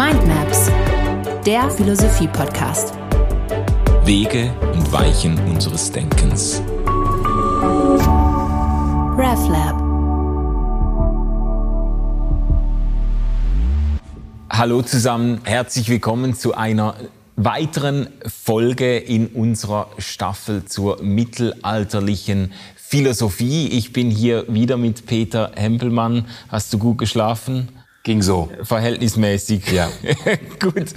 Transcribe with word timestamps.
Mindmaps, 0.00 0.70
der 1.44 1.70
Philosophie-Podcast. 1.70 2.94
Wege 4.04 4.50
und 4.72 4.90
Weichen 4.90 5.38
unseres 5.46 5.92
Denkens. 5.92 6.62
RefLab. 9.18 9.76
Hallo 14.48 14.80
zusammen, 14.80 15.42
herzlich 15.44 15.90
willkommen 15.90 16.32
zu 16.32 16.54
einer 16.54 16.94
weiteren 17.36 18.08
Folge 18.26 18.96
in 18.96 19.26
unserer 19.26 19.90
Staffel 19.98 20.64
zur 20.64 21.02
mittelalterlichen 21.02 22.54
Philosophie. 22.74 23.68
Ich 23.68 23.92
bin 23.92 24.10
hier 24.10 24.46
wieder 24.48 24.78
mit 24.78 25.04
Peter 25.04 25.52
Hempelmann. 25.56 26.24
Hast 26.48 26.72
du 26.72 26.78
gut 26.78 26.96
geschlafen? 26.96 27.68
Ging 28.02 28.22
so. 28.22 28.50
Verhältnismäßig. 28.62 29.72
Ja. 29.72 29.90
Gut. 30.58 30.94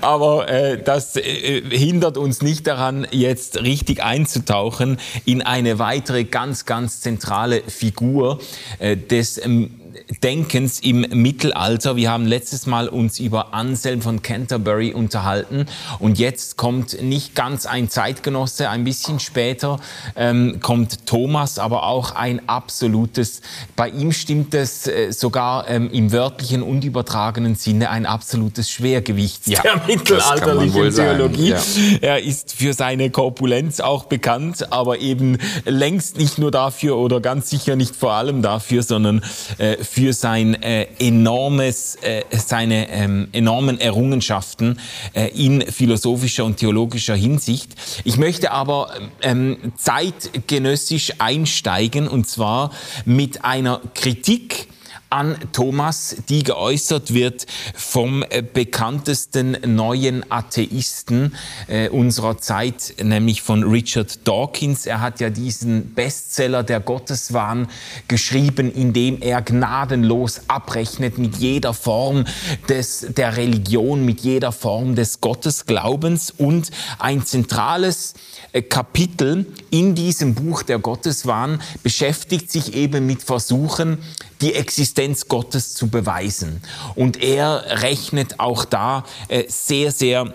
Aber 0.00 0.48
äh, 0.48 0.82
das 0.82 1.14
äh, 1.14 1.62
hindert 1.70 2.16
uns 2.16 2.42
nicht 2.42 2.66
daran, 2.66 3.06
jetzt 3.12 3.62
richtig 3.62 4.02
einzutauchen 4.02 4.98
in 5.24 5.42
eine 5.42 5.78
weitere 5.78 6.24
ganz, 6.24 6.64
ganz 6.64 7.00
zentrale 7.00 7.62
Figur 7.68 8.40
äh, 8.80 8.96
des 8.96 9.44
ähm, 9.44 9.81
Denkens 10.22 10.80
im 10.80 11.00
Mittelalter. 11.00 11.96
Wir 11.96 12.10
haben 12.10 12.26
letztes 12.26 12.66
Mal 12.66 12.88
uns 12.88 13.18
über 13.18 13.54
Anselm 13.54 14.02
von 14.02 14.22
Canterbury 14.22 14.92
unterhalten 14.92 15.66
und 15.98 16.18
jetzt 16.18 16.56
kommt 16.56 17.00
nicht 17.02 17.34
ganz 17.34 17.66
ein 17.66 17.88
Zeitgenosse, 17.88 18.68
ein 18.68 18.84
bisschen 18.84 19.20
später 19.20 19.80
ähm, 20.16 20.60
kommt 20.60 21.06
Thomas, 21.06 21.58
aber 21.58 21.84
auch 21.84 22.14
ein 22.14 22.48
absolutes, 22.48 23.42
bei 23.76 23.88
ihm 23.88 24.12
stimmt 24.12 24.54
es 24.54 24.86
äh, 24.86 25.12
sogar 25.12 25.68
ähm, 25.68 25.90
im 25.92 26.12
wörtlichen 26.12 26.62
und 26.62 26.84
übertragenen 26.84 27.54
Sinne 27.54 27.90
ein 27.90 28.06
absolutes 28.06 28.70
Schwergewicht 28.70 29.46
ja, 29.46 29.62
der 29.62 29.82
mittelalterlichen 29.86 30.94
Theologie. 30.94 31.50
Ja. 31.50 31.58
Er 32.00 32.22
ist 32.22 32.52
für 32.52 32.72
seine 32.72 33.10
Korpulenz 33.10 33.80
auch 33.80 34.04
bekannt, 34.04 34.72
aber 34.72 34.98
eben 34.98 35.38
längst 35.64 36.18
nicht 36.18 36.38
nur 36.38 36.50
dafür 36.50 36.96
oder 36.96 37.20
ganz 37.20 37.50
sicher 37.50 37.76
nicht 37.76 37.96
vor 37.96 38.12
allem 38.12 38.42
dafür, 38.42 38.82
sondern 38.82 39.22
äh, 39.58 39.76
für 39.82 40.12
sein 40.12 40.60
äh, 40.62 40.86
enormes, 40.98 41.96
äh, 41.96 42.22
seine 42.30 42.90
ähm, 42.90 43.28
enormen 43.32 43.80
Errungenschaften 43.80 44.78
äh, 45.14 45.28
in 45.28 45.62
philosophischer 45.62 46.44
und 46.44 46.56
theologischer 46.56 47.14
Hinsicht. 47.14 47.74
Ich 48.04 48.16
möchte 48.16 48.52
aber 48.52 48.90
ähm, 49.22 49.72
zeitgenössisch 49.76 51.14
einsteigen 51.18 52.08
und 52.08 52.28
zwar 52.28 52.70
mit 53.04 53.44
einer 53.44 53.80
Kritik 53.94 54.68
an 55.12 55.36
Thomas, 55.52 56.16
die 56.30 56.42
geäußert 56.42 57.12
wird 57.12 57.44
vom 57.74 58.24
äh, 58.30 58.42
bekanntesten 58.42 59.58
neuen 59.66 60.24
Atheisten 60.32 61.34
äh, 61.68 61.90
unserer 61.90 62.38
Zeit, 62.38 62.94
nämlich 63.02 63.42
von 63.42 63.62
Richard 63.62 64.26
Dawkins. 64.26 64.86
Er 64.86 65.02
hat 65.02 65.20
ja 65.20 65.28
diesen 65.28 65.92
Bestseller 65.92 66.62
Der 66.62 66.80
Gotteswahn 66.80 67.68
geschrieben, 68.08 68.72
in 68.72 68.94
dem 68.94 69.20
er 69.20 69.42
gnadenlos 69.42 70.40
abrechnet 70.48 71.18
mit 71.18 71.36
jeder 71.36 71.74
Form 71.74 72.24
des, 72.70 73.06
der 73.10 73.36
Religion, 73.36 74.06
mit 74.06 74.22
jeder 74.22 74.50
Form 74.50 74.94
des 74.94 75.20
Gottesglaubens 75.20 76.30
und 76.30 76.70
ein 76.98 77.26
zentrales 77.26 78.14
äh, 78.52 78.62
Kapitel 78.62 79.44
in 79.68 79.94
diesem 79.94 80.34
Buch 80.34 80.62
Der 80.62 80.78
Gotteswahn 80.78 81.60
beschäftigt 81.82 82.50
sich 82.50 82.72
eben 82.74 83.06
mit 83.06 83.22
Versuchen, 83.22 83.98
die 84.40 84.54
Existenz 84.54 85.01
Gottes 85.28 85.74
zu 85.74 85.88
beweisen. 85.88 86.62
Und 86.94 87.22
er 87.22 87.82
rechnet 87.82 88.40
auch 88.40 88.64
da 88.64 89.04
äh, 89.28 89.44
sehr, 89.48 89.92
sehr 89.92 90.32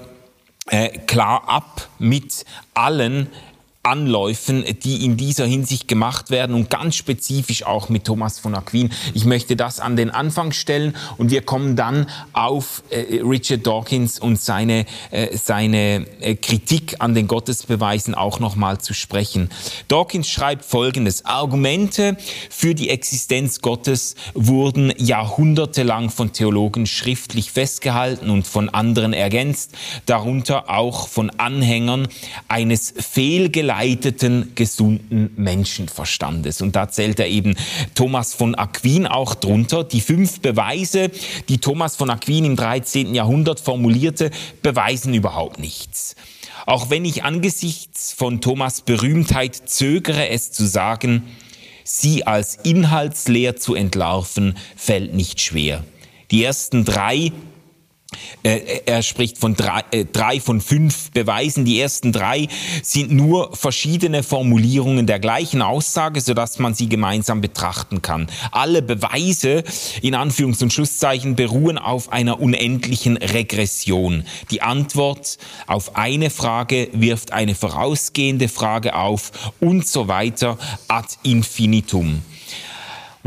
äh, 0.69 0.89
klar 0.99 1.47
ab 1.47 1.87
mit 1.97 2.45
allen 2.73 3.29
Anläufen, 3.87 4.65
die 4.83 5.05
in 5.05 5.15
dieser 5.15 5.45
Hinsicht 5.45 5.87
gemacht 5.87 6.29
werden 6.29 6.55
und 6.55 6.69
ganz 6.69 6.95
spezifisch 6.95 7.63
auch 7.65 7.87
mit 7.87 8.03
Thomas 8.03 8.37
von 8.37 8.53
Aquin. 8.53 8.91
Ich 9.13 9.23
möchte 9.23 9.55
das 9.55 9.79
an 9.79 9.95
den 9.95 10.09
Anfang 10.11 10.51
stellen 10.51 10.93
und 11.17 11.31
wir 11.31 11.41
kommen 11.41 11.77
dann 11.77 12.07
auf 12.33 12.83
äh, 12.89 13.21
Richard 13.21 13.65
Dawkins 13.65 14.19
und 14.19 14.41
seine, 14.41 14.85
äh, 15.11 15.37
seine 15.37 16.05
äh, 16.19 16.35
Kritik 16.35 16.97
an 16.99 17.15
den 17.15 17.27
Gottesbeweisen 17.27 18.13
auch 18.13 18.41
nochmal 18.41 18.77
zu 18.79 18.93
sprechen. 18.93 19.49
Dawkins 19.87 20.29
schreibt 20.29 20.65
folgendes. 20.65 21.23
Argumente 21.23 22.17
für 22.49 22.75
die 22.75 22.89
Existenz 22.89 23.61
Gottes 23.61 24.15
wurden 24.33 24.91
jahrhundertelang 24.97 26.09
von 26.09 26.33
Theologen 26.33 26.87
schriftlich 26.87 27.53
festgehalten 27.53 28.29
und 28.29 28.45
von 28.45 28.67
anderen 28.67 29.13
ergänzt, 29.13 29.71
darunter 30.05 30.69
auch 30.69 31.07
von 31.07 31.29
Anhängern 31.29 32.09
eines 32.49 32.93
fehlgeleiteten 32.97 33.76
geleiteten, 33.77 34.53
gesunden 34.55 35.31
Menschenverstandes. 35.35 36.61
Und 36.61 36.75
da 36.75 36.89
zählt 36.89 37.19
er 37.19 37.27
eben 37.27 37.55
Thomas 37.93 38.33
von 38.33 38.55
Aquin 38.55 39.05
auch 39.05 39.35
drunter. 39.35 39.83
Die 39.83 40.01
fünf 40.01 40.39
Beweise, 40.39 41.11
die 41.47 41.59
Thomas 41.59 41.95
von 41.95 42.09
Aquin 42.09 42.45
im 42.45 42.55
13. 42.55 43.13
Jahrhundert 43.13 43.59
formulierte, 43.59 44.31
beweisen 44.63 45.13
überhaupt 45.13 45.59
nichts. 45.59 46.15
Auch 46.65 46.89
wenn 46.89 47.05
ich 47.05 47.23
angesichts 47.23 48.13
von 48.13 48.41
Thomas 48.41 48.81
Berühmtheit 48.81 49.55
zögere, 49.69 50.29
es 50.29 50.51
zu 50.51 50.65
sagen, 50.65 51.23
sie 51.83 52.25
als 52.25 52.57
inhaltsleer 52.63 53.57
zu 53.57 53.75
entlarven, 53.75 54.57
fällt 54.75 55.13
nicht 55.13 55.39
schwer. 55.39 55.83
Die 56.31 56.43
ersten 56.43 56.83
drei 56.83 57.31
er 58.43 59.01
spricht 59.03 59.37
von 59.37 59.55
drei, 59.55 59.83
äh, 59.91 60.05
drei, 60.05 60.39
von 60.39 60.61
fünf 60.61 61.11
Beweisen. 61.11 61.65
Die 61.65 61.79
ersten 61.79 62.11
drei 62.11 62.47
sind 62.81 63.11
nur 63.11 63.55
verschiedene 63.55 64.23
Formulierungen 64.23 65.07
der 65.07 65.19
gleichen 65.19 65.61
Aussage, 65.61 66.21
sodass 66.21 66.59
man 66.59 66.73
sie 66.73 66.87
gemeinsam 66.87 67.41
betrachten 67.41 68.01
kann. 68.01 68.27
Alle 68.51 68.81
Beweise 68.81 69.63
in 70.01 70.15
Anführungs- 70.15 70.63
und 70.63 70.71
Schlusszeichen 70.71 71.35
beruhen 71.35 71.77
auf 71.77 72.11
einer 72.11 72.39
unendlichen 72.39 73.17
Regression. 73.17 74.23
Die 74.51 74.61
Antwort 74.61 75.37
auf 75.67 75.95
eine 75.95 76.29
Frage 76.29 76.89
wirft 76.93 77.33
eine 77.33 77.55
vorausgehende 77.55 78.47
Frage 78.47 78.95
auf 78.95 79.31
und 79.59 79.87
so 79.87 80.07
weiter 80.07 80.57
ad 80.87 81.07
infinitum. 81.23 82.21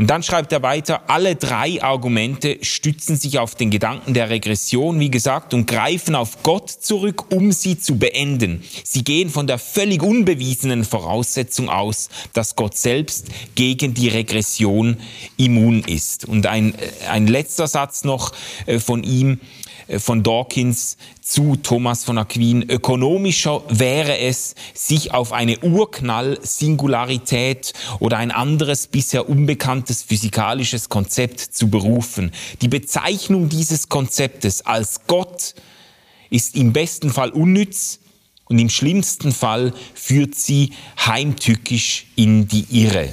Und 0.01 0.07
dann 0.07 0.23
schreibt 0.23 0.51
er 0.51 0.63
weiter, 0.63 1.03
alle 1.11 1.35
drei 1.35 1.79
Argumente 1.83 2.57
stützen 2.63 3.17
sich 3.17 3.37
auf 3.37 3.53
den 3.53 3.69
Gedanken 3.69 4.15
der 4.15 4.31
Regression, 4.31 4.99
wie 4.99 5.11
gesagt, 5.11 5.53
und 5.53 5.67
greifen 5.67 6.15
auf 6.15 6.41
Gott 6.41 6.71
zurück, 6.71 7.31
um 7.31 7.51
sie 7.51 7.77
zu 7.77 7.99
beenden. 7.99 8.63
Sie 8.83 9.03
gehen 9.03 9.29
von 9.29 9.45
der 9.45 9.59
völlig 9.59 10.01
unbewiesenen 10.01 10.85
Voraussetzung 10.85 11.69
aus, 11.69 12.09
dass 12.33 12.55
Gott 12.55 12.75
selbst 12.75 13.27
gegen 13.53 13.93
die 13.93 14.07
Regression 14.07 14.97
immun 15.37 15.83
ist. 15.83 16.25
Und 16.25 16.47
ein, 16.47 16.73
äh, 16.73 17.07
ein 17.07 17.27
letzter 17.27 17.67
Satz 17.67 18.03
noch 18.03 18.31
äh, 18.65 18.79
von 18.79 19.03
ihm, 19.03 19.39
von 19.99 20.23
Dawkins 20.23 20.97
zu 21.21 21.55
Thomas 21.55 22.03
von 22.03 22.17
Aquin. 22.17 22.67
Ökonomischer 22.69 23.63
wäre 23.69 24.17
es, 24.19 24.55
sich 24.73 25.13
auf 25.13 25.31
eine 25.33 25.59
Urknall-Singularität 25.59 27.73
oder 27.99 28.17
ein 28.17 28.31
anderes 28.31 28.87
bisher 28.87 29.29
unbekanntes 29.29 30.01
physikalisches 30.03 30.89
Konzept 30.89 31.39
zu 31.39 31.69
berufen. 31.69 32.31
Die 32.61 32.67
Bezeichnung 32.67 33.47
dieses 33.49 33.87
Konzeptes 33.89 34.65
als 34.65 35.01
Gott 35.07 35.55
ist 36.29 36.55
im 36.55 36.73
besten 36.73 37.09
Fall 37.09 37.31
unnütz 37.31 37.99
und 38.45 38.59
im 38.59 38.69
schlimmsten 38.69 39.31
Fall 39.31 39.73
führt 39.93 40.35
sie 40.35 40.73
heimtückisch 41.05 42.07
in 42.15 42.47
die 42.47 42.65
Irre. 42.69 43.09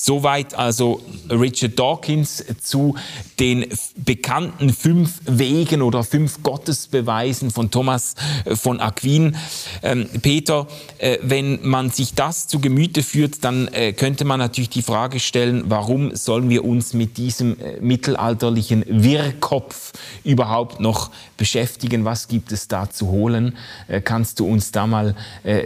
Soweit 0.00 0.54
also 0.54 1.00
Richard 1.28 1.76
Dawkins 1.76 2.44
zu 2.62 2.94
den 3.40 3.66
bekannten 3.96 4.72
fünf 4.72 5.18
Wegen 5.26 5.82
oder 5.82 6.04
fünf 6.04 6.44
Gottesbeweisen 6.44 7.50
von 7.50 7.72
Thomas 7.72 8.14
äh, 8.44 8.54
von 8.54 8.78
Aquin. 8.78 9.36
Ähm, 9.82 10.08
Peter, 10.22 10.68
äh, 10.98 11.18
wenn 11.22 11.66
man 11.68 11.90
sich 11.90 12.14
das 12.14 12.46
zu 12.46 12.60
Gemüte 12.60 13.02
führt, 13.02 13.42
dann 13.42 13.66
äh, 13.68 13.92
könnte 13.92 14.24
man 14.24 14.38
natürlich 14.38 14.70
die 14.70 14.82
Frage 14.82 15.18
stellen, 15.18 15.64
warum 15.66 16.14
sollen 16.14 16.48
wir 16.48 16.64
uns 16.64 16.94
mit 16.94 17.16
diesem 17.16 17.56
mittelalterlichen 17.80 18.84
Wirrkopf 18.86 19.94
überhaupt 20.22 20.78
noch 20.78 21.10
beschäftigen? 21.36 22.04
Was 22.04 22.28
gibt 22.28 22.52
es 22.52 22.68
da 22.68 22.88
zu 22.88 23.08
holen? 23.08 23.56
kannst 24.04 24.38
du 24.38 24.46
uns 24.46 24.70
da 24.70 24.86
mal 24.86 25.14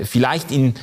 vielleicht 0.04 0.50
in 0.50 0.74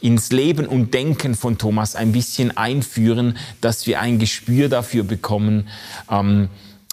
ins 0.00 0.30
Leben 0.30 0.66
und 0.66 0.94
Denken 0.94 1.34
von 1.34 1.58
Thomas 1.58 1.94
ein 1.94 2.12
bisschen 2.12 2.56
einführen, 2.56 3.36
dass 3.60 3.86
wir 3.86 4.00
ein 4.00 4.18
Gespür 4.18 4.68
dafür 4.68 5.04
bekommen, 5.04 5.68
ähm, 6.10 6.48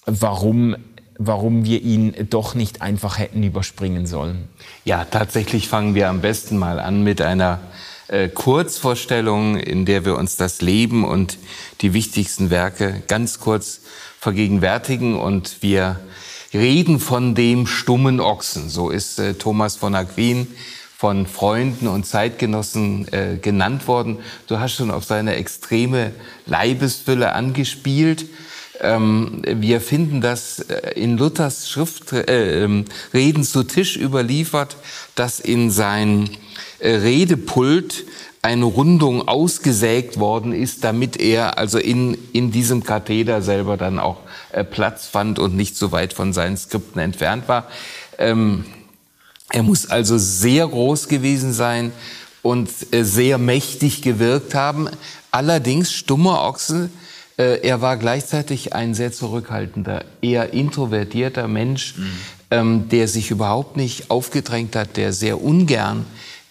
warum 0.06 0.76
warum 1.18 1.64
wir 1.64 1.82
ihn 1.82 2.14
doch 2.30 2.56
nicht 2.56 2.82
einfach 2.82 3.20
hätten 3.20 3.42
überspringen 3.42 4.06
sollen. 4.06 4.50
Ja, 4.84 5.06
tatsächlich 5.06 5.70
fangen 5.70 5.96
wir 5.96 6.10
am 6.10 6.20
besten 6.20 6.58
mal 6.58 6.80
an 6.80 7.04
mit 7.04 7.22
einer 7.22 7.62
äh, 8.08 8.28
Kurzvorstellung, 8.28 9.58
in 9.58 9.86
der 9.86 10.06
wir 10.06 10.18
uns 10.18 10.36
das 10.36 10.62
Leben 10.62 11.06
und 11.06 11.38
die 11.82 11.94
wichtigsten 11.94 12.50
Werke 12.50 13.02
ganz 13.08 13.40
kurz 13.40 13.82
vergegenwärtigen 14.20 15.16
und 15.16 15.62
wir 15.62 16.00
reden 16.54 17.00
von 17.00 17.36
dem 17.36 17.68
stummen 17.68 18.20
Ochsen. 18.20 18.70
So 18.70 18.90
ist 18.90 19.20
äh, 19.20 19.36
Thomas 19.36 19.76
von 19.76 19.96
Aquin 19.96 20.48
von 20.98 21.28
Freunden 21.28 21.88
und 21.88 22.06
Zeitgenossen 22.06 23.08
äh, 23.12 23.38
genannt 23.42 23.88
worden. 23.88 24.20
Du 24.48 24.60
hast 24.60 24.76
schon 24.76 24.92
auf 24.92 25.04
seine 25.04 25.36
extreme 25.36 26.14
Leibesfülle 26.46 27.34
angespielt. 27.34 28.26
Ähm, 28.80 29.42
wir 29.46 29.82
finden 29.82 30.22
das 30.22 30.60
äh, 30.60 30.92
in 30.96 31.18
Luthers 31.18 31.70
Schrift, 31.70 32.14
äh, 32.14 32.64
ähm, 32.64 32.86
Reden 33.14 33.44
zu 33.44 33.64
Tisch 33.64 33.98
überliefert, 33.98 34.78
dass 35.16 35.40
in 35.40 35.70
sein 35.70 36.30
äh, 36.80 36.92
Redepult 36.92 38.06
eine 38.42 38.66
Rundung 38.66 39.28
ausgesägt 39.28 40.20
worden 40.20 40.54
ist, 40.54 40.84
damit 40.84 41.18
er 41.18 41.58
also 41.58 41.80
in, 41.80 42.18
in 42.32 42.52
diesem 42.52 42.84
Katheder 42.84 43.42
selber 43.42 43.76
dann 43.76 44.00
auch 44.00 44.20
äh, 44.52 44.64
Platz 44.64 45.08
fand 45.08 45.40
und 45.40 45.56
nicht 45.56 45.76
so 45.76 45.92
weit 45.92 46.14
von 46.14 46.32
seinen 46.32 46.56
Skripten 46.56 47.02
entfernt 47.02 47.48
war. 47.48 47.68
Ähm, 48.18 48.66
er 49.50 49.64
muss 49.64 49.90
also 49.90 50.18
sehr 50.18 50.68
groß 50.68 51.08
gewesen 51.08 51.54
sein 51.54 51.92
und 52.42 52.70
äh, 52.92 53.04
sehr 53.04 53.38
mächtig 53.38 54.02
gewirkt 54.02 54.56
haben. 54.56 54.90
Allerdings 55.32 55.92
stummer 55.92 56.44
Ochse, 56.44 56.90
äh, 57.38 57.60
er 57.62 57.82
war 57.82 57.98
gleichzeitig 57.98 58.74
ein 58.74 58.94
sehr 58.94 59.12
zurückhaltender, 59.12 60.06
eher 60.22 60.54
introvertierter 60.54 61.48
Mensch, 61.48 61.96
mhm. 61.98 62.12
ähm, 62.52 62.90
der 62.90 63.08
sich 63.08 63.32
überhaupt 63.32 63.78
nicht 63.78 64.10
aufgedrängt 64.12 64.76
hat, 64.76 64.98
der 64.98 65.14
sehr 65.14 65.42
ungern 65.42 66.06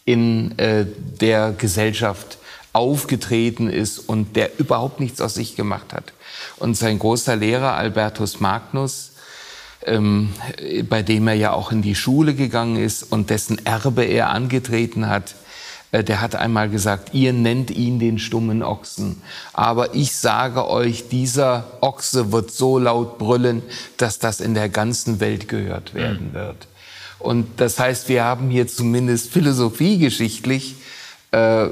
in 0.04 0.58
äh, 0.58 0.84
der 1.20 1.52
Gesellschaft 1.52 2.38
aufgetreten 2.72 3.70
ist 3.70 3.98
und 4.00 4.36
der 4.36 4.58
überhaupt 4.58 5.00
nichts 5.00 5.20
aus 5.20 5.34
sich 5.34 5.56
gemacht 5.56 5.92
hat. 5.92 6.12
Und 6.56 6.76
sein 6.76 6.98
großer 6.98 7.36
Lehrer 7.36 7.74
Albertus 7.74 8.40
Magnus, 8.40 9.12
ähm, 9.86 10.30
bei 10.88 11.02
dem 11.02 11.28
er 11.28 11.34
ja 11.34 11.52
auch 11.52 11.72
in 11.72 11.82
die 11.82 11.94
Schule 11.94 12.34
gegangen 12.34 12.76
ist 12.76 13.02
und 13.02 13.30
dessen 13.30 13.64
Erbe 13.66 14.04
er 14.04 14.30
angetreten 14.30 15.08
hat, 15.08 15.34
äh, 15.92 16.02
der 16.02 16.20
hat 16.20 16.34
einmal 16.34 16.68
gesagt, 16.68 17.14
ihr 17.14 17.32
nennt 17.32 17.70
ihn 17.70 17.98
den 17.98 18.18
stummen 18.18 18.62
Ochsen, 18.62 19.22
aber 19.52 19.94
ich 19.94 20.12
sage 20.12 20.68
euch, 20.68 21.08
dieser 21.08 21.64
Ochse 21.80 22.32
wird 22.32 22.50
so 22.50 22.78
laut 22.78 23.18
brüllen, 23.18 23.62
dass 23.96 24.18
das 24.18 24.40
in 24.40 24.54
der 24.54 24.68
ganzen 24.68 25.20
Welt 25.20 25.48
gehört 25.48 25.94
werden 25.94 26.30
mhm. 26.30 26.34
wird. 26.34 26.66
Und 27.20 27.46
das 27.58 27.78
heißt, 27.78 28.08
wir 28.08 28.24
haben 28.24 28.50
hier 28.50 28.66
zumindest 28.66 29.30
philosophiegeschichtlich, 29.30 30.74
äh, 31.30 31.68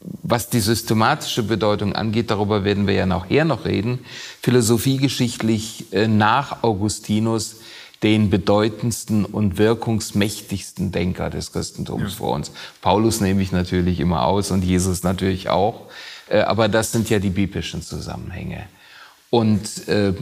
was 0.00 0.48
die 0.48 0.60
systematische 0.60 1.42
Bedeutung 1.42 1.94
angeht, 1.94 2.30
darüber 2.30 2.64
werden 2.64 2.86
wir 2.86 2.94
ja 2.94 3.06
nachher 3.06 3.44
noch 3.44 3.64
reden, 3.64 4.00
philosophiegeschichtlich 4.42 5.92
äh, 5.92 6.06
nach 6.06 6.62
Augustinus 6.62 7.56
den 8.02 8.30
bedeutendsten 8.30 9.24
und 9.24 9.58
wirkungsmächtigsten 9.58 10.92
Denker 10.92 11.30
des 11.30 11.52
Christentums 11.52 12.02
ja. 12.02 12.08
vor 12.10 12.34
uns. 12.34 12.52
Paulus 12.80 13.20
nehme 13.20 13.42
ich 13.42 13.50
natürlich 13.50 13.98
immer 13.98 14.24
aus 14.24 14.52
und 14.52 14.62
Jesus 14.62 15.02
natürlich 15.02 15.48
auch. 15.48 15.86
Äh, 16.28 16.40
aber 16.40 16.68
das 16.68 16.92
sind 16.92 17.10
ja 17.10 17.18
die 17.18 17.30
biblischen 17.30 17.82
Zusammenhänge. 17.82 18.66
Und 19.30 19.88
äh, 19.88 20.14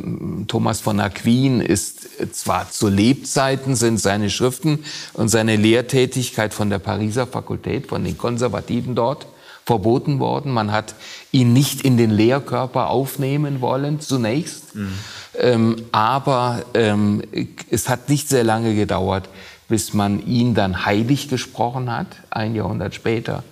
Thomas 0.48 0.80
von 0.80 0.98
Aquin 0.98 1.60
ist 1.60 2.34
zwar 2.34 2.70
zu 2.70 2.88
Lebzeiten 2.88 3.76
sind 3.76 3.98
seine 3.98 4.30
Schriften 4.30 4.80
und 5.12 5.28
seine 5.28 5.54
Lehrtätigkeit 5.54 6.52
von 6.52 6.70
der 6.70 6.80
Pariser 6.80 7.26
Fakultät, 7.26 7.86
von 7.86 8.02
den 8.02 8.18
Konservativen 8.18 8.96
dort, 8.96 9.28
verboten 9.66 10.20
worden. 10.20 10.52
Man 10.52 10.72
hat 10.72 10.94
ihn 11.32 11.52
nicht 11.52 11.82
in 11.82 11.96
den 11.96 12.10
Lehrkörper 12.10 12.88
aufnehmen 12.88 13.60
wollen 13.60 14.00
zunächst. 14.00 14.76
Mhm. 14.76 14.92
Ähm, 15.38 15.76
aber 15.92 16.64
ähm, 16.72 17.22
es 17.70 17.88
hat 17.88 18.08
nicht 18.08 18.28
sehr 18.28 18.44
lange 18.44 18.74
gedauert, 18.74 19.28
bis 19.68 19.92
man 19.92 20.24
ihn 20.24 20.54
dann 20.54 20.86
heilig 20.86 21.28
gesprochen 21.28 21.92
hat, 21.92 22.06
ein 22.30 22.54
Jahrhundert 22.54 22.94
später. 22.94 23.42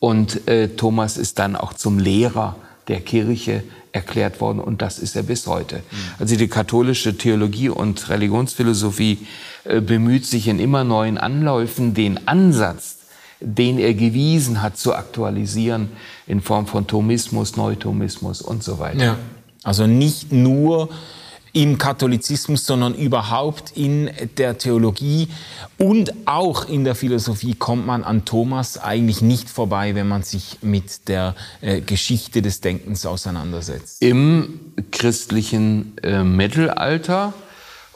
Und 0.00 0.48
äh, 0.48 0.70
Thomas 0.70 1.16
ist 1.16 1.38
dann 1.38 1.54
auch 1.54 1.72
zum 1.74 2.00
Lehrer 2.00 2.56
der 2.88 3.00
Kirche 3.00 3.62
erklärt 3.92 4.40
worden 4.40 4.58
und 4.58 4.82
das 4.82 4.98
ist 4.98 5.14
er 5.14 5.22
bis 5.22 5.46
heute. 5.46 5.76
Mhm. 5.76 5.96
Also 6.18 6.36
die 6.36 6.48
katholische 6.48 7.16
Theologie 7.16 7.68
und 7.68 8.08
Religionsphilosophie 8.08 9.18
äh, 9.64 9.80
bemüht 9.80 10.26
sich 10.26 10.48
in 10.48 10.58
immer 10.58 10.82
neuen 10.82 11.18
Anläufen, 11.18 11.94
den 11.94 12.26
Ansatz, 12.26 12.96
den 13.42 13.78
er 13.78 13.94
gewiesen 13.94 14.62
hat, 14.62 14.76
zu 14.78 14.94
aktualisieren 14.94 15.90
in 16.26 16.40
Form 16.40 16.66
von 16.66 16.86
Thomismus, 16.86 17.56
Neuthomismus 17.56 18.40
und 18.42 18.62
so 18.62 18.78
weiter. 18.78 19.04
Ja. 19.04 19.16
Also 19.64 19.86
nicht 19.86 20.32
nur 20.32 20.88
im 21.52 21.76
Katholizismus, 21.76 22.64
sondern 22.64 22.94
überhaupt 22.94 23.72
in 23.76 24.10
der 24.38 24.56
Theologie 24.56 25.28
und 25.78 26.14
auch 26.24 26.66
in 26.66 26.84
der 26.84 26.94
Philosophie 26.94 27.54
kommt 27.54 27.86
man 27.86 28.04
an 28.04 28.24
Thomas 28.24 28.78
eigentlich 28.78 29.20
nicht 29.20 29.50
vorbei, 29.50 29.94
wenn 29.94 30.08
man 30.08 30.22
sich 30.22 30.58
mit 30.62 31.08
der 31.08 31.34
äh, 31.60 31.82
Geschichte 31.82 32.40
des 32.40 32.62
Denkens 32.62 33.04
auseinandersetzt. 33.04 34.00
Im 34.00 34.60
christlichen 34.90 35.92
äh, 36.02 36.24
Mittelalter 36.24 37.34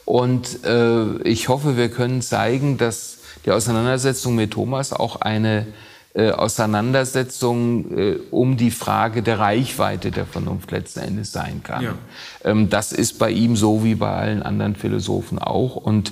und 0.05 0.63
äh, 0.63 1.21
ich 1.23 1.49
hoffe, 1.49 1.77
wir 1.77 1.89
können 1.89 2.21
zeigen, 2.21 2.77
dass 2.77 3.16
die 3.47 3.51
Auseinandersetzung 3.51 4.35
mit 4.35 4.51
Thomas 4.51 4.91
auch 4.91 5.21
eine 5.21 5.65
äh, 6.13 6.31
Auseinandersetzung 6.31 7.97
äh, 7.97 8.19
um 8.29 8.57
die 8.57 8.71
Frage 8.71 9.23
der 9.23 9.39
Reichweite 9.39 10.11
der 10.11 10.25
Vernunft 10.25 10.71
letzten 10.71 10.99
Endes 10.99 11.31
sein 11.31 11.61
kann. 11.63 11.83
Ja. 11.83 11.95
Ähm, 12.43 12.69
das 12.69 12.91
ist 12.91 13.19
bei 13.19 13.31
ihm 13.31 13.55
so 13.55 13.85
wie 13.85 13.95
bei 13.95 14.11
allen 14.11 14.43
anderen 14.43 14.75
Philosophen 14.75 15.39
auch. 15.39 15.77
Und 15.77 16.11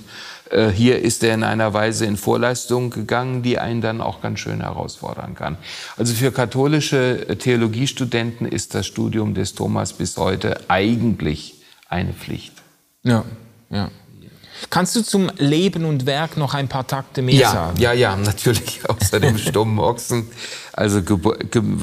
äh, 0.50 0.68
hier 0.68 1.02
ist 1.02 1.22
er 1.24 1.34
in 1.34 1.42
einer 1.42 1.74
Weise 1.74 2.06
in 2.06 2.16
Vorleistung 2.16 2.88
gegangen, 2.88 3.42
die 3.42 3.58
einen 3.58 3.82
dann 3.82 4.00
auch 4.00 4.22
ganz 4.22 4.40
schön 4.40 4.62
herausfordern 4.62 5.34
kann. 5.34 5.58
Also 5.98 6.14
für 6.14 6.32
katholische 6.32 7.36
Theologiestudenten 7.38 8.46
ist 8.46 8.74
das 8.74 8.86
Studium 8.86 9.34
des 9.34 9.54
Thomas 9.54 9.92
bis 9.92 10.16
heute 10.16 10.58
eigentlich 10.68 11.62
eine 11.90 12.14
Pflicht. 12.14 12.54
Ja, 13.02 13.24
ja. 13.68 13.90
Kannst 14.70 14.96
du 14.96 15.02
zum 15.02 15.30
Leben 15.38 15.84
und 15.84 16.06
Werk 16.06 16.36
noch 16.36 16.54
ein 16.54 16.68
paar 16.68 16.86
Takte 16.86 17.22
mehr 17.22 17.34
ja, 17.34 17.50
sagen? 17.50 17.80
Ja, 17.80 17.92
ja, 17.92 18.16
natürlich, 18.24 18.80
außer 18.88 19.20
dem 19.20 19.38
stummen 19.38 19.78
Ochsen. 19.78 20.28
Also 20.72 21.00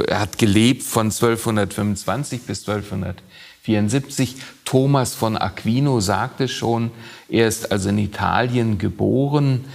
er 0.07 0.19
hat 0.19 0.37
gelebt 0.37 0.83
von 0.83 1.07
1225 1.07 2.43
bis 2.43 2.67
1274. 2.67 4.35
Thomas 4.65 5.13
von 5.13 5.37
Aquino 5.37 5.99
sagte 5.99 6.47
schon, 6.47 6.91
er 7.29 7.47
ist 7.47 7.71
also 7.71 7.89
in 7.89 7.97
Italien 7.97 8.77
geboren, 8.77 9.65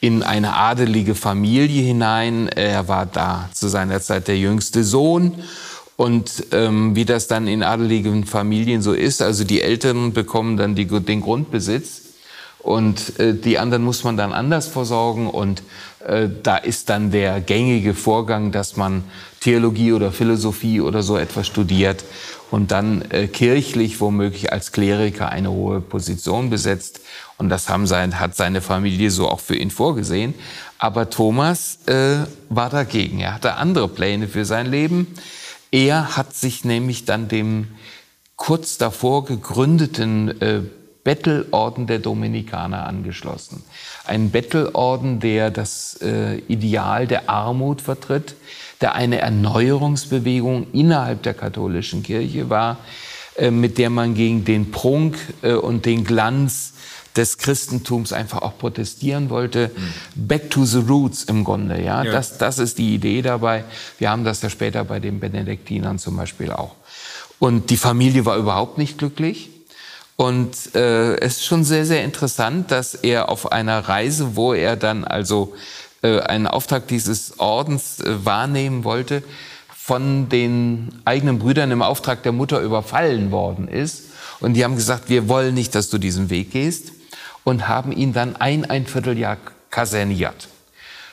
in 0.00 0.22
eine 0.22 0.54
adelige 0.54 1.14
Familie 1.14 1.82
hinein. 1.82 2.48
Er 2.48 2.88
war 2.88 3.06
da 3.06 3.48
zu 3.52 3.68
seiner 3.68 4.00
Zeit 4.00 4.28
der 4.28 4.38
jüngste 4.38 4.84
Sohn. 4.84 5.34
Und 5.96 6.48
ähm, 6.52 6.94
wie 6.94 7.06
das 7.06 7.26
dann 7.26 7.48
in 7.48 7.62
adeligen 7.62 8.26
Familien 8.26 8.82
so 8.82 8.92
ist, 8.92 9.22
also 9.22 9.44
die 9.44 9.62
Eltern 9.62 10.12
bekommen 10.12 10.58
dann 10.58 10.74
die, 10.74 10.86
den 10.86 11.22
Grundbesitz 11.22 12.02
und 12.66 13.18
äh, 13.20 13.32
die 13.32 13.58
anderen 13.58 13.84
muss 13.84 14.02
man 14.02 14.16
dann 14.16 14.32
anders 14.32 14.66
versorgen 14.66 15.30
und 15.30 15.62
äh, 16.04 16.28
da 16.42 16.56
ist 16.56 16.90
dann 16.90 17.12
der 17.12 17.40
gängige 17.40 17.94
Vorgang, 17.94 18.50
dass 18.50 18.76
man 18.76 19.04
Theologie 19.40 19.92
oder 19.92 20.10
Philosophie 20.10 20.80
oder 20.80 21.02
so 21.02 21.16
etwas 21.16 21.46
studiert 21.46 22.04
und 22.50 22.72
dann 22.72 23.02
äh, 23.10 23.28
kirchlich 23.28 24.00
womöglich 24.00 24.52
als 24.52 24.72
Kleriker 24.72 25.28
eine 25.28 25.50
hohe 25.50 25.80
Position 25.80 26.50
besetzt. 26.50 27.00
Und 27.38 27.50
das 27.50 27.68
haben 27.68 27.86
sein, 27.86 28.18
hat 28.18 28.34
seine 28.34 28.60
Familie 28.60 29.10
so 29.10 29.28
auch 29.28 29.40
für 29.40 29.56
ihn 29.56 29.70
vorgesehen. 29.70 30.34
Aber 30.78 31.08
Thomas 31.08 31.78
äh, 31.86 32.26
war 32.48 32.70
dagegen. 32.70 33.20
Er 33.20 33.34
hatte 33.34 33.54
andere 33.54 33.88
Pläne 33.88 34.26
für 34.26 34.44
sein 34.44 34.66
Leben. 34.66 35.06
Er 35.70 36.16
hat 36.16 36.34
sich 36.34 36.64
nämlich 36.64 37.04
dann 37.04 37.28
dem 37.28 37.68
kurz 38.36 38.78
davor 38.78 39.24
gegründeten 39.24 40.40
äh, 40.40 40.60
Bettelorden 41.06 41.86
der 41.86 42.00
Dominikaner 42.00 42.84
angeschlossen. 42.84 43.62
Ein 44.06 44.30
Bettelorden, 44.30 45.20
der 45.20 45.52
das 45.52 46.00
äh, 46.02 46.38
Ideal 46.48 47.06
der 47.06 47.30
Armut 47.30 47.80
vertritt, 47.80 48.34
der 48.80 48.96
eine 48.96 49.20
Erneuerungsbewegung 49.20 50.66
innerhalb 50.72 51.22
der 51.22 51.34
katholischen 51.34 52.02
Kirche 52.02 52.50
war, 52.50 52.78
äh, 53.36 53.52
mit 53.52 53.78
der 53.78 53.88
man 53.88 54.14
gegen 54.14 54.44
den 54.44 54.72
Prunk 54.72 55.16
äh, 55.42 55.52
und 55.52 55.86
den 55.86 56.02
Glanz 56.02 56.72
des 57.14 57.38
Christentums 57.38 58.12
einfach 58.12 58.42
auch 58.42 58.58
protestieren 58.58 59.30
wollte. 59.30 59.70
Mhm. 59.76 60.26
Back 60.26 60.50
to 60.50 60.64
the 60.64 60.80
roots 60.80 61.22
im 61.22 61.44
Grunde, 61.44 61.80
ja? 61.80 62.02
ja. 62.02 62.10
Das, 62.10 62.36
das 62.36 62.58
ist 62.58 62.78
die 62.78 62.96
Idee 62.96 63.22
dabei. 63.22 63.62
Wir 63.98 64.10
haben 64.10 64.24
das 64.24 64.42
ja 64.42 64.50
später 64.50 64.82
bei 64.82 64.98
den 64.98 65.20
Benediktinern 65.20 66.00
zum 66.00 66.16
Beispiel 66.16 66.50
auch. 66.50 66.74
Und 67.38 67.70
die 67.70 67.76
Familie 67.76 68.24
war 68.24 68.36
überhaupt 68.36 68.76
nicht 68.76 68.98
glücklich. 68.98 69.50
Und 70.16 70.74
äh, 70.74 71.16
es 71.18 71.36
ist 71.36 71.44
schon 71.44 71.62
sehr, 71.62 71.84
sehr 71.84 72.02
interessant, 72.02 72.70
dass 72.70 72.94
er 72.94 73.28
auf 73.28 73.52
einer 73.52 73.80
Reise, 73.80 74.34
wo 74.34 74.54
er 74.54 74.76
dann 74.76 75.04
also 75.04 75.54
äh, 76.02 76.20
einen 76.20 76.46
Auftrag 76.46 76.88
dieses 76.88 77.38
Ordens 77.38 78.00
äh, 78.00 78.24
wahrnehmen 78.24 78.84
wollte, 78.84 79.22
von 79.68 80.28
den 80.28 80.88
eigenen 81.04 81.38
Brüdern 81.38 81.70
im 81.70 81.82
Auftrag 81.82 82.22
der 82.22 82.32
Mutter 82.32 82.60
überfallen 82.60 83.30
worden 83.30 83.68
ist. 83.68 84.04
Und 84.40 84.54
die 84.54 84.64
haben 84.64 84.74
gesagt, 84.74 85.08
wir 85.08 85.28
wollen 85.28 85.54
nicht, 85.54 85.74
dass 85.74 85.90
du 85.90 85.98
diesen 85.98 86.30
Weg 86.30 86.50
gehst. 86.50 86.92
und 87.44 87.68
haben 87.68 87.92
ihn 87.92 88.12
dann 88.12 88.34
ein, 88.34 88.68
ein 88.68 88.86
Vierteljahr 88.86 89.36
kaserniert. 89.70 90.48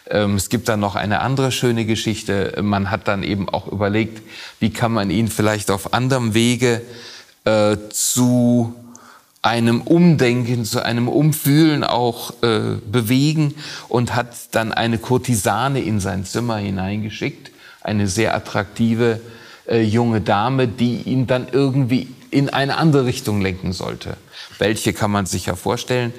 Ähm, 0.10 0.36
es 0.36 0.50
gibt 0.50 0.68
dann 0.68 0.80
noch 0.80 0.96
eine 0.96 1.20
andere 1.20 1.52
schöne 1.52 1.86
Geschichte. 1.86 2.58
Man 2.60 2.90
hat 2.90 3.08
dann 3.08 3.22
eben 3.22 3.50
auch 3.50 3.68
überlegt, 3.68 4.24
wie 4.60 4.72
kann 4.72 4.92
man 4.92 5.12
ihn 5.12 5.28
vielleicht 5.28 5.70
auf 5.70 5.94
anderem 5.94 6.34
Wege 6.34 6.82
äh, 7.46 7.78
zu 7.92 8.74
einem 9.44 9.82
Umdenken, 9.82 10.66
zu 10.66 10.84
einem 10.84 11.08
Umfühlen 11.08 11.84
auch 11.84 12.34
äh, 12.42 12.78
bewegen 12.90 13.54
und 13.90 14.16
hat 14.16 14.30
dann 14.52 14.72
eine 14.72 14.98
Kurtisane 14.98 15.82
in 15.82 16.00
sein 16.00 16.26
Zimmer 16.26 16.58
hineingeschickt, 16.58 17.52
eine 17.82 18.08
sehr 18.08 18.34
attraktive 18.36 19.20
äh, 19.68 19.82
junge 19.82 20.22
Dame, 20.22 20.68
die 20.70 21.02
ihn 21.04 21.28
dann 21.28 21.48
irgendwie 21.52 22.08
in 22.32 22.50
eine 22.50 22.78
andere 22.78 23.06
Richtung 23.06 23.42
lenken 23.42 23.74
sollte. 23.74 24.16
Welche 24.60 24.94
kann 24.94 25.12
man 25.12 25.26
sich 25.26 25.48
ja 25.48 25.56
vorstellen. 25.56 26.14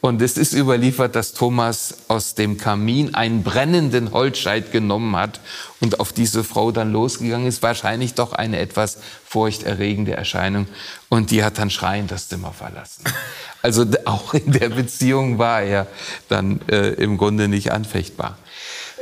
Und 0.00 0.22
es 0.22 0.36
ist 0.36 0.52
überliefert, 0.52 1.16
dass 1.16 1.32
Thomas 1.32 1.96
aus 2.08 2.34
dem 2.34 2.58
Kamin 2.58 3.14
einen 3.14 3.42
brennenden 3.42 4.12
Holzscheit 4.12 4.70
genommen 4.70 5.16
hat 5.16 5.40
und 5.80 6.00
auf 6.00 6.12
diese 6.12 6.44
Frau 6.44 6.70
dann 6.70 6.92
losgegangen 6.92 7.46
ist. 7.46 7.62
Wahrscheinlich 7.62 8.14
doch 8.14 8.32
eine 8.32 8.58
etwas 8.58 8.98
furchterregende 9.24 10.12
Erscheinung. 10.12 10.68
Und 11.08 11.30
die 11.30 11.42
hat 11.42 11.58
dann 11.58 11.70
schreiend 11.70 12.10
das 12.10 12.28
Zimmer 12.28 12.52
verlassen. 12.52 13.04
Also 13.62 13.84
auch 14.04 14.32
in 14.32 14.52
der 14.52 14.68
Beziehung 14.68 15.38
war 15.38 15.60
er 15.60 15.88
dann 16.28 16.60
äh, 16.68 16.90
im 16.90 17.18
Grunde 17.18 17.48
nicht 17.48 17.72
anfechtbar. 17.72 18.38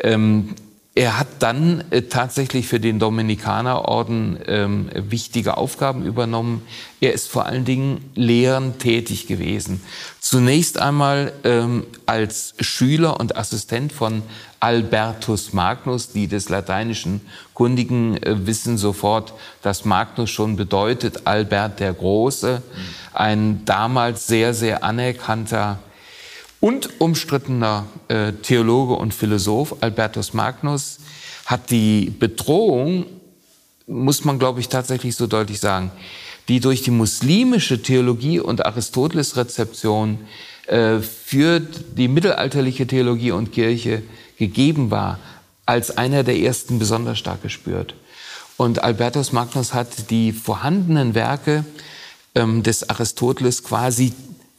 Ähm, 0.00 0.54
er 0.96 1.18
hat 1.18 1.26
dann 1.40 1.82
äh, 1.90 2.02
tatsächlich 2.02 2.68
für 2.68 2.78
den 2.78 3.00
Dominikanerorden 3.00 4.38
ähm, 4.46 4.90
wichtige 4.94 5.56
Aufgaben 5.56 6.06
übernommen. 6.06 6.62
Er 7.00 7.12
ist 7.12 7.28
vor 7.28 7.46
allen 7.46 7.64
Dingen 7.64 8.10
lehrend 8.14 8.78
tätig 8.78 9.26
gewesen. 9.26 9.82
Zunächst 10.20 10.78
einmal 10.78 11.32
ähm, 11.42 11.84
als 12.06 12.54
Schüler 12.60 13.18
und 13.18 13.36
Assistent 13.36 13.92
von 13.92 14.22
Albertus 14.60 15.52
Magnus. 15.52 16.12
Die 16.12 16.28
des 16.28 16.48
Lateinischen 16.48 17.22
Kundigen 17.54 18.16
äh, 18.22 18.46
wissen 18.46 18.78
sofort, 18.78 19.32
dass 19.62 19.84
Magnus 19.84 20.30
schon 20.30 20.54
bedeutet 20.54 21.26
Albert 21.26 21.80
der 21.80 21.92
Große. 21.92 22.62
Ein 23.12 23.64
damals 23.64 24.28
sehr, 24.28 24.54
sehr 24.54 24.84
anerkannter 24.84 25.80
und 26.60 27.00
umstrittener 27.00 27.86
äh, 28.08 28.32
Theologe 28.32 28.94
und 28.94 29.12
Philosoph 29.12 29.76
Albertus 29.80 30.34
Magnus 30.34 30.98
hat 31.46 31.70
die 31.70 32.10
Bedrohung, 32.10 33.06
muss 33.86 34.24
man 34.24 34.38
glaube 34.38 34.60
ich 34.60 34.68
tatsächlich 34.68 35.14
so 35.16 35.26
deutlich 35.26 35.60
sagen, 35.60 35.90
die 36.48 36.60
durch 36.60 36.82
die 36.82 36.90
muslimische 36.90 37.82
Theologie 37.82 38.40
und 38.40 38.64
Aristoteles 38.64 39.36
Rezeption 39.36 40.18
äh, 40.66 41.00
für 41.00 41.60
die 41.60 42.08
mittelalterliche 42.08 42.86
Theologie 42.86 43.32
und 43.32 43.52
Kirche 43.52 44.02
gegeben 44.38 44.90
war, 44.90 45.18
als 45.66 45.96
einer 45.96 46.22
der 46.22 46.38
ersten 46.38 46.78
besonders 46.78 47.18
stark 47.18 47.42
gespürt. 47.42 47.94
Und 48.56 48.84
Albertus 48.84 49.32
Magnus 49.32 49.74
hat 49.74 50.10
die 50.10 50.32
vorhandenen 50.32 51.14
Werke 51.14 51.64
ähm, 52.34 52.62
des 52.62 52.88
Aristoteles 52.88 53.64
quasi 53.64 54.12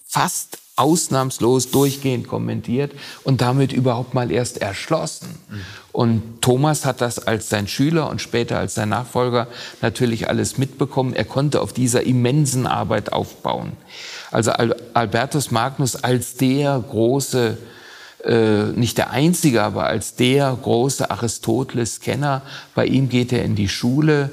fast 0.05 0.57
ausnahmslos 0.77 1.71
durchgehend 1.71 2.27
kommentiert 2.27 2.91
und 3.23 3.41
damit 3.41 3.71
überhaupt 3.71 4.13
mal 4.13 4.29
erst 4.29 4.57
erschlossen. 4.57 5.29
Und 5.93 6.41
Thomas 6.41 6.85
hat 6.85 6.99
das 6.99 7.19
als 7.19 7.47
sein 7.47 7.69
Schüler 7.69 8.09
und 8.09 8.21
später 8.21 8.59
als 8.59 8.75
sein 8.75 8.89
Nachfolger 8.89 9.47
natürlich 9.81 10.27
alles 10.27 10.57
mitbekommen. 10.57 11.13
Er 11.13 11.23
konnte 11.23 11.61
auf 11.61 11.71
dieser 11.71 12.03
immensen 12.03 12.67
Arbeit 12.67 13.13
aufbauen. 13.13 13.71
Also 14.31 14.51
Albertus 14.51 15.51
Magnus 15.51 15.95
als 15.95 16.35
der 16.35 16.83
große, 16.89 17.57
äh, 18.25 18.63
nicht 18.75 18.97
der 18.97 19.11
einzige, 19.11 19.63
aber 19.63 19.85
als 19.85 20.15
der 20.15 20.57
große 20.61 21.09
Aristoteles-Kenner. 21.09 22.41
Bei 22.73 22.85
ihm 22.85 23.07
geht 23.07 23.31
er 23.31 23.45
in 23.45 23.55
die 23.55 23.69
Schule. 23.69 24.31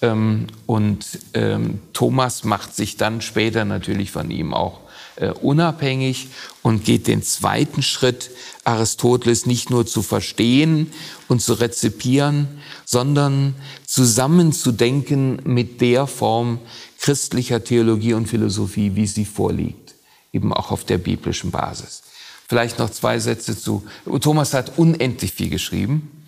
Ähm, 0.00 0.46
und 0.64 1.04
ähm, 1.34 1.80
Thomas 1.92 2.44
macht 2.44 2.74
sich 2.74 2.96
dann 2.96 3.20
später 3.20 3.66
natürlich 3.66 4.10
von 4.10 4.30
ihm 4.30 4.54
auch 4.54 4.81
äh, 5.16 5.30
unabhängig 5.30 6.28
und 6.62 6.84
geht 6.84 7.06
den 7.06 7.22
zweiten 7.22 7.82
Schritt, 7.82 8.30
Aristoteles 8.64 9.46
nicht 9.46 9.70
nur 9.70 9.86
zu 9.86 10.02
verstehen 10.02 10.92
und 11.28 11.42
zu 11.42 11.54
rezipieren, 11.54 12.48
sondern 12.84 13.54
zusammenzudenken 13.86 15.40
mit 15.44 15.80
der 15.80 16.06
Form 16.06 16.60
christlicher 17.00 17.64
Theologie 17.64 18.14
und 18.14 18.28
Philosophie, 18.28 18.94
wie 18.94 19.06
sie 19.06 19.24
vorliegt, 19.24 19.94
eben 20.32 20.52
auch 20.52 20.70
auf 20.70 20.84
der 20.84 20.98
biblischen 20.98 21.50
Basis. 21.50 22.02
Vielleicht 22.48 22.78
noch 22.78 22.90
zwei 22.90 23.18
Sätze 23.18 23.58
zu. 23.58 23.82
Thomas 24.20 24.54
hat 24.54 24.78
unendlich 24.78 25.32
viel 25.32 25.50
geschrieben. 25.50 26.24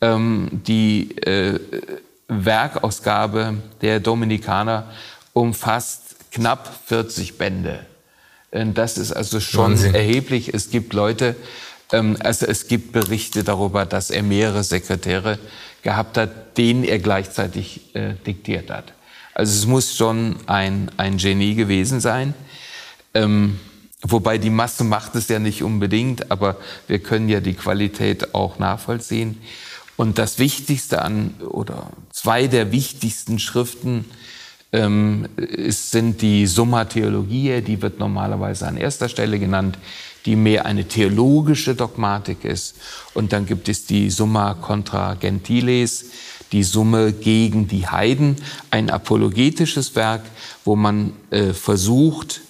Ähm, 0.00 0.62
die 0.66 1.16
äh, 1.18 1.58
Werkausgabe 2.28 3.56
der 3.80 4.00
Dominikaner 4.00 4.90
umfasst 5.32 6.16
knapp 6.30 6.82
40 6.86 7.38
Bände. 7.38 7.86
Äh, 8.52 8.66
das 8.72 8.96
ist 8.96 9.12
also 9.12 9.40
schon 9.40 9.72
Wahnsinn. 9.72 9.94
erheblich. 9.94 10.54
Es 10.54 10.70
gibt 10.70 10.92
Leute, 10.92 11.34
ähm, 11.90 12.16
also 12.20 12.46
es 12.46 12.68
gibt 12.68 12.92
Berichte 12.92 13.42
darüber, 13.42 13.84
dass 13.84 14.10
er 14.10 14.22
mehrere 14.22 14.62
Sekretäre 14.62 15.38
gehabt 15.82 16.16
hat, 16.16 16.56
denen 16.56 16.84
er 16.84 17.00
gleichzeitig 17.00 17.94
äh, 17.94 18.14
diktiert 18.24 18.70
hat. 18.70 18.92
Also 19.34 19.58
es 19.58 19.66
muss 19.66 19.96
schon 19.96 20.36
ein, 20.46 20.90
ein 20.96 21.16
Genie 21.16 21.54
gewesen 21.54 22.00
sein. 22.00 22.34
Ähm, 23.14 23.58
wobei 24.02 24.38
die 24.38 24.50
Masse 24.50 24.84
macht 24.84 25.14
es 25.16 25.28
ja 25.28 25.38
nicht 25.38 25.62
unbedingt, 25.62 26.30
aber 26.30 26.56
wir 26.86 26.98
können 26.98 27.28
ja 27.28 27.40
die 27.40 27.54
Qualität 27.54 28.34
auch 28.34 28.58
nachvollziehen. 28.58 29.40
Und 29.96 30.18
das 30.18 30.38
Wichtigste 30.38 31.02
an, 31.02 31.34
oder 31.48 31.90
zwei 32.10 32.46
der 32.46 32.72
wichtigsten 32.72 33.38
Schriften 33.38 34.04
ähm, 34.72 35.28
es 35.36 35.90
sind 35.90 36.22
die 36.22 36.46
Summa 36.46 36.86
Theologiae, 36.86 37.60
die 37.60 37.80
wird 37.82 37.98
normalerweise 37.98 38.66
an 38.66 38.76
erster 38.76 39.08
Stelle 39.08 39.38
genannt, 39.38 39.78
die 40.24 40.36
mehr 40.36 40.66
eine 40.66 40.86
theologische 40.88 41.74
Dogmatik 41.74 42.44
ist. 42.44 42.76
Und 43.12 43.32
dann 43.32 43.46
gibt 43.46 43.68
es 43.68 43.86
die 43.86 44.10
Summa 44.10 44.54
Contra 44.54 45.14
Gentiles, 45.14 46.06
die 46.52 46.62
Summe 46.62 47.12
gegen 47.12 47.66
die 47.68 47.86
Heiden, 47.86 48.36
ein 48.70 48.90
apologetisches 48.90 49.94
Werk, 49.94 50.22
wo 50.64 50.76
man 50.76 51.12
äh, 51.30 51.52
versucht, 51.52 52.40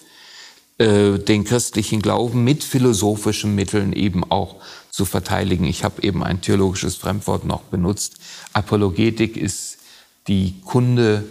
äh, 0.79 1.19
den 1.19 1.45
christlichen 1.45 2.03
Glauben 2.03 2.45
mit 2.45 2.63
philosophischen 2.63 3.55
Mitteln 3.55 3.93
eben 3.93 4.25
auch 4.31 4.57
zu 4.91 5.05
verteidigen. 5.05 5.65
Ich 5.65 5.85
habe 5.85 6.03
eben 6.03 6.23
ein 6.23 6.41
theologisches 6.41 6.97
Fremdwort 6.97 7.45
noch 7.45 7.63
benutzt. 7.63 8.17
Apologetik 8.53 9.37
ist 9.37 9.79
die 10.29 10.55
Kunde 10.65 11.25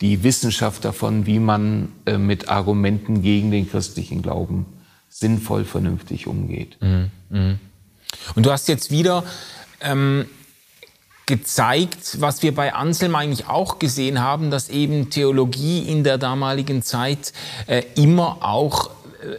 die 0.00 0.22
Wissenschaft 0.22 0.84
davon, 0.84 1.26
wie 1.26 1.38
man 1.38 1.90
äh, 2.04 2.18
mit 2.18 2.48
Argumenten 2.48 3.22
gegen 3.22 3.50
den 3.50 3.68
christlichen 3.70 4.22
Glauben 4.22 4.66
sinnvoll, 5.08 5.64
vernünftig 5.64 6.26
umgeht. 6.26 6.76
Mhm. 6.80 7.10
mhm. 7.30 7.58
Und 8.34 8.46
du 8.46 8.52
hast 8.52 8.68
jetzt 8.68 8.90
wieder 8.90 9.24
ähm, 9.80 10.26
gezeigt, 11.26 12.20
was 12.20 12.42
wir 12.42 12.54
bei 12.54 12.72
Anselm 12.72 13.16
eigentlich 13.16 13.48
auch 13.48 13.78
gesehen 13.78 14.20
haben, 14.20 14.50
dass 14.50 14.68
eben 14.68 15.10
Theologie 15.10 15.80
in 15.80 16.04
der 16.04 16.18
damaligen 16.18 16.82
Zeit 16.82 17.32
äh, 17.66 17.82
immer 17.96 18.38
auch 18.42 18.90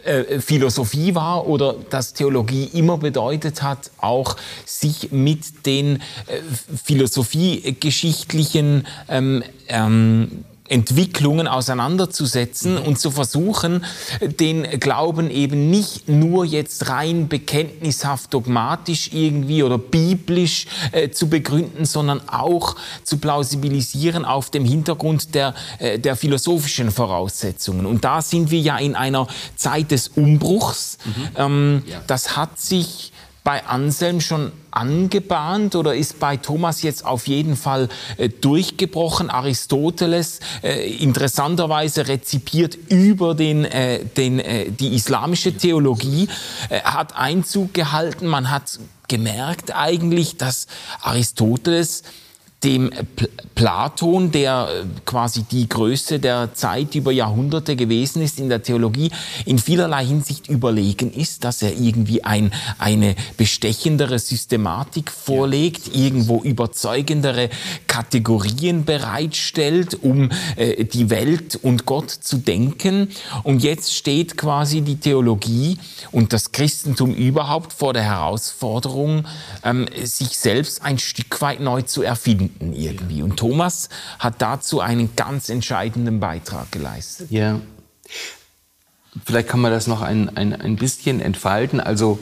äh, 0.04 0.40
Philosophie 0.40 1.14
war 1.14 1.46
oder 1.46 1.76
dass 1.90 2.14
Theologie 2.14 2.64
immer 2.72 2.98
bedeutet 2.98 3.62
hat, 3.62 3.92
auch 3.98 4.36
sich 4.64 5.12
mit 5.12 5.66
den 5.66 5.96
äh, 5.96 6.00
philosophiegeschichtlichen 6.84 8.86
ähm, 9.08 9.44
ähm, 9.68 10.44
Entwicklungen 10.68 11.48
auseinanderzusetzen 11.48 12.74
mhm. 12.74 12.82
und 12.82 12.98
zu 12.98 13.10
versuchen, 13.10 13.84
den 14.20 14.64
Glauben 14.80 15.30
eben 15.30 15.70
nicht 15.70 16.08
nur 16.08 16.44
jetzt 16.44 16.88
rein 16.88 17.28
bekenntnishaft 17.28 18.32
dogmatisch 18.34 19.10
irgendwie 19.12 19.62
oder 19.62 19.78
biblisch 19.78 20.66
äh, 20.92 21.10
zu 21.10 21.28
begründen, 21.28 21.84
sondern 21.84 22.28
auch 22.28 22.76
zu 23.04 23.18
plausibilisieren 23.18 24.24
auf 24.24 24.50
dem 24.50 24.64
Hintergrund 24.64 25.34
der, 25.34 25.54
äh, 25.78 25.98
der 25.98 26.16
philosophischen 26.16 26.90
Voraussetzungen. 26.90 27.86
Und 27.86 28.04
da 28.04 28.22
sind 28.22 28.50
wir 28.50 28.60
ja 28.60 28.78
in 28.78 28.94
einer 28.94 29.26
Zeit 29.56 29.90
des 29.90 30.08
Umbruchs. 30.08 30.98
Mhm. 31.04 31.28
Ähm, 31.36 31.82
ja. 31.86 32.00
Das 32.06 32.36
hat 32.36 32.60
sich 32.60 33.12
bei 33.48 33.64
Anselm 33.64 34.20
schon 34.20 34.52
angebahnt 34.72 35.74
oder 35.74 35.94
ist 35.94 36.20
bei 36.20 36.36
Thomas 36.36 36.82
jetzt 36.82 37.06
auf 37.06 37.28
jeden 37.28 37.56
Fall 37.56 37.88
äh, 38.18 38.28
durchgebrochen? 38.28 39.30
Aristoteles 39.30 40.40
äh, 40.62 40.86
interessanterweise 41.02 42.08
rezipiert 42.08 42.76
über 42.90 43.34
den, 43.34 43.64
äh, 43.64 44.04
den, 44.04 44.38
äh, 44.38 44.70
die 44.70 44.94
islamische 44.94 45.56
Theologie, 45.56 46.28
äh, 46.68 46.82
hat 46.82 47.16
Einzug 47.16 47.72
gehalten. 47.72 48.26
Man 48.26 48.50
hat 48.50 48.78
gemerkt 49.08 49.74
eigentlich, 49.74 50.36
dass 50.36 50.66
Aristoteles 51.00 52.02
dem 52.64 52.90
Platon, 53.54 54.32
der 54.32 54.68
äh, 54.68 54.84
quasi 55.04 55.44
die 55.44 55.68
Größe 55.68 56.18
der 56.18 56.54
Zeit 56.54 56.96
über 56.96 57.12
Jahrhunderte 57.12 57.76
gewesen 57.76 58.20
ist 58.20 58.40
in 58.40 58.48
der 58.48 58.62
Theologie, 58.62 59.10
in 59.46 59.58
vielerlei 59.58 60.04
Hinsicht 60.04 60.48
überlegen 60.48 61.12
ist, 61.12 61.44
dass 61.44 61.62
er 61.62 61.76
irgendwie 61.78 62.24
ein, 62.24 62.52
eine 62.78 63.14
bestechendere 63.36 64.18
Systematik 64.18 65.10
vorlegt, 65.10 65.86
ja. 65.88 66.02
irgendwo 66.02 66.42
überzeugendere 66.42 67.48
Kategorien 67.86 68.84
bereitstellt, 68.84 69.96
um 70.02 70.30
äh, 70.56 70.84
die 70.84 71.10
Welt 71.10 71.60
und 71.62 71.86
Gott 71.86 72.10
zu 72.10 72.38
denken. 72.38 73.08
Und 73.44 73.62
jetzt 73.62 73.94
steht 73.94 74.36
quasi 74.36 74.80
die 74.80 74.96
Theologie 74.96 75.78
und 76.10 76.32
das 76.32 76.50
Christentum 76.50 77.14
überhaupt 77.14 77.72
vor 77.72 77.92
der 77.92 78.02
Herausforderung, 78.02 79.26
ähm, 79.62 79.86
sich 80.02 80.36
selbst 80.36 80.82
ein 80.82 80.98
Stück 80.98 81.40
weit 81.40 81.60
neu 81.60 81.82
zu 81.82 82.02
erfinden 82.02 82.47
irgendwie. 82.60 83.22
Und 83.22 83.36
Thomas 83.36 83.88
hat 84.18 84.34
dazu 84.38 84.80
einen 84.80 85.14
ganz 85.16 85.48
entscheidenden 85.48 86.20
Beitrag 86.20 86.70
geleistet. 86.72 87.30
Ja. 87.30 87.60
Vielleicht 89.24 89.48
kann 89.48 89.60
man 89.60 89.72
das 89.72 89.86
noch 89.86 90.02
ein, 90.02 90.36
ein, 90.36 90.52
ein 90.52 90.76
bisschen 90.76 91.20
entfalten. 91.20 91.80
Also 91.80 92.18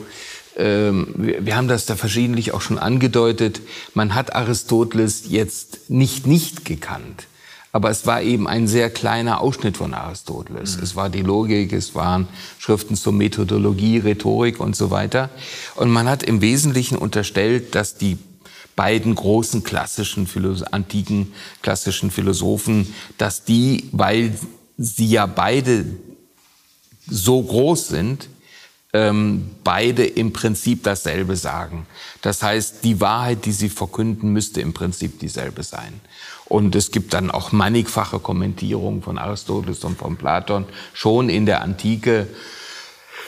ähm, 0.57 1.15
wir, 1.17 1.45
wir 1.45 1.57
haben 1.57 1.69
das 1.69 1.87
da 1.87 1.97
verschiedentlich 1.97 2.53
auch 2.53 2.61
schon 2.61 2.79
angedeutet. 2.79 3.61
Man 3.95 4.15
hat 4.15 4.35
Aristoteles 4.35 5.25
jetzt 5.29 5.91
nicht 5.91 6.27
nicht 6.27 6.65
gekannt. 6.65 7.27
Aber 7.73 7.91
es 7.91 8.07
war 8.07 8.23
eben 8.23 8.49
ein 8.49 8.69
sehr 8.69 8.89
kleiner 8.89 9.43
Ausschnitt 9.43 9.77
von 9.77 9.93
Aristoteles. 9.93 10.79
Mhm. 10.79 10.83
Es 10.83 10.97
war 10.97 11.11
die 11.11 11.21
Logik, 11.21 11.75
es 11.75 11.95
waren 11.95 12.27
Schriften 12.59 12.97
zur 12.97 13.13
Methodologie, 13.13 13.99
Rhetorik 13.99 14.61
und 14.61 14.75
so 14.75 14.91
weiter. 14.91 15.29
Und 15.75 15.91
man 15.91 16.09
hat 16.09 16.23
im 16.23 16.41
Wesentlichen 16.41 16.97
unterstellt, 16.97 17.75
dass 17.75 17.97
die 17.97 18.17
beiden 18.77 19.15
großen 19.15 19.65
klassischen, 19.65 20.29
antiken 20.71 21.33
klassischen 21.63 22.11
Philosophen, 22.11 22.95
dass 23.19 23.45
die, 23.45 23.89
weil 23.93 24.39
sie 24.77 25.09
ja 25.09 25.27
beide 25.27 25.87
so 27.09 27.43
groß 27.43 27.89
sind, 27.89 28.29
ähm, 28.93 29.51
beide 29.65 30.07
im 30.07 30.33
Prinzip 30.33 30.83
dasselbe 30.83 31.37
sagen. 31.37 31.87
Das 32.23 32.43
heißt, 32.43 32.85
die 32.85 33.01
Wahrheit, 33.01 33.45
die 33.45 33.53
sie 33.53 33.69
verkünden, 33.69 34.33
müsste 34.33 34.61
im 34.61 34.75
Prinzip 34.75 35.19
dieselbe 35.19 35.63
sein. 35.63 36.01
Und 36.47 36.75
es 36.77 36.91
gibt 36.93 37.13
dann 37.13 37.31
auch 37.31 37.53
mannigfache 37.53 38.21
Kommentierungen 38.21 39.03
von 39.03 39.19
Aristoteles 39.19 39.83
und 39.85 39.99
von 39.99 40.17
Platon 40.17 40.65
schon 40.93 41.29
in 41.29 41.47
der 41.47 41.63
Antike, 41.63 42.29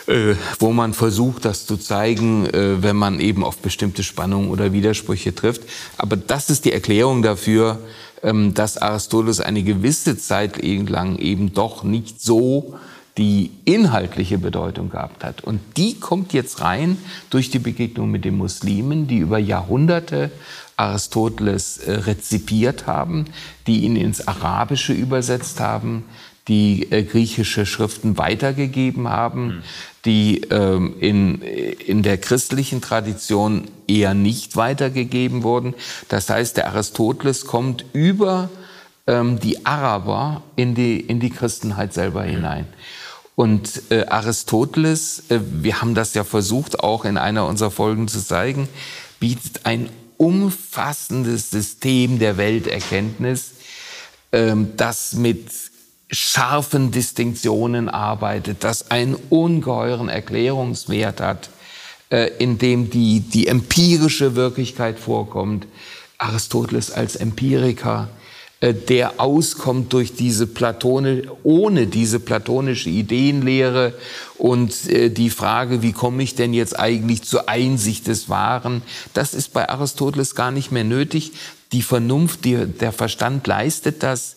äh, 0.09 0.37
wo 0.59 0.73
man 0.73 0.95
versucht, 0.95 1.45
das 1.45 1.67
zu 1.67 1.77
zeigen, 1.77 2.47
äh, 2.47 2.83
wenn 2.83 2.97
man 2.97 3.21
eben 3.21 3.45
auf 3.45 3.59
bestimmte 3.59 4.03
Spannungen 4.03 4.51
oder 4.51 4.73
Widersprüche 4.73 5.35
trifft. 5.35 5.63
Aber 5.99 6.17
das 6.17 6.49
ist 6.49 6.65
die 6.65 6.73
Erklärung 6.73 7.23
dafür, 7.23 7.79
ähm, 8.23 8.55
dass 8.55 8.79
Aristoteles 8.79 9.41
eine 9.41 9.63
gewisse 9.63 10.17
Zeit 10.17 10.63
lang 10.63 11.19
eben 11.19 11.53
doch 11.53 11.85
nicht 11.85 12.23
so 12.23 12.75
die 13.19 13.51
inhaltliche 13.65 14.39
Bedeutung 14.39 14.91
gehabt 14.91 15.25
hat. 15.25 15.43
Und 15.43 15.61
die 15.77 15.99
kommt 15.99 16.33
jetzt 16.33 16.61
rein 16.61 16.97
durch 17.31 17.51
die 17.51 17.59
Begegnung 17.59 18.11
mit 18.11 18.25
den 18.25 18.37
Muslimen, 18.37 19.09
die 19.09 19.19
über 19.19 19.39
Jahrhunderte 19.39 20.31
Aristoteles 20.79 21.79
äh, 21.79 21.93
rezipiert 21.93 22.87
haben, 22.87 23.27
die 23.67 23.81
ihn 23.81 23.97
ins 23.97 24.27
Arabische 24.27 24.93
übersetzt 24.93 25.59
haben, 25.59 26.05
die 26.49 26.91
äh, 26.91 27.03
griechische 27.03 27.67
Schriften 27.67 28.19
weitergegeben 28.19 29.09
haben, 29.09 29.47
mhm. 29.47 29.63
die 30.05 30.41
ähm, 30.51 30.95
in, 30.99 31.43
in 31.43 32.03
der 32.03 32.19
christlichen 32.19 32.81
Tradition 32.81 33.69
eher 33.87 34.15
nicht 34.15 34.57
weitergegeben 34.57 35.43
wurden. 35.43 35.75
Das 36.09 36.29
heißt, 36.31 36.57
der 36.57 36.69
Aristoteles 36.69 37.47
kommt 37.47 37.85
über 37.93 38.49
ähm, 39.07 39.39
die 39.39 39.67
Araber 39.67 40.43
in 40.57 40.75
die, 40.75 41.01
in 41.01 41.21
die 41.21 41.31
Christenheit 41.31 41.93
selber 41.93 42.25
mhm. 42.25 42.31
hinein. 42.31 42.67
Und 43.35 43.83
äh, 43.91 44.05
Aristoteles, 44.07 45.31
äh, 45.31 45.39
wir 45.41 45.81
haben 45.81 45.95
das 45.95 46.15
ja 46.15 46.25
versucht, 46.25 46.81
auch 46.81 47.05
in 47.05 47.17
einer 47.17 47.47
unserer 47.47 47.71
Folgen 47.71 48.09
zu 48.09 48.25
zeigen, 48.25 48.69
bietet 49.21 49.65
ein 49.65 49.91
umfassendes 50.17 51.51
System 51.51 52.19
der 52.19 52.37
Welterkenntnis, 52.37 53.53
ähm, 54.33 54.73
das 54.77 55.13
mit 55.13 55.47
scharfen 56.11 56.91
Distinktionen 56.91 57.89
arbeitet, 57.89 58.65
das 58.65 58.91
einen 58.91 59.15
ungeheuren 59.29 60.09
Erklärungswert 60.09 61.21
hat, 61.21 61.51
äh, 62.11 62.31
in 62.39 62.59
dem 62.59 62.91
die, 62.91 63.21
die 63.21 63.47
empirische 63.47 64.35
Wirklichkeit 64.35 64.99
vorkommt. 64.99 65.67
Aristoteles 66.19 66.91
als 66.91 67.17
Empiriker 67.17 68.09
äh, 68.61 68.75
der 68.75 69.21
auskommt 69.21 69.93
durch 69.93 70.17
diese 70.17 70.49
Platone, 70.49 71.23
ohne 71.45 71.87
diese 71.87 72.19
platonische 72.19 72.91
Ideenlehre 72.91 73.95
und 74.37 74.91
äh, 74.91 75.11
die 75.11 75.31
Frage, 75.31 75.81
wie 75.83 75.93
komme 75.93 76.25
ich 76.25 76.35
denn 76.35 76.53
jetzt 76.53 76.77
eigentlich 76.77 77.23
zur 77.23 77.49
Einsicht 77.49 78.09
des 78.09 78.29
Wahren, 78.29 78.83
das 79.15 79.33
ist 79.33 79.53
bei 79.53 79.69
Aristoteles 79.69 80.35
gar 80.35 80.51
nicht 80.51 80.73
mehr 80.73 80.83
nötig. 80.83 81.33
Die 81.71 81.83
Vernunft, 81.83 82.45
die, 82.45 82.67
der 82.67 82.91
Verstand 82.91 83.47
leistet 83.47 84.03
das. 84.03 84.35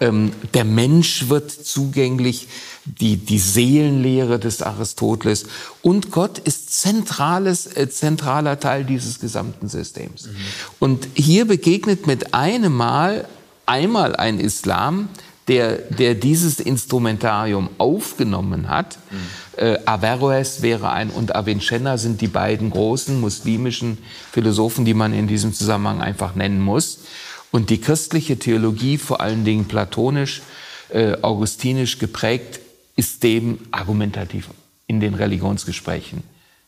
Ähm, 0.00 0.32
der 0.54 0.64
Mensch 0.64 1.28
wird 1.28 1.50
zugänglich, 1.50 2.48
die, 2.84 3.16
die 3.16 3.38
Seelenlehre 3.38 4.38
des 4.38 4.62
Aristoteles 4.62 5.46
und 5.82 6.10
Gott 6.10 6.38
ist 6.38 6.78
zentrales, 6.78 7.66
äh, 7.66 7.88
zentraler 7.88 8.60
Teil 8.60 8.84
dieses 8.84 9.18
gesamten 9.18 9.68
Systems. 9.68 10.26
Mhm. 10.26 10.36
Und 10.78 11.08
hier 11.14 11.46
begegnet 11.46 12.06
mit 12.06 12.34
einem 12.34 12.76
Mal 12.76 13.26
einmal 13.64 14.14
ein 14.16 14.38
Islam, 14.38 15.08
der, 15.48 15.76
der 15.76 16.14
dieses 16.14 16.58
Instrumentarium 16.58 17.70
aufgenommen 17.78 18.68
hat. 18.68 18.98
Mhm. 19.10 19.16
Äh, 19.64 19.78
Averroes 19.86 20.62
wäre 20.62 20.90
ein 20.90 21.10
und 21.10 21.34
Avicenna 21.36 21.98
sind 21.98 22.20
die 22.20 22.28
beiden 22.28 22.70
großen 22.70 23.20
muslimischen 23.20 23.98
Philosophen, 24.32 24.84
die 24.84 24.94
man 24.94 25.12
in 25.12 25.28
diesem 25.28 25.54
Zusammenhang 25.54 26.00
einfach 26.02 26.34
nennen 26.34 26.60
muss. 26.60 26.98
Und 27.50 27.70
die 27.70 27.80
christliche 27.80 28.38
Theologie, 28.38 28.98
vor 28.98 29.20
allen 29.20 29.44
Dingen 29.44 29.66
platonisch, 29.66 30.42
äh, 30.88 31.16
augustinisch 31.22 31.98
geprägt, 31.98 32.60
ist 32.96 33.22
dem 33.22 33.58
argumentativ 33.70 34.48
in 34.86 35.00
den 35.00 35.14
Religionsgesprächen 35.14 36.22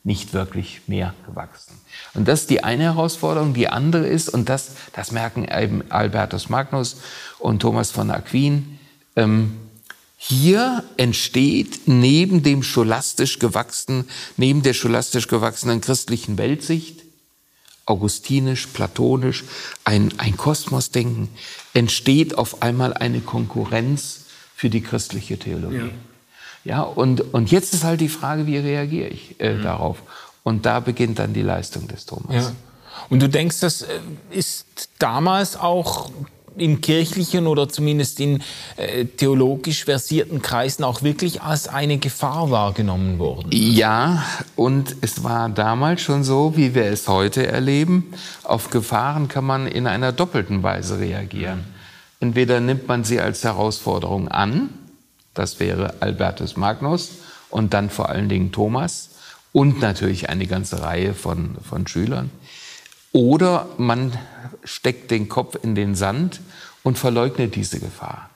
nicht 0.04 0.32
wirklich 0.32 0.80
mehr 0.86 1.14
gewachsen. 1.26 1.74
Und 2.14 2.28
das 2.28 2.42
ist 2.42 2.50
die 2.50 2.64
eine 2.64 2.84
Herausforderung. 2.84 3.52
Die 3.54 3.68
andere 3.68 4.06
ist, 4.06 4.28
und 4.28 4.48
das, 4.48 4.72
das 4.92 5.12
merken 5.12 5.46
eben 5.50 5.82
Albertus 5.90 6.48
Magnus 6.48 6.96
und 7.38 7.60
Thomas 7.60 7.90
von 7.90 8.10
Aquin, 8.10 8.78
ähm, 9.16 9.56
hier 10.16 10.82
entsteht 10.96 11.82
neben 11.86 12.42
dem 12.42 12.64
scholastisch 12.64 13.38
gewachsenen, 13.38 14.08
neben 14.36 14.62
der 14.62 14.74
scholastisch 14.74 15.28
gewachsenen 15.28 15.80
christlichen 15.80 16.38
Weltsicht, 16.38 17.02
augustinisch, 17.88 18.66
platonisch, 18.68 19.44
ein, 19.84 20.12
ein 20.18 20.36
Kosmosdenken, 20.36 21.28
entsteht 21.74 22.36
auf 22.36 22.62
einmal 22.62 22.94
eine 22.94 23.20
Konkurrenz 23.20 24.26
für 24.54 24.70
die 24.70 24.82
christliche 24.82 25.38
Theologie. 25.38 25.76
Ja. 25.76 25.90
Ja, 26.64 26.82
und, 26.82 27.32
und 27.32 27.50
jetzt 27.50 27.72
ist 27.72 27.84
halt 27.84 28.00
die 28.00 28.08
Frage, 28.10 28.46
wie 28.46 28.58
reagiere 28.58 29.08
ich 29.08 29.40
äh, 29.40 29.54
mhm. 29.54 29.62
darauf? 29.62 30.02
Und 30.42 30.66
da 30.66 30.80
beginnt 30.80 31.18
dann 31.18 31.32
die 31.32 31.42
Leistung 31.42 31.88
des 31.88 32.04
Thomas. 32.04 32.34
Ja. 32.34 32.52
Und 33.08 33.22
du 33.22 33.28
denkst, 33.28 33.60
das 33.60 33.82
äh, 33.82 34.00
ist 34.30 34.66
damals 34.98 35.56
auch 35.56 36.10
in 36.60 36.80
kirchlichen 36.80 37.46
oder 37.46 37.68
zumindest 37.68 38.20
in 38.20 38.42
äh, 38.76 39.04
theologisch 39.04 39.84
versierten 39.84 40.42
Kreisen 40.42 40.84
auch 40.84 41.02
wirklich 41.02 41.42
als 41.42 41.68
eine 41.68 41.98
Gefahr 41.98 42.50
wahrgenommen 42.50 43.18
worden? 43.18 43.48
Ja, 43.52 44.24
und 44.56 44.96
es 45.00 45.24
war 45.24 45.48
damals 45.48 46.02
schon 46.02 46.24
so, 46.24 46.56
wie 46.56 46.74
wir 46.74 46.86
es 46.86 47.08
heute 47.08 47.46
erleben. 47.46 48.12
Auf 48.44 48.70
Gefahren 48.70 49.28
kann 49.28 49.44
man 49.44 49.66
in 49.66 49.86
einer 49.86 50.12
doppelten 50.12 50.62
Weise 50.62 50.98
reagieren. 50.98 51.64
Entweder 52.20 52.60
nimmt 52.60 52.88
man 52.88 53.04
sie 53.04 53.20
als 53.20 53.44
Herausforderung 53.44 54.28
an, 54.28 54.70
das 55.34 55.60
wäre 55.60 55.94
Albertus 56.00 56.56
Magnus 56.56 57.10
und 57.50 57.72
dann 57.74 57.90
vor 57.90 58.08
allen 58.08 58.28
Dingen 58.28 58.50
Thomas 58.50 59.10
und 59.52 59.80
natürlich 59.80 60.28
eine 60.28 60.46
ganze 60.46 60.82
Reihe 60.82 61.14
von, 61.14 61.56
von 61.62 61.86
Schülern. 61.86 62.30
Oder 63.12 63.68
man 63.78 64.12
steckt 64.64 65.10
den 65.10 65.28
Kopf 65.28 65.56
in 65.62 65.74
den 65.74 65.94
Sand 65.94 66.40
und 66.82 66.98
verleugnet 66.98 67.54
diese 67.54 67.80
Gefahr. 67.80 68.30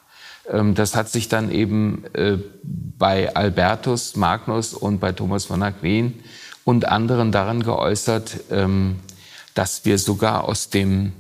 Ähm, 0.51 0.75
das 0.75 0.95
hat 0.97 1.09
sich 1.09 1.29
dann 1.29 1.51
eben 1.51 2.05
äh, 2.15 2.39
bei 2.63 3.35
Albertus 3.35 4.17
Magnus 4.17 4.75
und 4.75 5.01
bei 5.01 5.13
Thomas 5.13 5.47
von 5.47 5.63
Aquin 5.63 6.23
und 6.65 6.87
anderen 6.87 7.33
daran 7.33 7.63
geäußert, 7.63 8.41
ähm, 8.51 9.01
dass 9.55 9.85
wir 9.85 9.99
sogar 9.99 10.45
aus 10.45 10.71
dem 10.71 11.13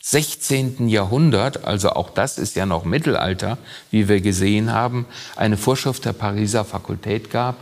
16. 0.00 0.88
Jahrhundert, 0.88 1.64
also 1.64 1.90
auch 1.90 2.10
das 2.10 2.38
ist 2.38 2.54
ja 2.54 2.64
noch 2.64 2.84
Mittelalter, 2.84 3.58
wie 3.90 4.08
wir 4.08 4.20
gesehen 4.20 4.72
haben, 4.72 5.04
eine 5.34 5.56
Vorschrift 5.56 6.04
der 6.04 6.12
Pariser 6.12 6.64
Fakultät 6.64 7.30
gab, 7.30 7.56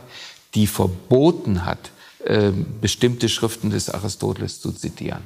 die 0.54 0.66
verboten 0.66 1.64
hat, 1.64 1.90
äh, 2.22 2.52
bestimmte 2.82 3.30
Schriften 3.30 3.70
des 3.70 3.88
Aristoteles 3.88 4.60
zu 4.60 4.72
zitieren. 4.72 5.22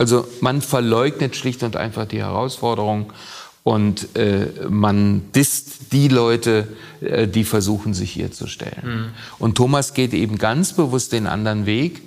Also 0.00 0.26
man 0.40 0.62
verleugnet 0.62 1.36
schlicht 1.36 1.62
und 1.62 1.76
einfach 1.76 2.06
die 2.06 2.20
Herausforderung 2.20 3.12
und 3.64 4.16
äh, 4.16 4.46
man 4.70 5.30
disst 5.34 5.92
die 5.92 6.08
Leute, 6.08 6.68
äh, 7.02 7.28
die 7.28 7.44
versuchen, 7.44 7.92
sich 7.92 8.10
hier 8.10 8.32
zu 8.32 8.46
stellen. 8.46 8.82
Mhm. 8.82 9.10
Und 9.38 9.56
Thomas 9.56 9.92
geht 9.92 10.14
eben 10.14 10.38
ganz 10.38 10.72
bewusst 10.72 11.12
den 11.12 11.26
anderen 11.26 11.66
Weg. 11.66 12.00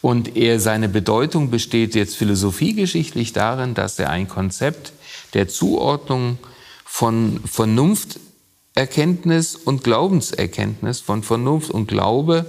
Und 0.00 0.38
er, 0.38 0.58
seine 0.58 0.88
Bedeutung 0.88 1.50
besteht 1.50 1.94
jetzt 1.94 2.16
philosophiegeschichtlich 2.16 3.34
darin, 3.34 3.74
dass 3.74 3.98
er 3.98 4.08
ein 4.08 4.26
Konzept 4.26 4.94
der 5.34 5.46
Zuordnung 5.46 6.38
von 6.86 7.40
Vernunfterkenntnis 7.44 9.54
und 9.54 9.84
Glaubenserkenntnis, 9.84 11.00
von 11.00 11.22
Vernunft 11.22 11.70
und 11.70 11.88
Glaube, 11.88 12.46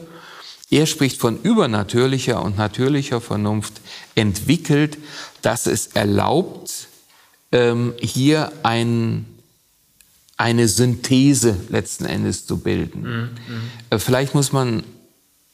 er 0.70 0.86
spricht 0.86 1.20
von 1.20 1.42
übernatürlicher 1.42 2.42
und 2.44 2.58
natürlicher 2.58 3.22
Vernunft, 3.22 3.82
entwickelt, 4.16 4.98
dass 5.42 5.68
es 5.68 5.88
erlaubt, 5.88 6.88
ähm, 7.52 7.94
hier 8.00 8.52
ein, 8.64 9.26
eine 10.38 10.68
Synthese 10.68 11.56
letzten 11.70 12.06
Endes 12.06 12.46
zu 12.46 12.58
bilden. 12.58 13.02
Mhm. 13.02 13.30
mhm. 13.92 14.00
Vielleicht 14.00 14.34
muss 14.34 14.52
man 14.52 14.84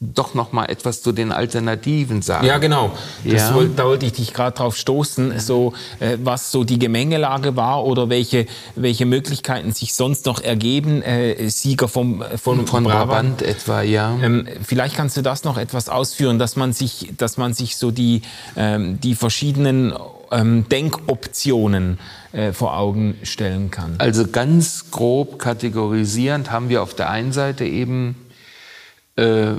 doch 0.02 0.34
noch 0.34 0.52
mal 0.52 0.66
etwas 0.66 1.00
zu 1.02 1.12
den 1.12 1.30
Alternativen 1.30 2.22
sagen. 2.22 2.46
Ja, 2.46 2.58
genau. 2.58 2.90
Ja. 3.24 3.54
Wollte, 3.54 3.74
da 3.76 3.84
wollte 3.84 4.06
ich 4.06 4.12
dich 4.12 4.34
gerade 4.34 4.56
drauf 4.56 4.76
stoßen, 4.76 5.38
so 5.38 5.72
äh, 6.00 6.18
was 6.22 6.50
so 6.50 6.64
die 6.64 6.78
Gemengelage 6.78 7.56
war 7.56 7.84
oder 7.84 8.08
welche 8.08 8.46
welche 8.74 9.06
Möglichkeiten 9.06 9.72
sich 9.72 9.94
sonst 9.94 10.26
noch 10.26 10.40
ergeben. 10.40 11.02
Äh, 11.02 11.48
Sieger 11.48 11.88
vom 11.88 12.24
von, 12.36 12.66
von 12.66 12.84
Brabant. 12.84 13.38
Brabant 13.38 13.42
etwa, 13.42 13.82
ja. 13.82 14.18
Ähm, 14.22 14.46
vielleicht 14.62 14.96
kannst 14.96 15.16
du 15.16 15.22
das 15.22 15.44
noch 15.44 15.56
etwas 15.56 15.88
ausführen, 15.88 16.38
dass 16.38 16.56
man 16.56 16.72
sich 16.72 17.12
dass 17.16 17.36
man 17.36 17.54
sich 17.54 17.76
so 17.76 17.90
die 17.90 18.22
ähm, 18.56 18.98
die 19.00 19.14
verschiedenen 19.14 19.94
ähm, 20.32 20.68
Denkoptionen 20.68 21.98
äh, 22.32 22.52
vor 22.52 22.76
Augen 22.76 23.18
stellen 23.22 23.70
kann. 23.70 23.94
Also 23.98 24.26
ganz 24.26 24.90
grob 24.90 25.38
kategorisierend 25.38 26.50
haben 26.50 26.68
wir 26.68 26.82
auf 26.82 26.94
der 26.94 27.10
einen 27.10 27.32
Seite 27.32 27.64
eben 27.64 28.16
äh, 29.16 29.52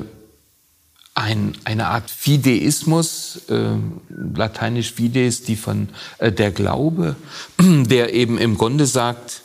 ein, 1.16 1.56
eine 1.64 1.88
Art 1.88 2.10
Fideismus, 2.10 3.42
äh, 3.50 3.76
lateinisch 4.10 4.94
Fides, 4.94 5.44
die 5.44 5.56
von 5.56 5.90
äh, 6.18 6.32
der 6.32 6.52
Glaube, 6.52 7.16
der 7.60 8.14
eben 8.14 8.38
im 8.38 8.58
Grunde 8.58 8.86
sagt, 8.86 9.42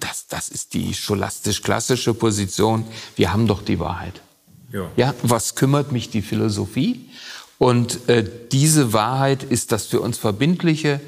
das, 0.00 0.26
das 0.28 0.48
ist 0.48 0.74
die 0.74 0.94
scholastisch-klassische 0.94 2.14
Position, 2.14 2.84
wir 3.16 3.32
haben 3.32 3.46
doch 3.46 3.62
die 3.62 3.78
Wahrheit. 3.78 4.20
Ja. 4.72 4.90
ja, 4.96 5.14
was 5.22 5.54
kümmert 5.54 5.92
mich 5.92 6.10
die 6.10 6.22
Philosophie? 6.22 7.08
Und 7.58 8.08
äh, 8.08 8.28
diese 8.52 8.92
Wahrheit 8.92 9.42
ist 9.42 9.72
das 9.72 9.86
für 9.86 10.00
uns 10.00 10.18
Verbindliche 10.18 11.00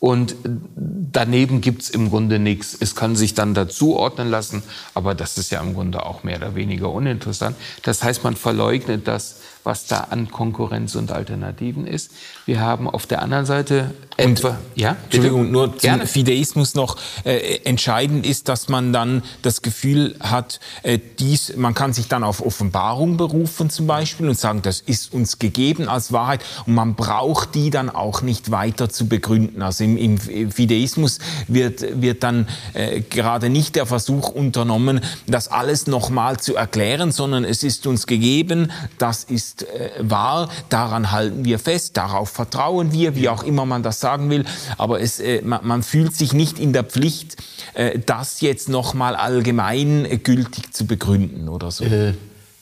und 0.00 0.34
daneben 0.44 1.60
gibt's 1.60 1.90
im 1.90 2.08
Grunde 2.08 2.38
nichts. 2.38 2.76
Es 2.78 2.96
kann 2.96 3.16
sich 3.16 3.34
dann 3.34 3.52
dazuordnen 3.52 4.30
lassen, 4.30 4.62
aber 4.94 5.14
das 5.14 5.36
ist 5.36 5.50
ja 5.50 5.60
im 5.60 5.74
Grunde 5.74 6.04
auch 6.06 6.24
mehr 6.24 6.38
oder 6.38 6.54
weniger 6.54 6.90
uninteressant. 6.90 7.54
Das 7.82 8.02
heißt, 8.02 8.24
man 8.24 8.34
verleugnet 8.34 9.06
das, 9.06 9.36
was 9.64 9.86
da 9.86 10.08
an 10.10 10.30
Konkurrenz 10.30 10.94
und 10.94 11.12
Alternativen 11.12 11.86
ist. 11.86 12.10
Wir 12.46 12.60
haben 12.60 12.88
auf 12.88 13.06
der 13.06 13.22
anderen 13.22 13.46
Seite 13.46 13.94
etwa, 14.16 14.58
ja, 14.74 14.96
Entschuldigung, 15.04 15.50
nur 15.50 15.70
zum 15.72 15.80
Gerne. 15.80 16.06
Fideismus 16.06 16.74
noch 16.74 16.96
äh, 17.24 17.60
entscheidend 17.64 18.26
ist, 18.26 18.48
dass 18.48 18.68
man 18.68 18.92
dann 18.92 19.22
das 19.42 19.62
Gefühl 19.62 20.16
hat, 20.20 20.60
äh, 20.82 20.98
dies, 21.18 21.56
man 21.56 21.74
kann 21.74 21.92
sich 21.92 22.08
dann 22.08 22.22
auf 22.24 22.44
Offenbarung 22.44 23.16
berufen 23.16 23.70
zum 23.70 23.86
Beispiel 23.86 24.28
und 24.28 24.38
sagen, 24.38 24.62
das 24.62 24.80
ist 24.80 25.12
uns 25.12 25.38
gegeben 25.38 25.88
als 25.88 26.12
Wahrheit 26.12 26.44
und 26.66 26.74
man 26.74 26.94
braucht 26.94 27.54
die 27.54 27.70
dann 27.70 27.90
auch 27.90 28.22
nicht 28.22 28.50
weiter 28.50 28.88
zu 28.88 29.08
begründen. 29.08 29.62
Also 29.62 29.84
im, 29.84 29.96
im 29.96 30.50
Fideismus 30.50 31.18
wird, 31.48 32.02
wird 32.02 32.22
dann 32.22 32.48
äh, 32.74 33.00
gerade 33.00 33.48
nicht 33.48 33.76
der 33.76 33.86
Versuch 33.86 34.28
unternommen, 34.28 35.00
das 35.26 35.48
alles 35.48 35.86
nochmal 35.86 36.38
zu 36.38 36.56
erklären, 36.56 37.12
sondern 37.12 37.44
es 37.44 37.62
ist 37.62 37.86
uns 37.86 38.06
gegeben, 38.06 38.70
das 38.98 39.24
ist 39.24 39.49
äh, 39.62 39.90
wahr, 39.98 40.48
daran 40.68 41.10
halten 41.10 41.44
wir 41.44 41.58
fest, 41.58 41.96
darauf 41.96 42.30
vertrauen 42.30 42.92
wir, 42.92 43.14
wie 43.14 43.28
auch 43.28 43.42
immer 43.42 43.66
man 43.66 43.82
das 43.82 44.00
sagen 44.00 44.30
will. 44.30 44.44
Aber 44.78 45.00
es, 45.00 45.20
äh, 45.20 45.42
man, 45.42 45.66
man, 45.66 45.82
fühlt 45.82 46.14
sich 46.14 46.32
nicht 46.32 46.58
in 46.58 46.72
der 46.72 46.84
Pflicht, 46.84 47.36
äh, 47.74 47.98
das 47.98 48.40
jetzt 48.40 48.68
nochmal 48.68 49.16
allgemein 49.16 50.20
gültig 50.22 50.72
zu 50.72 50.86
begründen 50.86 51.48
oder 51.48 51.70
so. 51.70 51.84
Äh, 51.84 52.14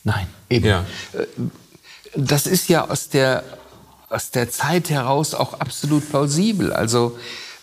nein, 0.05 0.27
eben. 0.51 0.67
Ja. 0.67 0.85
Äh, 1.13 1.27
das 2.17 2.47
ist 2.47 2.69
ja 2.69 2.89
aus 2.89 3.09
der, 3.09 3.45
aus 4.09 4.31
der 4.31 4.51
Zeit 4.51 4.91
heraus 4.91 5.35
auch 5.35 5.61
absolut 5.61 6.09
plausibel. 6.09 6.73
Also 6.73 7.19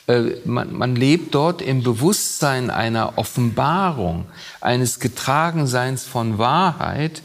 äh, 0.07 0.35
man, 0.45 0.73
man, 0.73 0.95
lebt 0.95 1.33
dort 1.33 1.61
im 1.61 1.81
Bewusstsein 1.81 2.69
einer 2.69 3.17
Offenbarung, 3.17 4.25
eines 4.61 4.99
Getragenseins 4.99 6.03
von 6.03 6.37
Wahrheit, 6.37 7.23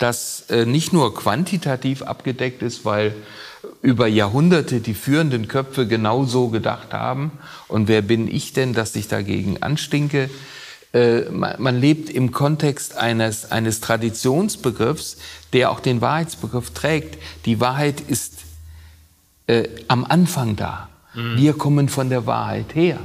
das 0.00 0.46
äh, 0.48 0.64
nicht 0.64 0.92
nur 0.92 1.14
quantitativ 1.14 2.02
abgedeckt 2.02 2.62
ist, 2.62 2.84
weil 2.84 3.14
über 3.82 4.06
Jahrhunderte 4.06 4.80
die 4.80 4.94
führenden 4.94 5.46
Köpfe 5.46 5.86
genau 5.86 6.24
so 6.24 6.48
gedacht 6.48 6.92
haben. 6.94 7.32
Und 7.68 7.86
wer 7.86 8.00
bin 8.00 8.26
ich 8.26 8.54
denn, 8.54 8.72
dass 8.72 8.96
ich 8.96 9.08
dagegen 9.08 9.62
anstinke? 9.62 10.30
Äh, 10.94 11.28
man, 11.30 11.78
lebt 11.78 12.08
im 12.08 12.32
Kontext 12.32 12.96
eines, 12.96 13.52
eines 13.52 13.80
Traditionsbegriffs, 13.80 15.18
der 15.52 15.70
auch 15.70 15.80
den 15.80 16.00
Wahrheitsbegriff 16.00 16.70
trägt. 16.70 17.18
Die 17.44 17.60
Wahrheit 17.60 18.00
ist 18.00 18.38
äh, 19.48 19.68
am 19.86 20.06
Anfang 20.06 20.56
da. 20.56 20.88
Mhm. 21.14 21.36
Wir 21.36 21.52
kommen 21.52 21.90
von 21.90 22.08
der 22.08 22.24
Wahrheit 22.24 22.74
her. 22.74 22.98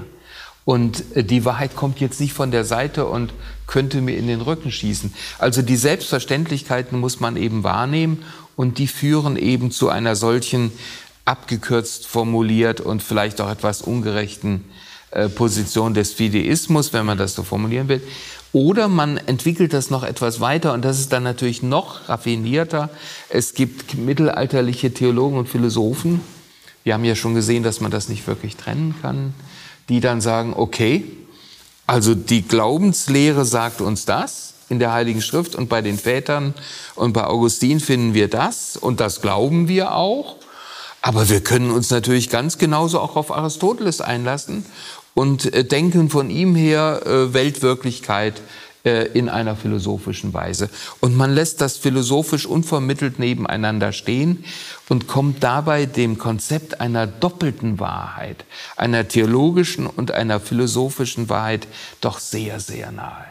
Und 0.64 1.04
äh, 1.16 1.26
die 1.26 1.44
Wahrheit 1.44 1.76
kommt 1.76 2.00
jetzt 2.00 2.22
nicht 2.22 2.34
von 2.34 2.52
der 2.52 2.64
Seite 2.64 3.06
und 3.06 3.34
könnte 3.68 4.02
mir 4.02 4.18
in 4.18 4.28
den 4.28 4.42
Rücken 4.42 4.72
schießen. 4.72 5.14
Also 5.40 5.62
die 5.62 5.76
Selbstverständlichkeiten 5.76 7.00
muss 7.00 7.20
man 7.20 7.38
eben 7.38 7.64
wahrnehmen 7.64 8.24
und 8.56 8.78
die 8.78 8.88
führen 8.88 9.38
eben 9.38 9.72
zu 9.72 9.90
einer 9.90 10.16
solchen 10.16 10.72
abgekürzt 11.26 12.06
formuliert 12.06 12.82
und 12.82 13.02
vielleicht 13.02 13.42
auch 13.42 13.50
etwas 13.50 13.82
ungerechten 13.82 14.64
äh, 15.12 15.28
Position 15.28 15.94
des 15.94 16.14
Fideismus, 16.14 16.94
wenn 16.94 17.06
man 17.06 17.18
das 17.18 17.34
so 17.34 17.44
formulieren 17.44 17.88
will. 17.88 18.02
Oder 18.54 18.88
man 18.88 19.18
entwickelt 19.18 19.74
das 19.74 19.90
noch 19.90 20.04
etwas 20.04 20.40
weiter 20.40 20.72
und 20.74 20.86
das 20.86 21.00
ist 21.00 21.12
dann 21.12 21.24
natürlich 21.24 21.62
noch 21.62 22.08
raffinierter. 22.08 22.90
Es 23.28 23.54
gibt 23.54 23.96
mittelalterliche 23.98 24.94
Theologen 24.94 25.38
und 25.38 25.50
Philosophen, 25.50 26.22
wir 26.86 26.94
haben 26.94 27.04
ja 27.04 27.16
schon 27.16 27.34
gesehen, 27.34 27.64
dass 27.64 27.82
man 27.82 27.90
das 27.90 28.10
nicht 28.10 28.28
wirklich 28.28 28.56
trennen 28.58 28.94
kann, 29.02 29.34
die 29.90 30.00
dann 30.00 30.22
sagen, 30.22 30.54
okay, 30.56 31.04
also 31.88 32.16
die 32.16 32.42
Glaubenslehre 32.42 33.46
sagt 33.46 33.82
uns 33.82 34.06
das, 34.06 34.54
in 34.70 34.80
der 34.80 34.92
Heiligen 34.94 35.22
Schrift 35.22 35.56
und 35.56 35.70
bei 35.70 35.82
den 35.82 35.98
Vätern 35.98 36.54
und 36.96 37.14
bei 37.14 37.26
Augustin 37.26 37.80
finden 37.80 38.14
wir 38.14 38.30
das 38.30 38.78
und 38.78 39.00
das 39.00 39.22
glauben 39.22 39.68
wir 39.68 39.94
auch. 39.94 40.38
Aber 41.02 41.30
wir 41.30 41.42
können 41.42 41.70
uns 41.70 41.92
natürlich 41.92 42.30
ganz 42.30 42.58
genauso 42.58 43.00
auch 43.00 43.16
auf 43.16 43.32
Aristoteles 43.32 44.02
einlassen 44.02 44.66
und 45.14 45.54
äh, 45.54 45.64
denken 45.64 46.10
von 46.10 46.32
ihm 46.32 46.56
her 46.56 47.02
äh, 47.06 47.34
Weltwirklichkeit 47.34 48.42
in 48.86 49.30
einer 49.30 49.56
philosophischen 49.56 50.34
Weise. 50.34 50.70
Und 51.00 51.16
man 51.16 51.34
lässt 51.34 51.60
das 51.62 51.78
philosophisch 51.78 52.46
unvermittelt 52.46 53.18
nebeneinander 53.18 53.92
stehen 53.92 54.46
und 54.90 55.08
kommt 55.08 55.44
dabei 55.44 55.88
dem 55.88 56.20
Konzept 56.20 56.80
einer 56.80 57.08
doppelten 57.08 57.80
Wahrheit, 57.80 58.46
einer 58.78 59.08
theologischen 59.08 59.88
und 59.88 60.12
einer 60.12 60.40
philosophischen 60.40 61.30
Wahrheit 61.30 61.68
doch 62.02 62.20
sehr, 62.20 62.60
sehr 62.60 62.92
nahe. 62.92 63.26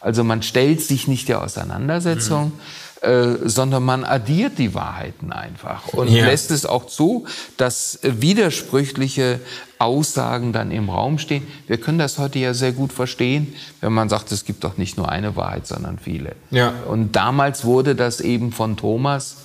Also 0.00 0.22
man 0.22 0.42
stellt 0.42 0.80
sich 0.80 1.08
nicht 1.08 1.28
der 1.28 1.42
Auseinandersetzung, 1.42 2.46
mhm. 2.46 2.60
Äh, 3.00 3.36
sondern 3.44 3.84
man 3.84 4.04
addiert 4.04 4.58
die 4.58 4.74
Wahrheiten 4.74 5.32
einfach 5.32 5.88
und 5.92 6.10
ja. 6.10 6.26
lässt 6.26 6.50
es 6.50 6.66
auch 6.66 6.86
zu, 6.86 7.26
dass 7.56 8.00
widersprüchliche 8.02 9.38
Aussagen 9.78 10.52
dann 10.52 10.72
im 10.72 10.90
Raum 10.90 11.18
stehen. 11.18 11.46
Wir 11.68 11.78
können 11.78 11.98
das 11.98 12.18
heute 12.18 12.40
ja 12.40 12.54
sehr 12.54 12.72
gut 12.72 12.92
verstehen, 12.92 13.54
wenn 13.80 13.92
man 13.92 14.08
sagt, 14.08 14.32
es 14.32 14.44
gibt 14.44 14.64
doch 14.64 14.76
nicht 14.78 14.96
nur 14.96 15.08
eine 15.08 15.36
Wahrheit, 15.36 15.66
sondern 15.66 15.98
viele. 15.98 16.34
Ja. 16.50 16.72
Und 16.88 17.14
damals 17.14 17.64
wurde 17.64 17.94
das 17.94 18.20
eben 18.20 18.50
von 18.50 18.76
Thomas 18.76 19.36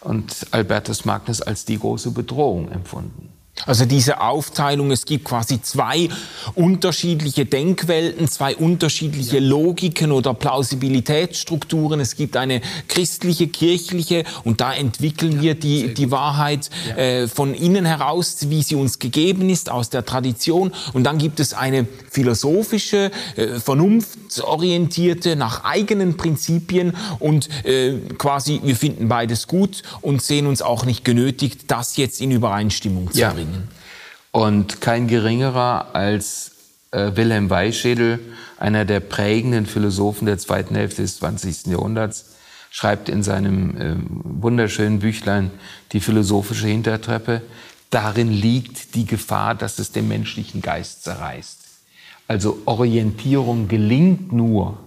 und 0.00 0.46
Albertus 0.52 1.04
Magnus 1.04 1.42
als 1.42 1.64
die 1.64 1.78
große 1.78 2.12
Bedrohung 2.12 2.70
empfunden. 2.70 3.29
Also 3.66 3.84
diese 3.84 4.20
Aufteilung, 4.20 4.90
es 4.90 5.04
gibt 5.04 5.26
quasi 5.26 5.60
zwei 5.60 6.08
unterschiedliche 6.54 7.44
Denkwelten, 7.44 8.26
zwei 8.26 8.56
unterschiedliche 8.56 9.38
Logiken 9.38 10.12
oder 10.12 10.32
Plausibilitätsstrukturen. 10.32 12.00
Es 12.00 12.16
gibt 12.16 12.36
eine 12.36 12.62
christliche, 12.88 13.48
kirchliche 13.48 14.24
und 14.44 14.60
da 14.60 14.72
entwickeln 14.72 15.42
wir 15.42 15.54
die, 15.54 15.92
die 15.92 16.10
Wahrheit 16.10 16.70
äh, 16.96 17.26
von 17.26 17.54
innen 17.54 17.84
heraus, 17.84 18.48
wie 18.48 18.62
sie 18.62 18.76
uns 18.76 18.98
gegeben 18.98 19.50
ist, 19.50 19.70
aus 19.70 19.90
der 19.90 20.06
Tradition. 20.06 20.72
Und 20.94 21.04
dann 21.04 21.18
gibt 21.18 21.38
es 21.38 21.52
eine 21.52 21.86
philosophische, 22.10 23.10
äh, 23.36 23.60
vernunftsorientierte, 24.30 25.36
nach 25.36 25.64
eigenen 25.64 26.16
Prinzipien 26.16 26.94
und 27.18 27.48
äh, 27.64 27.98
quasi 28.18 28.60
wir 28.62 28.76
finden 28.76 29.08
beides 29.08 29.46
gut 29.46 29.82
und 30.00 30.22
sehen 30.22 30.46
uns 30.46 30.62
auch 30.62 30.84
nicht 30.84 31.04
genötigt, 31.04 31.70
das 31.70 31.96
jetzt 31.96 32.20
in 32.20 32.30
Übereinstimmung 32.30 33.10
zu 33.12 33.18
ja. 33.18 33.32
bringen. 33.32 33.68
Und 34.32 34.80
kein 34.80 35.08
geringerer 35.08 35.94
als 35.94 36.52
äh, 36.92 37.12
Wilhelm 37.14 37.50
Weichschädel, 37.50 38.20
einer 38.58 38.84
der 38.84 39.00
prägenden 39.00 39.66
Philosophen 39.66 40.26
der 40.26 40.38
zweiten 40.38 40.74
Hälfte 40.74 41.02
des 41.02 41.18
20. 41.18 41.66
Jahrhunderts, 41.66 42.26
schreibt 42.70 43.08
in 43.08 43.24
seinem 43.24 43.76
äh, 43.76 43.96
wunderschönen 44.08 45.00
Büchlein 45.00 45.50
Die 45.92 46.00
philosophische 46.00 46.68
Hintertreppe, 46.68 47.42
darin 47.90 48.30
liegt 48.30 48.94
die 48.94 49.06
Gefahr, 49.06 49.56
dass 49.56 49.80
es 49.80 49.90
den 49.90 50.06
menschlichen 50.06 50.62
Geist 50.62 51.02
zerreißt. 51.02 51.59
Also 52.30 52.58
Orientierung 52.64 53.66
gelingt 53.66 54.32
nur, 54.32 54.78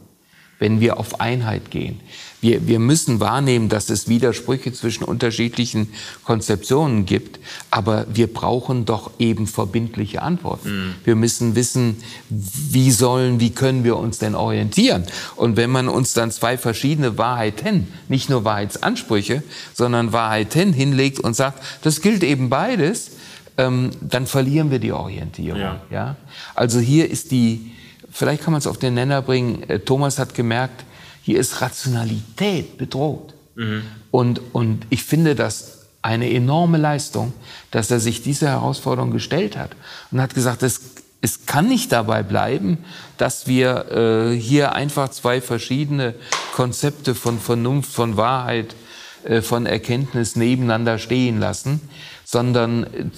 wenn 0.59 0.79
wir 0.79 0.97
auf 0.97 1.19
Einheit 1.19 1.71
gehen. 1.71 1.99
Wir, 2.39 2.67
wir 2.67 2.79
müssen 2.79 3.19
wahrnehmen, 3.19 3.67
dass 3.67 3.89
es 3.89 4.07
Widersprüche 4.07 4.71
zwischen 4.71 5.03
unterschiedlichen 5.03 5.89
Konzeptionen 6.23 7.05
gibt, 7.05 7.41
aber 7.69 8.05
wir 8.09 8.27
brauchen 8.27 8.85
doch 8.85 9.11
eben 9.19 9.45
verbindliche 9.45 10.21
Antworten. 10.21 10.69
Mhm. 10.69 10.95
Wir 11.03 11.15
müssen 11.15 11.55
wissen, 11.55 11.97
wie 12.29 12.91
sollen, 12.91 13.41
wie 13.41 13.49
können 13.49 13.83
wir 13.83 13.97
uns 13.97 14.19
denn 14.19 14.35
orientieren? 14.35 15.03
Und 15.35 15.57
wenn 15.57 15.69
man 15.69 15.89
uns 15.89 16.13
dann 16.13 16.31
zwei 16.31 16.57
verschiedene 16.57 17.17
Wahrheiten, 17.17 17.89
nicht 18.07 18.29
nur 18.29 18.45
Wahrheitsansprüche, 18.45 19.43
sondern 19.73 20.13
Wahrheiten 20.13 20.71
hinlegt 20.71 21.19
und 21.19 21.35
sagt, 21.35 21.61
das 21.81 21.99
gilt 21.99 22.23
eben 22.23 22.49
beides, 22.49 23.11
ähm, 23.57 23.91
dann 24.01 24.27
verlieren 24.27 24.71
wir 24.71 24.79
die 24.79 24.91
Orientierung. 24.91 25.59
Ja. 25.59 25.81
ja? 25.89 26.15
Also 26.55 26.79
hier 26.79 27.09
ist 27.09 27.31
die, 27.31 27.71
vielleicht 28.11 28.43
kann 28.43 28.51
man 28.51 28.59
es 28.59 28.67
auf 28.67 28.77
den 28.77 28.95
Nenner 28.95 29.21
bringen, 29.21 29.63
äh, 29.69 29.79
Thomas 29.79 30.19
hat 30.19 30.33
gemerkt, 30.33 30.83
hier 31.21 31.39
ist 31.39 31.61
Rationalität 31.61 32.77
bedroht. 32.77 33.33
Mhm. 33.55 33.83
Und, 34.11 34.41
und 34.53 34.85
ich 34.89 35.03
finde 35.03 35.35
das 35.35 35.85
eine 36.01 36.29
enorme 36.31 36.77
Leistung, 36.77 37.33
dass 37.71 37.89
er 37.89 37.99
sich 37.99 38.21
dieser 38.21 38.49
Herausforderung 38.49 39.11
gestellt 39.11 39.57
hat 39.57 39.71
und 40.11 40.21
hat 40.21 40.35
gesagt, 40.35 40.61
es, 40.63 40.81
es 41.21 41.45
kann 41.45 41.69
nicht 41.69 41.91
dabei 41.93 42.23
bleiben, 42.23 42.79
dass 43.17 43.47
wir 43.47 43.91
äh, 43.91 44.37
hier 44.37 44.73
einfach 44.73 45.09
zwei 45.09 45.39
verschiedene 45.39 46.13
Konzepte 46.53 47.15
von 47.15 47.39
Vernunft, 47.39 47.93
von 47.93 48.17
Wahrheit, 48.17 48.75
äh, 49.23 49.41
von 49.41 49.65
Erkenntnis 49.65 50.35
nebeneinander 50.35 50.99
stehen 50.99 51.39
lassen, 51.39 51.79
sondern 52.25 53.11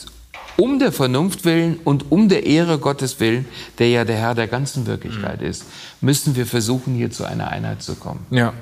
um 0.58 0.80
der 0.80 0.92
Vernunft 0.92 1.46
willen 1.46 1.80
und 1.84 2.12
um 2.12 2.30
der 2.30 2.46
Ehre 2.46 2.78
Gottes 2.80 3.20
willen, 3.20 3.46
der 3.80 3.90
ja 3.90 4.06
der 4.06 4.18
Herr 4.18 4.36
der 4.36 4.48
ganzen 4.48 4.86
Wirklichkeit 4.86 5.42
mhm. 5.42 5.48
ist, 5.48 5.66
müssen 6.02 6.36
wir 6.36 6.46
versuchen, 6.46 6.96
hier 6.96 7.12
zu 7.12 7.26
einer 7.26 7.50
Einheit 7.50 7.82
zu 7.82 7.96
kommen. 7.96 8.26
Ja. 8.30 8.54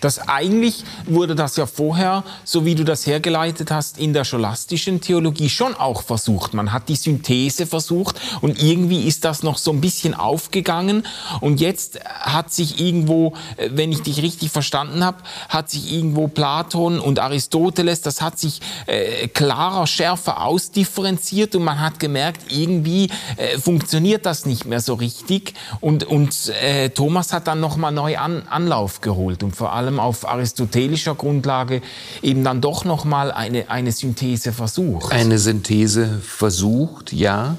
Das 0.00 0.28
eigentlich 0.28 0.84
wurde 1.06 1.34
das 1.34 1.56
ja 1.56 1.66
vorher, 1.66 2.24
so 2.44 2.64
wie 2.64 2.74
du 2.74 2.84
das 2.84 3.06
hergeleitet 3.06 3.70
hast, 3.70 3.98
in 3.98 4.12
der 4.12 4.24
scholastischen 4.24 5.00
Theologie 5.00 5.48
schon 5.48 5.74
auch 5.74 6.02
versucht. 6.02 6.54
Man 6.54 6.72
hat 6.72 6.88
die 6.88 6.96
Synthese 6.96 7.66
versucht 7.66 8.20
und 8.40 8.62
irgendwie 8.62 9.06
ist 9.06 9.24
das 9.24 9.42
noch 9.42 9.58
so 9.58 9.72
ein 9.72 9.80
bisschen 9.80 10.14
aufgegangen. 10.14 11.06
Und 11.40 11.60
jetzt 11.60 12.00
hat 12.04 12.52
sich 12.52 12.80
irgendwo, 12.80 13.34
äh, 13.56 13.70
wenn 13.72 13.92
ich 13.92 14.02
dich 14.02 14.22
richtig 14.22 14.50
verstanden 14.50 15.04
habe, 15.04 15.18
hat 15.48 15.70
sich 15.70 15.92
irgendwo 15.92 16.28
Platon 16.28 17.00
und 17.00 17.18
Aristoteles, 17.18 18.00
das 18.00 18.20
hat 18.20 18.38
sich 18.38 18.60
äh, 18.86 19.28
klarer, 19.28 19.86
schärfer 19.86 20.42
ausdifferenziert 20.42 21.54
und 21.54 21.64
man 21.64 21.80
hat 21.80 22.00
gemerkt, 22.00 22.52
irgendwie 22.52 23.10
äh, 23.36 23.58
funktioniert 23.58 24.26
das 24.26 24.46
nicht 24.46 24.64
mehr 24.64 24.80
so 24.80 24.94
richtig. 24.94 25.54
Und, 25.80 26.04
und 26.04 26.48
äh, 26.62 26.90
Thomas 26.90 27.32
hat 27.32 27.46
dann 27.46 27.60
nochmal 27.60 27.92
neu 27.92 28.18
an, 28.18 28.42
Anlauf 28.48 29.00
geholt 29.00 29.42
und 29.42 29.56
vor 29.56 29.71
vor 29.72 29.78
allem 29.78 30.00
auf 30.00 30.28
aristotelischer 30.28 31.14
Grundlage 31.14 31.80
eben 32.20 32.44
dann 32.44 32.60
doch 32.60 32.84
noch 32.84 33.06
mal 33.06 33.32
eine, 33.32 33.70
eine 33.70 33.90
Synthese 33.90 34.52
versucht. 34.52 35.10
Eine 35.10 35.38
Synthese 35.38 36.20
versucht, 36.20 37.14
ja. 37.14 37.56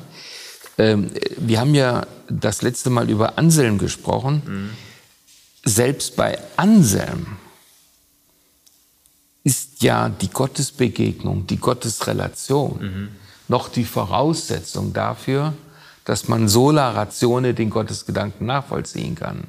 Ähm, 0.78 1.10
wir 1.38 1.60
haben 1.60 1.73
ja 1.73 2.06
das 2.30 2.62
letzte 2.62 2.91
Mal 2.91 3.10
über 3.10 3.39
Anselm 3.39 3.80
gesprochen. 3.80 4.43
Mhm. 4.45 4.69
Selbst 5.65 6.15
bei 6.15 6.38
Anselm 6.56 7.26
ist 9.43 9.82
ja 9.82 10.10
die 10.10 10.30
Gottesbegegnung, 10.30 11.47
die 11.47 11.58
Gottesrelation 11.58 12.80
mhm. 12.80 13.10
noch 13.47 13.69
die 13.69 13.86
Voraussetzung 13.86 14.93
dafür, 14.93 15.54
dass 16.06 16.28
man 16.28 16.47
sola 16.47 16.91
ratione 16.91 17.56
den 17.56 17.71
Gottesgedanken 17.71 18.45
nachvollziehen 18.45 19.15
kann. 19.15 19.45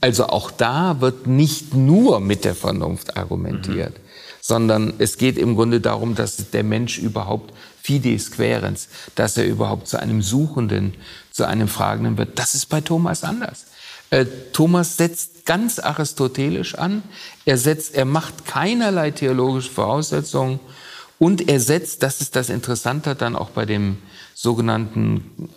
Also 0.00 0.26
auch 0.26 0.50
da 0.50 1.00
wird 1.00 1.26
nicht 1.26 1.74
nur 1.74 2.20
mit 2.20 2.44
der 2.44 2.54
Vernunft 2.54 3.16
argumentiert, 3.16 3.94
mhm. 3.94 4.02
sondern 4.40 4.94
es 4.98 5.18
geht 5.18 5.36
im 5.36 5.56
Grunde 5.56 5.80
darum, 5.80 6.14
dass 6.14 6.50
der 6.50 6.64
Mensch 6.64 6.98
überhaupt 6.98 7.52
fides 7.82 8.30
querens, 8.30 8.88
dass 9.14 9.36
er 9.36 9.46
überhaupt 9.46 9.88
zu 9.88 9.98
einem 9.98 10.22
Suchenden, 10.22 10.94
zu 11.30 11.46
einem 11.46 11.68
Fragenden 11.68 12.18
wird. 12.18 12.38
Das 12.38 12.54
ist 12.54 12.66
bei 12.66 12.80
Thomas 12.80 13.24
anders. 13.24 13.66
Äh, 14.10 14.26
Thomas 14.52 14.96
setzt 14.96 15.46
ganz 15.46 15.78
aristotelisch 15.78 16.74
an. 16.74 17.02
Er 17.44 17.58
setzt, 17.58 17.94
er 17.94 18.04
macht 18.04 18.44
keinerlei 18.44 19.10
theologische 19.10 19.70
Voraussetzungen 19.70 20.60
und 21.18 21.48
er 21.48 21.60
setzt, 21.60 22.02
das 22.02 22.20
ist 22.20 22.34
das 22.36 22.48
Interessante 22.48 23.14
dann 23.14 23.36
auch 23.36 23.50
bei 23.50 23.66
dem 23.66 23.98
sogenannten 24.34 25.50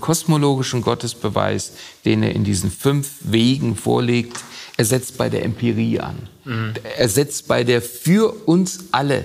kosmologischen 0.00 0.82
Gottesbeweis, 0.82 1.72
den 2.04 2.22
er 2.22 2.34
in 2.34 2.44
diesen 2.44 2.70
fünf 2.70 3.12
Wegen 3.20 3.76
vorlegt, 3.76 4.38
er 4.76 4.84
setzt 4.84 5.18
bei 5.18 5.28
der 5.28 5.44
Empirie 5.44 6.00
an. 6.00 6.28
Mhm. 6.44 6.74
Er 6.96 7.08
setzt 7.08 7.48
bei 7.48 7.64
der 7.64 7.82
für 7.82 8.32
uns 8.46 8.84
alle, 8.92 9.24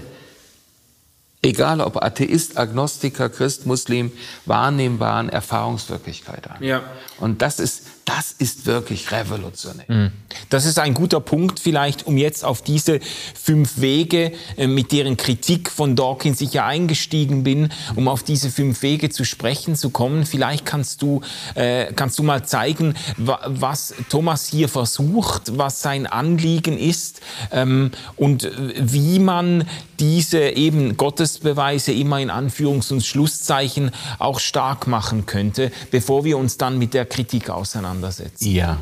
egal 1.41 1.81
ob 1.81 2.01
Atheist, 2.01 2.57
Agnostiker, 2.57 3.29
Christ, 3.29 3.65
Muslim, 3.65 4.11
wahrnehmbaren 4.45 5.29
Erfahrungswirklichkeit 5.29 6.49
an. 6.49 6.63
Ja. 6.63 6.83
Und 7.19 7.41
das 7.41 7.59
ist 7.59 7.83
das 8.05 8.31
ist 8.37 8.67
wirklich 8.67 9.11
revolutionär. 9.11 9.87
Hm. 9.87 10.11
Das 10.49 10.65
ist 10.65 10.77
ein 10.77 10.93
guter 10.93 11.19
Punkt 11.19 11.59
vielleicht, 11.59 12.05
um 12.05 12.17
jetzt 12.17 12.45
auf 12.45 12.61
diese 12.61 12.99
fünf 13.33 13.81
Wege, 13.81 14.31
äh, 14.57 14.67
mit 14.67 14.91
deren 14.91 15.17
Kritik 15.17 15.71
von 15.71 15.95
Dawkins 15.95 16.39
ich 16.39 16.53
ja 16.53 16.67
eingestiegen 16.67 17.43
bin, 17.43 17.69
um 17.95 18.07
auf 18.07 18.21
diese 18.21 18.51
fünf 18.51 18.83
Wege 18.83 19.09
zu 19.09 19.25
sprechen 19.25 19.75
zu 19.75 19.89
kommen. 19.89 20.27
Vielleicht 20.27 20.67
kannst 20.67 21.01
du, 21.01 21.21
äh, 21.55 21.91
kannst 21.93 22.19
du 22.19 22.23
mal 22.23 22.45
zeigen, 22.45 22.93
was 23.17 23.95
Thomas 24.09 24.45
hier 24.45 24.69
versucht, 24.69 25.57
was 25.57 25.81
sein 25.81 26.05
Anliegen 26.05 26.77
ist 26.77 27.21
ähm, 27.51 27.89
und 28.17 28.51
wie 28.77 29.17
man 29.17 29.67
diese 29.99 30.41
eben 30.49 30.95
Gottesbeweise 30.95 31.91
immer 31.91 32.19
in 32.19 32.29
Anführungs- 32.29 32.91
und 32.91 33.03
Schlusszeichen 33.03 33.91
auch 34.19 34.39
stark 34.39 34.85
machen 34.85 35.25
könnte, 35.25 35.71
bevor 35.89 36.23
wir 36.23 36.37
uns 36.37 36.57
dann 36.57 36.77
mit 36.77 36.93
der 36.93 37.05
Kritik 37.05 37.49
auseinandersetzen 37.49 37.94
auseinandersetzen. 37.95 38.51
Ja. 38.51 38.81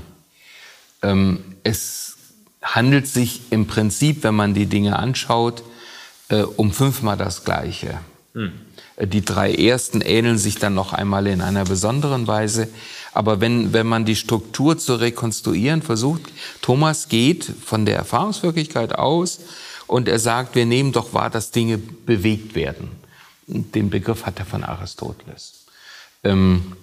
Ähm, 1.02 1.40
es 1.64 2.18
handelt 2.62 3.08
sich 3.08 3.42
im 3.52 3.68
Prinzip, 3.68 4.24
wenn 4.24 4.36
man 4.36 4.54
die 4.54 4.68
Dinge 4.68 4.98
anschaut, 4.98 5.64
äh, 6.30 6.42
um 6.42 6.72
fünfmal 6.72 7.18
das 7.18 7.44
Gleiche. 7.44 8.00
Hm. 8.34 8.54
Äh, 8.96 9.08
die 9.08 9.24
drei 9.24 9.54
ersten 9.54 10.02
ähneln 10.02 10.38
sich 10.38 10.56
dann 10.56 10.74
noch 10.74 10.94
einmal 10.94 11.28
in 11.28 11.42
einer 11.42 11.66
besonderen 11.66 12.28
Weise. 12.28 12.70
Aber 13.14 13.42
wenn, 13.42 13.74
wenn 13.74 13.88
man 13.88 14.06
die 14.06 14.16
Struktur 14.16 14.78
zu 14.78 14.96
rekonstruieren 14.96 15.82
versucht, 15.82 16.22
Thomas 16.62 17.10
geht 17.10 17.44
von 17.44 17.86
der 17.86 17.96
Erfahrungswirklichkeit 17.98 18.96
aus 18.96 19.40
und 19.88 20.08
er 20.08 20.20
sagt, 20.20 20.56
wir 20.56 20.66
nehmen 20.66 20.94
doch 20.94 21.14
wahr, 21.14 21.30
dass 21.30 21.52
Dinge 21.52 21.78
bewegt 21.78 22.56
werden. 22.56 22.90
Den 23.46 23.90
Begriff 23.90 24.26
hat 24.26 24.40
er 24.40 24.46
von 24.46 24.64
Aristoteles. 24.64 25.66
Ähm, 26.24 26.74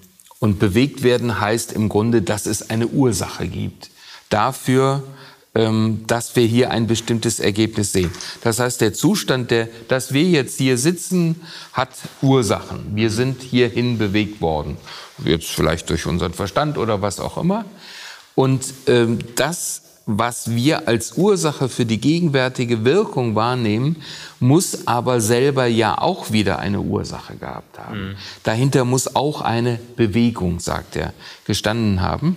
und 0.40 0.58
bewegt 0.58 1.04
werden 1.04 1.38
heißt 1.38 1.72
im 1.72 1.88
Grunde, 1.88 2.22
dass 2.22 2.46
es 2.46 2.68
eine 2.70 2.88
Ursache 2.88 3.46
gibt 3.46 3.90
dafür, 4.30 5.04
ähm, 5.54 6.04
dass 6.06 6.36
wir 6.36 6.46
hier 6.46 6.70
ein 6.70 6.86
bestimmtes 6.86 7.40
Ergebnis 7.40 7.92
sehen. 7.92 8.10
Das 8.42 8.58
heißt, 8.58 8.80
der 8.80 8.94
Zustand, 8.94 9.50
der, 9.50 9.68
dass 9.88 10.12
wir 10.12 10.24
jetzt 10.24 10.58
hier 10.58 10.78
sitzen, 10.78 11.40
hat 11.72 11.90
Ursachen. 12.22 12.94
Wir 12.94 13.10
sind 13.10 13.42
hierhin 13.42 13.98
bewegt 13.98 14.40
worden. 14.40 14.76
Jetzt 15.24 15.48
vielleicht 15.48 15.90
durch 15.90 16.06
unseren 16.06 16.32
Verstand 16.32 16.78
oder 16.78 17.02
was 17.02 17.20
auch 17.20 17.36
immer. 17.36 17.64
Und 18.34 18.72
ähm, 18.86 19.18
das 19.34 19.82
was 20.06 20.50
wir 20.50 20.88
als 20.88 21.12
Ursache 21.16 21.68
für 21.68 21.86
die 21.86 22.00
gegenwärtige 22.00 22.84
Wirkung 22.84 23.34
wahrnehmen, 23.34 23.96
muss 24.40 24.86
aber 24.86 25.20
selber 25.20 25.66
ja 25.66 25.98
auch 25.98 26.32
wieder 26.32 26.58
eine 26.58 26.80
Ursache 26.80 27.36
gehabt 27.36 27.78
haben. 27.78 28.00
Mhm. 28.00 28.16
Dahinter 28.42 28.84
muss 28.84 29.14
auch 29.14 29.40
eine 29.40 29.78
Bewegung, 29.96 30.58
sagt 30.58 30.96
er, 30.96 31.12
gestanden 31.44 32.00
haben. 32.00 32.36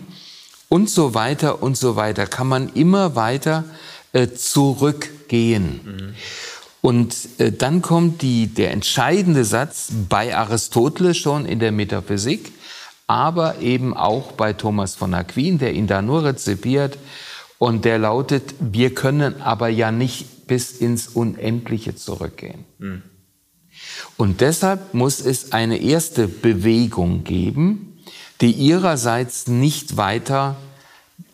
Und 0.70 0.90
so 0.90 1.14
weiter 1.14 1.62
und 1.62 1.78
so 1.78 1.96
weiter 1.96 2.26
kann 2.26 2.48
man 2.48 2.70
immer 2.74 3.16
weiter 3.16 3.64
äh, 4.12 4.30
zurückgehen. 4.30 5.82
Mhm. 5.84 6.16
Und 6.82 7.16
äh, 7.38 7.52
dann 7.52 7.82
kommt 7.82 8.22
die, 8.22 8.48
der 8.48 8.72
entscheidende 8.72 9.46
Satz 9.46 9.88
bei 10.10 10.36
Aristoteles 10.36 11.18
schon 11.18 11.46
in 11.46 11.60
der 11.60 11.72
Metaphysik, 11.72 12.52
aber 13.08 13.60
eben 13.60 13.96
auch 13.96 14.34
bei 14.34 14.54
Thomas 14.54 14.94
von 14.96 15.14
Aquin, 15.14 15.60
der 15.60 15.74
ihn 15.74 15.88
da 15.88 16.02
nur 16.02 16.26
rezipiert. 16.26 16.98
Und 17.64 17.86
der 17.86 17.98
lautet, 17.98 18.56
wir 18.60 18.94
können 18.94 19.42
aber 19.42 19.70
ja 19.70 19.90
nicht 19.90 20.48
bis 20.48 20.74
ins 20.74 21.08
Unendliche 21.08 21.96
zurückgehen. 21.96 22.66
Mhm. 22.78 23.04
Und 24.18 24.42
deshalb 24.42 24.94
muss 24.94 25.22
es 25.22 25.54
eine 25.54 25.82
erste 25.82 26.28
Bewegung 26.28 27.24
geben, 27.24 28.02
die 28.42 28.52
ihrerseits 28.52 29.48
nicht 29.48 29.96
weiter 29.96 30.58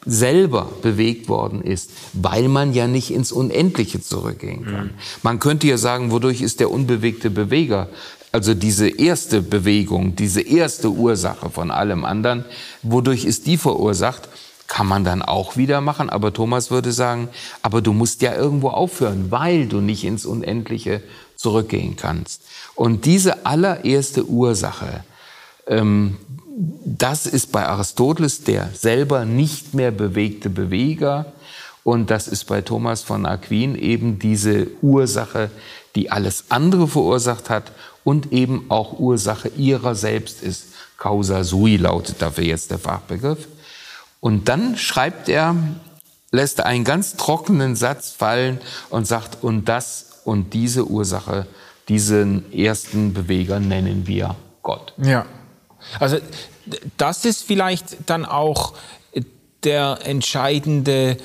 selber 0.05 0.71
bewegt 0.83 1.29
worden 1.29 1.63
ist, 1.63 1.89
weil 2.13 2.47
man 2.47 2.75
ja 2.75 2.85
nicht 2.85 3.09
ins 3.09 3.31
Unendliche 3.31 3.99
zurückgehen 3.99 4.65
kann. 4.65 4.85
Mhm. 4.85 4.93
Man 5.23 5.39
könnte 5.39 5.65
ja 5.65 5.79
sagen, 5.79 6.11
wodurch 6.11 6.41
ist 6.41 6.59
der 6.59 6.69
unbewegte 6.69 7.31
Beweger? 7.31 7.89
Also 8.31 8.53
diese 8.53 8.87
erste 8.87 9.41
Bewegung, 9.41 10.15
diese 10.15 10.41
erste 10.41 10.91
Ursache 10.91 11.49
von 11.49 11.71
allem 11.71 12.05
anderen, 12.05 12.45
wodurch 12.83 13.25
ist 13.25 13.47
die 13.47 13.57
verursacht? 13.57 14.29
Kann 14.69 14.85
man 14.85 15.03
dann 15.03 15.23
auch 15.23 15.57
wieder 15.57 15.81
machen, 15.81 16.11
aber 16.11 16.31
Thomas 16.31 16.69
würde 16.69 16.91
sagen, 16.91 17.27
aber 17.63 17.81
du 17.81 17.91
musst 17.91 18.21
ja 18.21 18.35
irgendwo 18.35 18.69
aufhören, 18.69 19.31
weil 19.31 19.65
du 19.65 19.81
nicht 19.81 20.03
ins 20.03 20.27
Unendliche 20.27 21.01
zurückgehen 21.35 21.95
kannst. 21.95 22.43
Und 22.75 23.05
diese 23.05 23.47
allererste 23.47 24.29
Ursache, 24.29 25.03
ähm, 25.65 26.17
das 26.85 27.25
ist 27.25 27.51
bei 27.51 27.65
Aristoteles 27.65 28.43
der 28.43 28.69
selber 28.73 29.25
nicht 29.25 29.73
mehr 29.73 29.89
bewegte 29.89 30.51
Beweger. 30.51 31.33
Und 31.83 32.11
das 32.11 32.27
ist 32.27 32.45
bei 32.45 32.61
Thomas 32.61 33.01
von 33.01 33.25
Aquin 33.25 33.73
eben 33.75 34.19
diese 34.19 34.67
Ursache, 34.83 35.49
die 35.95 36.11
alles 36.11 36.45
andere 36.49 36.87
verursacht 36.87 37.49
hat 37.49 37.71
und 38.03 38.31
eben 38.33 38.65
auch 38.69 38.99
Ursache 38.99 39.49
ihrer 39.57 39.95
selbst 39.95 40.43
ist. 40.43 40.65
Causa 40.97 41.43
sui 41.43 41.77
lautet 41.77 42.21
dafür 42.21 42.43
jetzt 42.43 42.69
der 42.69 42.77
Fachbegriff. 42.77 43.47
Und 44.19 44.49
dann 44.49 44.77
schreibt 44.77 45.29
er, 45.29 45.55
lässt 46.31 46.61
einen 46.61 46.83
ganz 46.83 47.15
trockenen 47.15 47.75
Satz 47.75 48.11
fallen 48.11 48.59
und 48.89 49.07
sagt, 49.07 49.43
und 49.43 49.69
das 49.69 50.21
und 50.25 50.53
diese 50.53 50.85
Ursache, 50.85 51.47
diesen 51.87 52.51
ersten 52.53 53.13
Beweger 53.13 53.59
nennen 53.59 54.05
wir 54.05 54.35
Gott. 54.61 54.93
Ja. 54.97 55.25
Also 55.99 56.17
das 56.97 57.25
ist 57.25 57.43
vielleicht 57.43 57.97
dann 58.05 58.25
auch 58.25 58.73
der 59.63 59.99
entscheidende 60.03 61.17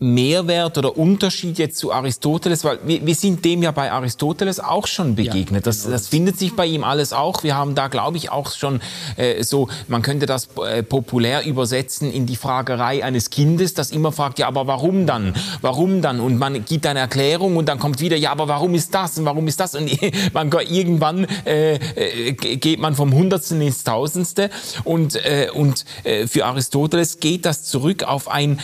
Mehrwert 0.00 0.76
oder 0.76 0.98
Unterschied 0.98 1.56
jetzt 1.56 1.78
zu 1.78 1.92
Aristoteles, 1.92 2.64
weil 2.64 2.80
wir, 2.84 3.06
wir 3.06 3.14
sind 3.14 3.44
dem 3.44 3.62
ja 3.62 3.70
bei 3.70 3.92
Aristoteles 3.92 4.58
auch 4.58 4.88
schon 4.88 5.14
begegnet. 5.14 5.66
Das, 5.66 5.88
das 5.88 6.08
findet 6.08 6.36
sich 6.36 6.56
bei 6.56 6.66
ihm 6.66 6.82
alles 6.82 7.12
auch. 7.12 7.44
Wir 7.44 7.54
haben 7.54 7.76
da, 7.76 7.86
glaube 7.86 8.16
ich, 8.16 8.30
auch 8.30 8.50
schon 8.52 8.80
äh, 9.16 9.44
so, 9.44 9.68
man 9.86 10.02
könnte 10.02 10.26
das 10.26 10.48
äh, 10.66 10.82
populär 10.82 11.46
übersetzen 11.46 12.12
in 12.12 12.26
die 12.26 12.34
Fragerei 12.34 13.04
eines 13.04 13.30
Kindes, 13.30 13.74
das 13.74 13.92
immer 13.92 14.10
fragt, 14.10 14.40
ja, 14.40 14.48
aber 14.48 14.66
warum 14.66 15.06
dann? 15.06 15.34
Warum 15.60 16.02
dann? 16.02 16.18
Und 16.18 16.38
man 16.38 16.64
gibt 16.64 16.86
eine 16.86 16.98
Erklärung 16.98 17.56
und 17.56 17.68
dann 17.68 17.78
kommt 17.78 18.00
wieder, 18.00 18.16
ja, 18.16 18.32
aber 18.32 18.48
warum 18.48 18.74
ist 18.74 18.92
das 18.94 19.16
und 19.18 19.24
warum 19.26 19.46
ist 19.46 19.60
das? 19.60 19.76
Und 19.76 19.90
man, 20.34 20.50
irgendwann 20.50 21.26
äh, 21.46 21.76
äh, 21.76 22.32
geht 22.32 22.80
man 22.80 22.96
vom 22.96 23.14
Hundertsten 23.14 23.60
ins 23.60 23.84
Tausendste 23.84 24.50
und, 24.82 25.14
äh, 25.24 25.48
und 25.54 25.84
äh, 26.02 26.26
für 26.26 26.46
Aristoteles 26.46 27.20
geht 27.20 27.46
das 27.46 27.62
zurück 27.62 28.02
auf 28.02 28.28
ein, 28.28 28.58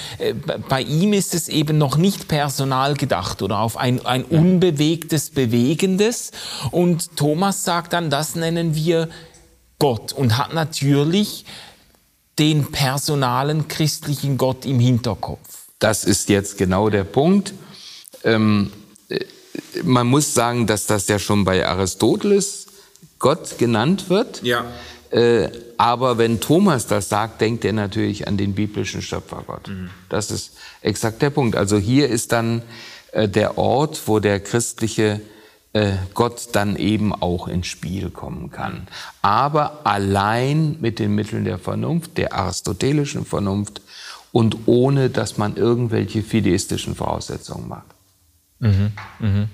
bei 0.68 0.82
ihm 0.82 1.12
ist 1.12 1.29
es 1.34 1.48
eben 1.48 1.78
noch 1.78 1.96
nicht 1.96 2.28
personal 2.28 2.94
gedacht 2.94 3.42
oder 3.42 3.60
auf 3.60 3.76
ein, 3.76 4.04
ein 4.06 4.24
unbewegtes, 4.24 5.30
bewegendes. 5.30 6.32
Und 6.70 7.16
Thomas 7.16 7.64
sagt 7.64 7.92
dann, 7.92 8.10
das 8.10 8.34
nennen 8.34 8.74
wir 8.74 9.08
Gott 9.78 10.12
und 10.12 10.38
hat 10.38 10.54
natürlich 10.54 11.44
den 12.38 12.70
personalen 12.70 13.68
christlichen 13.68 14.38
Gott 14.38 14.64
im 14.64 14.78
Hinterkopf. 14.78 15.66
Das 15.78 16.04
ist 16.04 16.28
jetzt 16.28 16.58
genau 16.58 16.88
der 16.90 17.04
Punkt. 17.04 17.54
Ähm, 18.24 18.72
äh, 19.08 19.24
man 19.82 20.06
muss 20.06 20.34
sagen, 20.34 20.66
dass 20.66 20.86
das 20.86 21.08
ja 21.08 21.18
schon 21.18 21.44
bei 21.44 21.66
Aristoteles 21.66 22.66
Gott 23.18 23.58
genannt 23.58 24.08
wird. 24.08 24.42
Ja. 24.42 24.64
Äh, 25.10 25.48
aber 25.76 26.18
wenn 26.18 26.40
Thomas 26.40 26.86
das 26.86 27.08
sagt, 27.08 27.40
denkt 27.40 27.64
er 27.64 27.72
natürlich 27.72 28.28
an 28.28 28.36
den 28.36 28.54
biblischen 28.54 29.02
Schöpfergott. 29.02 29.68
Mhm. 29.68 29.90
Das 30.08 30.30
ist 30.30 30.56
exakt 30.82 31.20
der 31.22 31.30
Punkt. 31.30 31.56
Also 31.56 31.78
hier 31.78 32.08
ist 32.08 32.32
dann 32.32 32.62
äh, 33.12 33.28
der 33.28 33.58
Ort, 33.58 34.02
wo 34.06 34.20
der 34.20 34.40
christliche 34.40 35.20
äh, 35.72 35.92
Gott 36.14 36.50
dann 36.52 36.76
eben 36.76 37.12
auch 37.12 37.48
ins 37.48 37.66
Spiel 37.66 38.10
kommen 38.10 38.50
kann. 38.50 38.86
Aber 39.22 39.84
allein 39.84 40.76
mit 40.80 40.98
den 40.98 41.14
Mitteln 41.14 41.44
der 41.44 41.58
Vernunft, 41.58 42.16
der 42.16 42.34
aristotelischen 42.34 43.24
Vernunft 43.24 43.80
und 44.32 44.66
ohne, 44.66 45.10
dass 45.10 45.38
man 45.38 45.56
irgendwelche 45.56 46.22
fideistischen 46.22 46.94
Voraussetzungen 46.94 47.68
macht. 47.68 47.86
Mhm. 48.60 48.92
Mhm. 49.18 49.48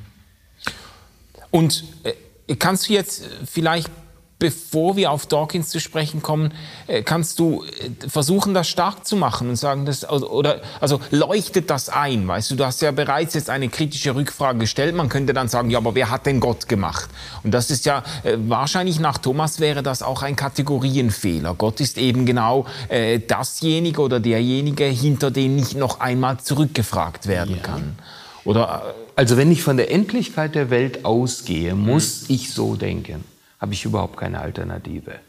Und 1.51 1.85
äh, 2.03 2.57
kannst 2.57 2.89
du 2.89 2.93
jetzt 2.93 3.25
vielleicht 3.47 3.91
bevor 4.39 4.97
wir 4.97 5.11
auf 5.11 5.27
Dawkins 5.27 5.71
zu 5.71 5.81
sprechen 5.81 6.23
kommen, 6.23 6.53
äh, 6.87 7.03
kannst 7.03 7.39
du 7.39 7.65
äh, 7.65 8.09
versuchen, 8.09 8.53
das 8.53 8.69
stark 8.69 9.07
zu 9.07 9.17
machen 9.17 9.49
und 9.49 9.57
sagen, 9.57 9.87
dass, 9.87 10.09
oder, 10.09 10.61
also 10.81 11.01
leuchtet 11.11 11.71
das 11.71 11.89
ein, 11.89 12.29
weißt 12.29 12.51
du, 12.51 12.57
du 12.57 12.67
hast 12.67 12.83
ja 12.83 12.91
bereits 12.91 13.35
jetzt 13.35 13.49
eine 13.49 13.69
kritische 13.69 14.15
Rückfrage 14.15 14.59
gestellt, 14.59 14.95
man 14.95 15.09
könnte 15.09 15.33
dann 15.33 15.49
sagen, 15.49 15.71
ja, 15.71 15.79
aber 15.79 15.95
wer 15.95 16.11
hat 16.11 16.27
denn 16.27 16.41
Gott 16.41 16.69
gemacht? 16.69 17.09
Und 17.45 17.53
das 17.53 17.71
ist 17.71 17.87
ja, 17.87 18.03
äh, 18.25 18.37
wahrscheinlich 18.37 19.01
nach 19.01 19.19
Thomas 19.19 19.59
wäre 19.59 19.83
das 19.83 20.03
auch 20.03 20.23
ein 20.23 20.37
Kategorienfehler. 20.37 21.55
Gott 21.55 21.81
ist 21.81 21.97
eben 21.97 22.27
genau 22.27 22.67
äh, 22.89 23.19
dasjenige 23.21 24.03
oder 24.03 24.21
derjenige, 24.21 24.85
hinter 24.85 25.31
den 25.31 25.57
nicht 25.57 25.77
noch 25.77 26.01
einmal 26.01 26.39
zurückgefragt 26.39 27.27
werden 27.27 27.57
ja. 27.57 27.63
kann. 27.63 27.99
Oder, 28.45 28.95
also 29.17 29.37
wenn 29.39 29.51
ich 29.51 29.63
von 29.63 29.79
der 29.79 29.91
Endlichkeit 29.91 30.55
der 30.55 30.69
Welt 30.69 31.05
ausgehe, 31.07 31.75
muss 31.75 32.29
hm. 32.29 32.35
ich 32.35 32.53
so 32.53 32.77
denken 32.77 33.25
habe 33.61 33.75
ich 33.75 33.85
überhaupt 33.85 34.17
keine 34.17 34.41
Alternative. 34.41 35.21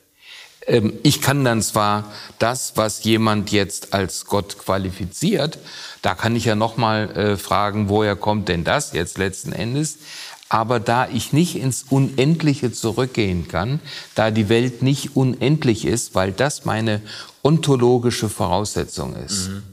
Ähm, 0.67 0.93
ich 1.03 1.21
kann 1.21 1.43
dann 1.43 1.61
zwar 1.61 2.11
das, 2.39 2.73
was 2.75 3.03
jemand 3.03 3.51
jetzt 3.51 3.93
als 3.93 4.25
Gott 4.25 4.57
qualifiziert, 4.59 5.57
da 6.01 6.13
kann 6.13 6.35
ich 6.35 6.45
ja 6.45 6.55
noch 6.55 6.77
mal 6.77 7.09
äh, 7.15 7.37
fragen, 7.37 7.89
woher 7.89 8.15
kommt 8.15 8.49
denn 8.49 8.63
das 8.63 8.93
jetzt 8.93 9.17
letzten 9.17 9.53
Endes? 9.53 9.97
Aber 10.49 10.79
da 10.79 11.09
ich 11.09 11.33
nicht 11.33 11.57
ins 11.57 11.83
Unendliche 11.89 12.71
zurückgehen 12.71 13.47
kann, 13.47 13.81
da 14.15 14.31
die 14.31 14.47
Welt 14.47 14.81
nicht 14.81 15.15
unendlich 15.15 15.85
ist, 15.85 16.15
weil 16.15 16.31
das 16.31 16.63
meine 16.63 17.01
ontologische 17.43 18.29
Voraussetzung 18.29 19.15
ist, 19.15 19.49
mhm. 19.49 19.63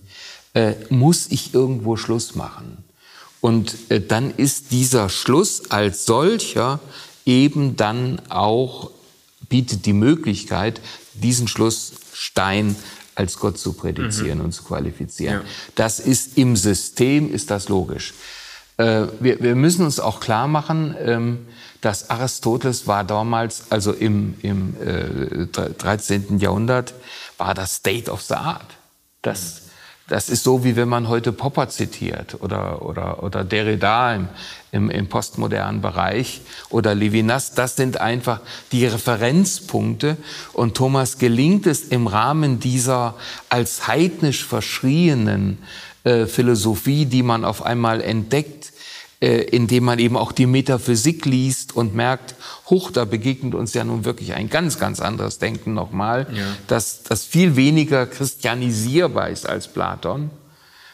äh, 0.54 0.74
muss 0.88 1.28
ich 1.30 1.54
irgendwo 1.54 1.96
Schluss 1.96 2.34
machen. 2.34 2.84
Und 3.40 3.90
äh, 3.90 4.00
dann 4.00 4.34
ist 4.34 4.72
dieser 4.72 5.08
Schluss 5.08 5.70
als 5.70 6.06
solcher 6.06 6.80
eben 7.26 7.76
dann 7.76 8.20
auch 8.28 8.90
bietet 9.48 9.86
die 9.86 9.92
Möglichkeit, 9.92 10.80
diesen 11.14 11.48
Schlussstein 11.48 12.76
als 13.14 13.38
Gott 13.38 13.58
zu 13.58 13.72
prädizieren 13.74 14.38
mhm. 14.38 14.46
und 14.46 14.52
zu 14.52 14.64
qualifizieren. 14.64 15.42
Ja. 15.42 15.44
Das 15.74 16.00
ist 16.00 16.36
im 16.36 16.56
System, 16.56 17.32
ist 17.32 17.50
das 17.50 17.68
logisch. 17.68 18.14
Äh, 18.76 19.06
wir, 19.20 19.40
wir, 19.40 19.54
müssen 19.54 19.84
uns 19.84 20.00
auch 20.00 20.18
klar 20.20 20.48
machen, 20.48 20.96
ähm, 20.98 21.46
dass 21.80 22.10
Aristoteles 22.10 22.86
war 22.86 23.04
damals, 23.04 23.70
also 23.70 23.92
im, 23.92 24.34
im 24.42 24.74
äh, 24.80 25.46
13. 25.46 26.38
Jahrhundert, 26.38 26.94
war 27.38 27.54
das 27.54 27.76
State 27.76 28.10
of 28.10 28.22
the 28.22 28.34
Art. 28.34 28.66
Das, 29.22 29.62
das 30.08 30.28
ist 30.28 30.44
so, 30.44 30.64
wie 30.64 30.76
wenn 30.76 30.88
man 30.88 31.08
heute 31.08 31.32
Popper 31.32 31.70
zitiert 31.70 32.36
oder, 32.40 32.82
oder, 32.82 33.22
oder 33.22 33.42
Derrida 33.42 34.14
im, 34.14 34.28
im, 34.70 34.90
im 34.90 35.08
postmodernen 35.08 35.80
Bereich 35.80 36.42
oder 36.68 36.94
Levinas. 36.94 37.54
Das 37.54 37.76
sind 37.76 38.00
einfach 38.00 38.40
die 38.70 38.84
Referenzpunkte. 38.84 40.18
Und 40.52 40.76
Thomas 40.76 41.16
gelingt 41.16 41.66
es 41.66 41.84
im 41.84 42.06
Rahmen 42.06 42.60
dieser 42.60 43.14
als 43.48 43.88
heidnisch 43.88 44.44
verschrienen 44.44 45.58
äh, 46.04 46.26
Philosophie, 46.26 47.06
die 47.06 47.22
man 47.22 47.42
auf 47.46 47.64
einmal 47.64 48.02
entdeckt, 48.02 48.73
äh, 49.20 49.42
indem 49.42 49.84
man 49.84 49.98
eben 49.98 50.16
auch 50.16 50.32
die 50.32 50.46
Metaphysik 50.46 51.24
liest 51.24 51.76
und 51.76 51.94
merkt, 51.94 52.34
hoch, 52.66 52.90
da 52.90 53.04
begegnet 53.04 53.54
uns 53.54 53.74
ja 53.74 53.84
nun 53.84 54.04
wirklich 54.04 54.34
ein 54.34 54.50
ganz, 54.50 54.78
ganz 54.78 55.00
anderes 55.00 55.38
Denken 55.38 55.74
nochmal, 55.74 56.26
ja. 56.32 56.44
das, 56.66 57.02
das 57.02 57.24
viel 57.24 57.56
weniger 57.56 58.06
christianisierbar 58.06 59.30
ist 59.30 59.48
als 59.48 59.68
Platon. 59.68 60.30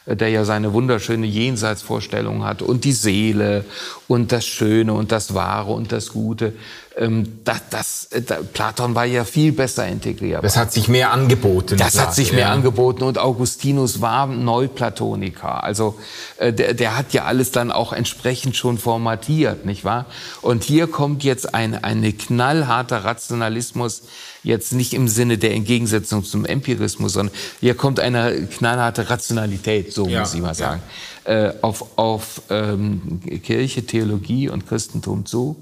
der 0.06 0.28
ja 0.28 0.44
seine 0.44 0.72
wunderschöne 0.72 1.26
Jenseitsvorstellung 1.26 2.44
hat 2.44 2.62
und 2.62 2.84
die 2.84 2.92
Seele 2.92 3.64
und 4.08 4.32
das 4.32 4.46
Schöne 4.46 4.92
und 4.92 5.12
das 5.12 5.34
Wahre 5.34 5.72
und 5.72 5.92
das 5.92 6.08
Gute. 6.08 6.54
Ähm, 6.96 7.38
das, 7.44 7.60
das, 7.70 8.08
das, 8.26 8.44
Platon 8.52 8.94
war 8.94 9.04
ja 9.04 9.24
viel 9.24 9.52
besser 9.52 9.86
integriert. 9.86 10.42
Das 10.42 10.56
hat 10.56 10.72
sich 10.72 10.88
mehr 10.88 11.12
angeboten. 11.12 11.76
Das 11.76 12.00
hat 12.00 12.14
sich 12.14 12.32
mehr 12.32 12.46
ja. 12.46 12.52
angeboten 12.52 13.04
und 13.04 13.16
Augustinus 13.18 14.00
war 14.00 14.26
Neuplatoniker. 14.26 15.62
Also 15.62 15.98
äh, 16.38 16.52
der, 16.52 16.74
der 16.74 16.96
hat 16.96 17.12
ja 17.12 17.24
alles 17.24 17.52
dann 17.52 17.70
auch 17.70 17.92
entsprechend 17.92 18.56
schon 18.56 18.76
formatiert, 18.78 19.64
nicht 19.66 19.84
wahr? 19.84 20.06
Und 20.42 20.64
hier 20.64 20.88
kommt 20.88 21.22
jetzt 21.22 21.54
ein 21.54 21.82
eine 21.84 22.12
knallharter 22.12 23.04
Rationalismus, 23.04 24.02
jetzt 24.42 24.72
nicht 24.72 24.92
im 24.92 25.06
Sinne 25.06 25.38
der 25.38 25.54
Entgegensetzung 25.54 26.24
zum 26.24 26.44
Empirismus, 26.44 27.12
sondern 27.12 27.34
hier 27.60 27.74
kommt 27.74 28.00
eine 28.00 28.46
knallharte 28.46 29.10
Rationalität, 29.10 29.92
so 29.92 30.08
ja, 30.08 30.20
muss 30.20 30.34
ich 30.34 30.40
mal 30.40 30.54
sagen, 30.54 30.82
ja. 31.26 31.48
äh, 31.48 31.54
auf, 31.62 31.98
auf 31.98 32.42
ähm, 32.50 33.20
Kirche, 33.44 33.86
Theologie 33.86 34.48
und 34.48 34.66
Christentum 34.66 35.26
zu. 35.26 35.56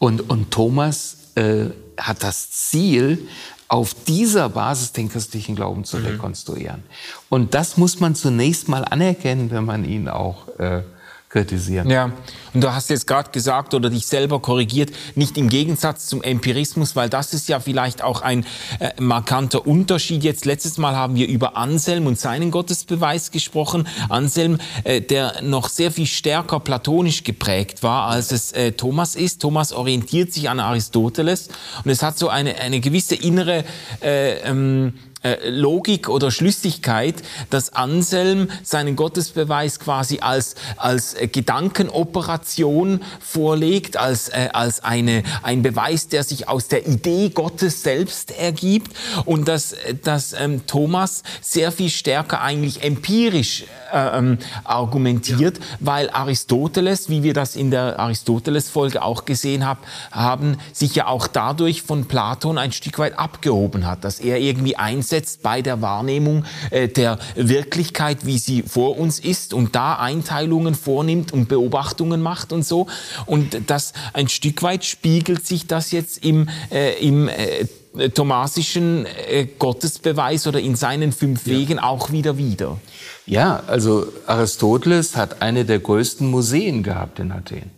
Und, 0.00 0.28
und 0.30 0.50
Thomas 0.50 1.18
äh, 1.36 1.66
hat 1.96 2.24
das 2.24 2.50
Ziel, 2.50 3.28
auf 3.68 3.94
dieser 3.94 4.48
Basis 4.48 4.90
den 4.90 5.08
christlichen 5.08 5.54
Glauben 5.54 5.84
zu 5.84 5.98
mhm. 5.98 6.06
rekonstruieren. 6.06 6.82
Und 7.28 7.54
das 7.54 7.76
muss 7.76 8.00
man 8.00 8.16
zunächst 8.16 8.68
mal 8.68 8.84
anerkennen, 8.84 9.52
wenn 9.52 9.64
man 9.64 9.84
ihn 9.84 10.08
auch 10.08 10.48
äh, 10.58 10.82
kritisieren. 11.30 11.88
Ja, 11.88 12.12
und 12.52 12.62
du 12.62 12.74
hast 12.74 12.90
jetzt 12.90 13.06
gerade 13.06 13.30
gesagt 13.30 13.72
oder 13.72 13.88
dich 13.88 14.06
selber 14.06 14.40
korrigiert, 14.40 14.90
nicht 15.14 15.38
im 15.38 15.48
Gegensatz 15.48 16.06
zum 16.06 16.22
Empirismus, 16.22 16.96
weil 16.96 17.08
das 17.08 17.32
ist 17.32 17.48
ja 17.48 17.60
vielleicht 17.60 18.02
auch 18.02 18.22
ein 18.22 18.44
äh, 18.80 18.90
markanter 19.00 19.64
Unterschied. 19.64 20.24
Jetzt 20.24 20.44
letztes 20.44 20.76
Mal 20.76 20.96
haben 20.96 21.14
wir 21.14 21.28
über 21.28 21.56
Anselm 21.56 22.08
und 22.08 22.18
seinen 22.18 22.50
Gottesbeweis 22.50 23.30
gesprochen. 23.30 23.86
Anselm, 24.08 24.58
äh, 24.82 25.00
der 25.00 25.40
noch 25.42 25.68
sehr 25.68 25.92
viel 25.92 26.06
stärker 26.06 26.58
platonisch 26.58 27.22
geprägt 27.22 27.84
war, 27.84 28.08
als 28.08 28.32
es 28.32 28.50
äh, 28.50 28.72
Thomas 28.72 29.14
ist. 29.14 29.40
Thomas 29.40 29.72
orientiert 29.72 30.32
sich 30.32 30.50
an 30.50 30.58
Aristoteles 30.58 31.48
und 31.84 31.92
es 31.92 32.02
hat 32.02 32.18
so 32.18 32.28
eine, 32.28 32.56
eine 32.56 32.80
gewisse 32.80 33.14
innere 33.14 33.64
äh, 34.02 34.40
ähm, 34.40 34.94
äh, 35.22 35.50
Logik 35.50 36.08
oder 36.08 36.30
Schlüssigkeit, 36.30 37.16
dass 37.50 37.74
Anselm 37.74 38.48
seinen 38.62 38.96
Gottesbeweis 38.96 39.78
quasi 39.78 40.20
als, 40.20 40.54
als 40.76 41.12
äh, 41.12 41.28
Gedankenoperation 41.28 43.02
vorlegt, 43.20 43.98
als, 43.98 44.30
äh, 44.30 44.48
als 44.52 44.82
eine, 44.82 45.22
ein 45.42 45.60
Beweis, 45.60 46.08
der 46.08 46.24
sich 46.24 46.48
aus 46.48 46.68
der 46.68 46.86
Idee 46.86 47.28
Gottes 47.28 47.82
selbst 47.82 48.30
ergibt 48.30 48.96
und 49.26 49.46
dass, 49.46 49.74
dass 50.04 50.32
ähm, 50.32 50.66
Thomas 50.66 51.22
sehr 51.42 51.70
viel 51.70 51.90
stärker 51.90 52.40
eigentlich 52.40 52.82
empirisch 52.82 53.64
äh, 53.92 54.18
ähm, 54.18 54.38
argumentiert, 54.64 55.58
ja. 55.58 55.64
weil 55.80 56.10
Aristoteles, 56.10 57.08
wie 57.10 57.22
wir 57.22 57.34
das 57.34 57.56
in 57.56 57.70
der 57.70 57.98
Aristoteles-Folge 57.98 59.02
auch 59.02 59.24
gesehen 59.24 59.66
hab, 59.66 59.78
haben, 60.12 60.56
sich 60.72 60.94
ja 60.94 61.08
auch 61.08 61.26
dadurch 61.26 61.82
von 61.82 62.06
Platon 62.06 62.56
ein 62.56 62.72
Stück 62.72 62.98
weit 62.98 63.18
abgehoben 63.18 63.86
hat, 63.86 64.04
dass 64.04 64.20
er 64.20 64.38
irgendwie 64.38 64.76
eins 64.76 65.09
einsetzt 65.10 65.42
bei 65.42 65.62
der 65.62 65.82
Wahrnehmung 65.82 66.44
äh, 66.70 66.88
der 66.88 67.18
Wirklichkeit, 67.34 68.26
wie 68.26 68.38
sie 68.38 68.62
vor 68.62 68.98
uns 68.98 69.18
ist 69.18 69.52
und 69.54 69.74
da 69.74 69.94
Einteilungen 69.94 70.74
vornimmt 70.74 71.32
und 71.32 71.48
Beobachtungen 71.48 72.22
macht 72.22 72.52
und 72.52 72.64
so. 72.64 72.86
Und 73.26 73.70
das 73.70 73.92
ein 74.12 74.28
Stück 74.28 74.62
weit 74.62 74.84
spiegelt 74.84 75.46
sich 75.46 75.66
das 75.66 75.90
jetzt 75.90 76.24
im, 76.24 76.48
äh, 76.70 76.92
im 77.00 77.28
äh, 77.28 77.66
thomasischen 78.10 79.06
äh, 79.06 79.46
Gottesbeweis 79.58 80.46
oder 80.46 80.60
in 80.60 80.76
seinen 80.76 81.12
fünf 81.12 81.46
Wegen 81.46 81.76
ja. 81.76 81.82
auch 81.82 82.12
wieder 82.12 82.38
wieder. 82.38 82.78
Ja, 83.26 83.62
also 83.66 84.06
Aristoteles 84.26 85.16
hat 85.16 85.42
eine 85.42 85.64
der 85.64 85.80
größten 85.80 86.30
Museen 86.30 86.82
gehabt 86.82 87.18
in 87.18 87.32
Athen. 87.32 87.70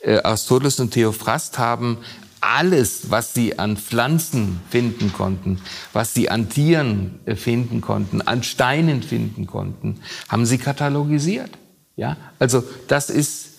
Äh, 0.00 0.18
Aristoteles 0.18 0.80
und 0.80 0.90
Theophrast 0.90 1.58
haben 1.58 1.98
alles, 2.46 3.10
was 3.10 3.34
sie 3.34 3.58
an 3.58 3.76
Pflanzen 3.76 4.60
finden 4.70 5.12
konnten, 5.12 5.58
was 5.92 6.14
sie 6.14 6.30
an 6.30 6.48
Tieren 6.48 7.18
äh, 7.26 7.34
finden 7.34 7.80
konnten, 7.80 8.22
an 8.22 8.42
Steinen 8.42 9.02
finden 9.02 9.46
konnten, 9.46 10.00
haben 10.28 10.46
sie 10.46 10.58
katalogisiert. 10.58 11.50
Ja, 11.96 12.16
also 12.38 12.62
das 12.88 13.10
ist 13.10 13.56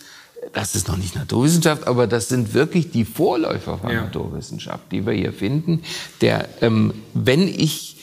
das 0.53 0.75
ist 0.75 0.87
noch 0.87 0.97
nicht 0.97 1.15
Naturwissenschaft, 1.15 1.87
aber 1.87 2.07
das 2.07 2.29
sind 2.29 2.53
wirklich 2.53 2.91
die 2.91 3.05
Vorläufer 3.05 3.79
von 3.79 3.89
ja. 3.89 4.03
Naturwissenschaft, 4.03 4.91
die 4.91 5.05
wir 5.05 5.13
hier 5.13 5.33
finden. 5.33 5.81
Der, 6.21 6.47
ähm, 6.61 6.93
wenn 7.13 7.47
ich 7.47 7.97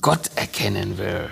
Gott 0.00 0.30
erkennen 0.34 0.98
will, 0.98 1.28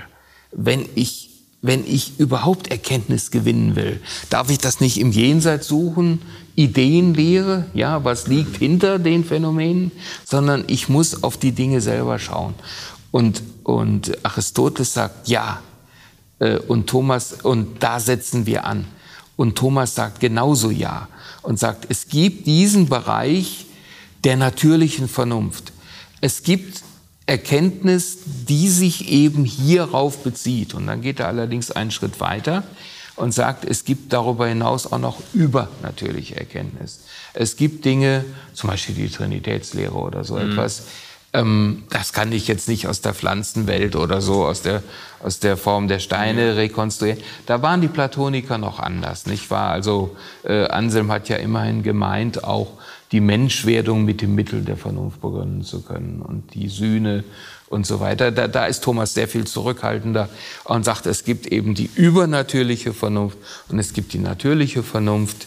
wenn 0.52 0.88
ich 0.94 1.30
wenn 1.62 1.84
ich 1.84 2.20
überhaupt 2.20 2.68
Erkenntnis 2.68 3.32
gewinnen 3.32 3.74
will, 3.74 4.00
darf 4.30 4.50
ich 4.50 4.58
das 4.58 4.80
nicht 4.80 4.98
im 4.98 5.10
Jenseits 5.10 5.66
suchen, 5.66 6.22
Ideenlehre, 6.56 7.66
ja, 7.74 8.02
was 8.04 8.26
liegt 8.26 8.56
hinter 8.56 8.98
den 8.98 9.24
Phänomenen, 9.24 9.92
sondern 10.24 10.64
ich 10.66 10.88
muss 10.88 11.22
auf 11.22 11.36
die 11.36 11.52
Dinge 11.52 11.80
selber 11.80 12.18
schauen. 12.18 12.54
Und, 13.10 13.42
und 13.62 14.24
Aristoteles 14.24 14.94
sagt 14.94 15.28
ja, 15.28 15.60
äh, 16.38 16.58
und 16.58 16.86
Thomas, 16.88 17.34
und 17.42 17.82
da 17.82 18.00
setzen 18.00 18.46
wir 18.46 18.64
an. 18.64 18.86
Und 19.36 19.56
Thomas 19.56 19.94
sagt 19.94 20.20
genauso 20.20 20.70
ja 20.70 21.08
und 21.42 21.58
sagt, 21.58 21.86
es 21.90 22.08
gibt 22.08 22.46
diesen 22.46 22.88
Bereich 22.88 23.66
der 24.24 24.36
natürlichen 24.36 25.08
Vernunft. 25.08 25.72
Es 26.22 26.42
gibt 26.42 26.82
Erkenntnis, 27.26 28.18
die 28.48 28.68
sich 28.68 29.10
eben 29.10 29.44
hierauf 29.44 30.22
bezieht. 30.22 30.74
Und 30.74 30.86
dann 30.86 31.02
geht 31.02 31.20
er 31.20 31.26
allerdings 31.26 31.70
einen 31.70 31.90
Schritt 31.90 32.18
weiter 32.20 32.64
und 33.16 33.32
sagt, 33.32 33.64
es 33.64 33.84
gibt 33.84 34.12
darüber 34.12 34.46
hinaus 34.46 34.90
auch 34.90 34.98
noch 34.98 35.18
übernatürliche 35.32 36.36
Erkenntnis. 36.36 37.00
Es 37.34 37.56
gibt 37.56 37.84
Dinge, 37.84 38.24
zum 38.52 38.70
Beispiel 38.70 38.94
die 38.94 39.08
Trinitätslehre 39.08 39.94
oder 39.94 40.24
so 40.24 40.34
mhm. 40.34 40.52
etwas, 40.52 40.84
ähm, 41.32 41.84
das 41.90 42.12
kann 42.12 42.32
ich 42.32 42.48
jetzt 42.48 42.68
nicht 42.68 42.86
aus 42.86 43.00
der 43.00 43.12
Pflanzenwelt 43.12 43.96
oder 43.96 44.20
so, 44.20 44.46
aus 44.46 44.62
der, 44.62 44.82
aus 45.22 45.38
der 45.38 45.56
Form 45.56 45.88
der 45.88 45.98
Steine 45.98 46.56
rekonstruieren. 46.56 47.20
Da 47.46 47.62
waren 47.62 47.80
die 47.80 47.88
Platoniker 47.88 48.58
noch 48.58 48.80
anders, 48.80 49.26
nicht 49.26 49.50
wahr? 49.50 49.70
Also 49.70 50.16
äh, 50.44 50.66
Anselm 50.66 51.10
hat 51.12 51.28
ja 51.28 51.36
immerhin 51.36 51.82
gemeint, 51.82 52.44
auch 52.44 52.68
die 53.12 53.20
Menschwerdung 53.20 54.04
mit 54.04 54.22
dem 54.22 54.34
Mittel 54.34 54.62
der 54.62 54.76
Vernunft 54.76 55.20
begründen 55.20 55.62
zu 55.62 55.82
können 55.82 56.22
und 56.22 56.54
die 56.54 56.68
Sühne 56.68 57.24
und 57.68 57.86
so 57.86 58.00
weiter. 58.00 58.30
Da, 58.30 58.48
da 58.48 58.66
ist 58.66 58.84
Thomas 58.84 59.14
sehr 59.14 59.28
viel 59.28 59.46
zurückhaltender 59.46 60.28
und 60.64 60.84
sagt, 60.84 61.06
es 61.06 61.24
gibt 61.24 61.46
eben 61.46 61.74
die 61.74 61.90
übernatürliche 61.94 62.92
Vernunft 62.92 63.38
und 63.68 63.78
es 63.78 63.92
gibt 63.92 64.12
die 64.12 64.18
natürliche 64.18 64.82
Vernunft. 64.82 65.46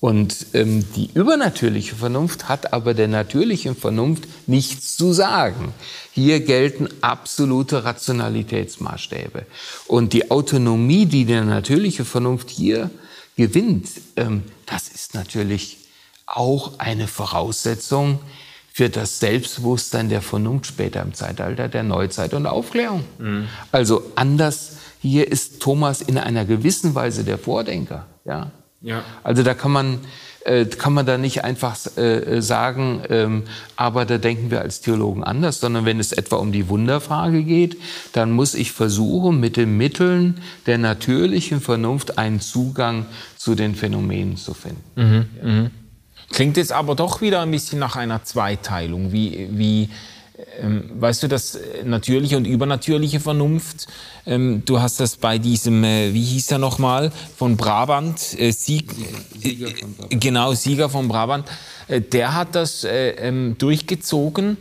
Und 0.00 0.46
ähm, 0.54 0.84
die 0.96 1.10
übernatürliche 1.14 1.94
Vernunft 1.94 2.48
hat 2.48 2.72
aber 2.72 2.92
der 2.92 3.06
natürlichen 3.06 3.76
Vernunft 3.76 4.24
nichts 4.48 4.96
zu 4.96 5.12
sagen. 5.12 5.72
Hier 6.10 6.40
gelten 6.40 6.88
absolute 7.02 7.84
Rationalitätsmaßstäbe. 7.84 9.46
Und 9.86 10.12
die 10.12 10.32
Autonomie, 10.32 11.06
die 11.06 11.24
die 11.24 11.40
natürliche 11.40 12.04
Vernunft 12.04 12.50
hier 12.50 12.90
gewinnt, 13.36 13.88
ähm, 14.16 14.42
das 14.66 14.88
ist 14.88 15.14
natürlich 15.14 15.78
auch 16.26 16.80
eine 16.80 17.06
Voraussetzung 17.06 18.18
für 18.72 18.88
das 18.88 19.18
Selbstbewusstsein 19.18 20.08
der 20.08 20.22
Vernunft 20.22 20.66
später 20.66 21.02
im 21.02 21.12
Zeitalter 21.12 21.68
der 21.68 21.82
Neuzeit 21.82 22.32
und 22.32 22.46
Aufklärung. 22.46 23.04
Mhm. 23.18 23.48
Also 23.70 24.02
anders, 24.14 24.78
hier 25.00 25.30
ist 25.30 25.60
Thomas 25.60 26.00
in 26.00 26.16
einer 26.16 26.44
gewissen 26.44 26.94
Weise 26.94 27.22
der 27.24 27.36
Vordenker. 27.36 28.06
Ja? 28.24 28.50
Ja. 28.80 29.04
Also 29.22 29.42
da 29.42 29.52
kann 29.52 29.72
man, 29.72 29.98
äh, 30.44 30.64
kann 30.64 30.94
man 30.94 31.04
da 31.04 31.18
nicht 31.18 31.44
einfach 31.44 31.76
äh, 31.98 32.40
sagen, 32.40 33.02
ähm, 33.10 33.42
aber 33.76 34.06
da 34.06 34.16
denken 34.16 34.50
wir 34.50 34.62
als 34.62 34.80
Theologen 34.80 35.22
anders, 35.22 35.60
sondern 35.60 35.84
wenn 35.84 36.00
es 36.00 36.12
etwa 36.12 36.36
um 36.36 36.50
die 36.50 36.68
Wunderfrage 36.68 37.44
geht, 37.44 37.76
dann 38.12 38.32
muss 38.32 38.54
ich 38.54 38.72
versuchen, 38.72 39.38
mit 39.38 39.58
den 39.58 39.76
Mitteln 39.76 40.40
der 40.66 40.78
natürlichen 40.78 41.60
Vernunft 41.60 42.16
einen 42.16 42.40
Zugang 42.40 43.04
zu 43.36 43.54
den 43.54 43.74
Phänomenen 43.74 44.38
zu 44.38 44.54
finden. 44.54 44.82
Mhm. 44.96 45.26
Ja. 45.36 45.48
Mhm. 45.48 45.70
Klingt 46.32 46.56
jetzt 46.56 46.72
aber 46.72 46.94
doch 46.94 47.20
wieder 47.20 47.42
ein 47.42 47.50
bisschen 47.50 47.78
nach 47.78 47.96
einer 47.96 48.24
Zweiteilung, 48.24 49.12
wie, 49.12 49.48
wie 49.52 49.90
ähm, 50.60 50.90
weißt 50.94 51.22
du, 51.22 51.28
das 51.28 51.58
natürliche 51.84 52.36
und 52.36 52.46
übernatürliche 52.46 53.20
Vernunft. 53.20 53.86
Ähm, 54.26 54.62
du 54.64 54.80
hast 54.80 55.00
das 55.00 55.16
bei 55.16 55.38
diesem, 55.38 55.84
äh, 55.84 56.12
wie 56.12 56.22
hieß 56.22 56.52
er 56.52 56.58
nochmal, 56.58 57.12
von 57.36 57.56
Brabant, 57.56 58.38
äh, 58.38 58.50
Sieg, 58.50 58.90
Sieger 59.40 59.68
von 59.76 59.94
Brabant. 59.94 60.20
genau, 60.20 60.54
Sieger 60.54 60.88
von 60.88 61.08
Brabant, 61.08 61.48
äh, 61.88 62.00
der 62.00 62.34
hat 62.34 62.54
das 62.54 62.84
äh, 62.84 63.10
ähm, 63.10 63.56
durchgezogen. 63.58 64.56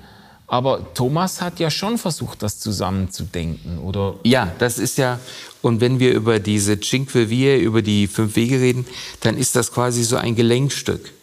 Aber 0.47 0.93
Thomas 0.93 1.39
hat 1.41 1.61
ja 1.61 1.71
schon 1.71 1.97
versucht, 1.97 2.43
das 2.43 2.59
zusammenzudenken, 2.59 3.79
oder? 3.79 4.15
Ja, 4.25 4.51
das 4.59 4.79
ist 4.79 4.97
ja, 4.97 5.17
und 5.61 5.79
wenn 5.79 5.99
wir 5.99 6.13
über 6.13 6.39
diese 6.39 6.77
Cinque 6.77 7.29
Vie, 7.29 7.55
über 7.55 7.81
die 7.81 8.07
fünf 8.07 8.35
Wege 8.35 8.59
reden, 8.59 8.85
dann 9.21 9.37
ist 9.37 9.55
das 9.55 9.71
quasi 9.71 10.03
so 10.03 10.17
ein 10.17 10.35
Gelenkstück. 10.35 11.13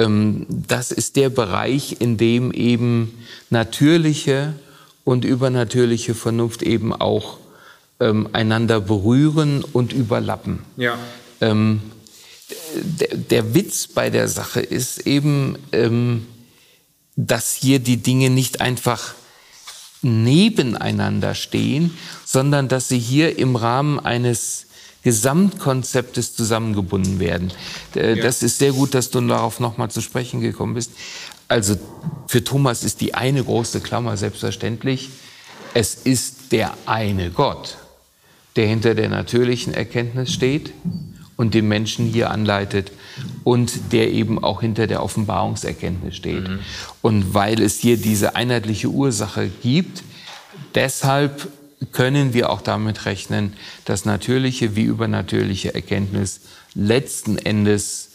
Ähm, 0.00 0.46
das 0.48 0.90
ist 0.90 1.16
der 1.16 1.28
Bereich, 1.28 1.96
in 2.00 2.16
dem 2.16 2.52
eben 2.52 3.18
natürliche 3.50 4.54
und 5.04 5.24
übernatürliche 5.24 6.14
Vernunft 6.14 6.62
eben 6.62 6.92
auch 6.94 7.38
ähm, 8.00 8.28
einander 8.32 8.80
berühren 8.80 9.62
und 9.72 9.92
überlappen. 9.92 10.60
Ja. 10.76 10.98
Ähm, 11.40 11.82
der, 12.74 13.16
der, 13.16 13.54
Witz 13.54 13.86
bei 13.86 14.10
der 14.10 14.28
Sache 14.28 14.60
ist 14.60 15.06
eben, 15.06 15.56
ähm, 15.72 16.26
dass 17.16 17.54
hier 17.54 17.78
die 17.78 17.98
Dinge 17.98 18.30
nicht 18.30 18.60
einfach 18.60 19.14
nebeneinander 20.02 21.34
stehen, 21.34 21.96
sondern 22.24 22.68
dass 22.68 22.88
sie 22.88 22.98
hier 22.98 23.38
im 23.38 23.54
Rahmen 23.54 24.00
eines 24.00 24.66
Gesamtkonzeptes 25.02 26.34
zusammengebunden 26.34 27.20
werden. 27.20 27.52
Äh, 27.94 28.16
das 28.16 28.40
ja. 28.40 28.46
ist 28.46 28.58
sehr 28.58 28.72
gut, 28.72 28.94
dass 28.94 29.10
du 29.10 29.20
darauf 29.20 29.60
nochmal 29.60 29.90
zu 29.90 30.00
sprechen 30.00 30.40
gekommen 30.40 30.74
bist. 30.74 30.92
Also 31.48 31.76
für 32.26 32.44
Thomas 32.44 32.84
ist 32.84 33.00
die 33.00 33.14
eine 33.14 33.42
große 33.42 33.80
Klammer 33.80 34.16
selbstverständlich. 34.16 35.08
Es 35.74 35.94
ist 35.94 36.52
der 36.52 36.74
eine 36.86 37.30
Gott, 37.30 37.78
der 38.56 38.66
hinter 38.66 38.94
der 38.94 39.08
natürlichen 39.08 39.74
Erkenntnis 39.74 40.32
steht 40.32 40.72
und 41.36 41.54
den 41.54 41.68
Menschen 41.68 42.06
hier 42.06 42.30
anleitet 42.30 42.92
und 43.44 43.92
der 43.92 44.12
eben 44.12 44.42
auch 44.42 44.60
hinter 44.60 44.86
der 44.86 45.02
Offenbarungserkenntnis 45.02 46.14
steht. 46.14 46.48
Mhm. 46.48 46.58
Und 47.02 47.34
weil 47.34 47.62
es 47.62 47.78
hier 47.78 47.96
diese 47.96 48.36
einheitliche 48.36 48.88
Ursache 48.88 49.50
gibt, 49.62 50.02
deshalb 50.74 51.48
können 51.92 52.34
wir 52.34 52.50
auch 52.50 52.60
damit 52.60 53.06
rechnen, 53.06 53.54
dass 53.84 54.04
natürliche 54.04 54.76
wie 54.76 54.84
übernatürliche 54.84 55.74
Erkenntnis 55.74 56.40
letzten 56.74 57.38
Endes 57.38 58.10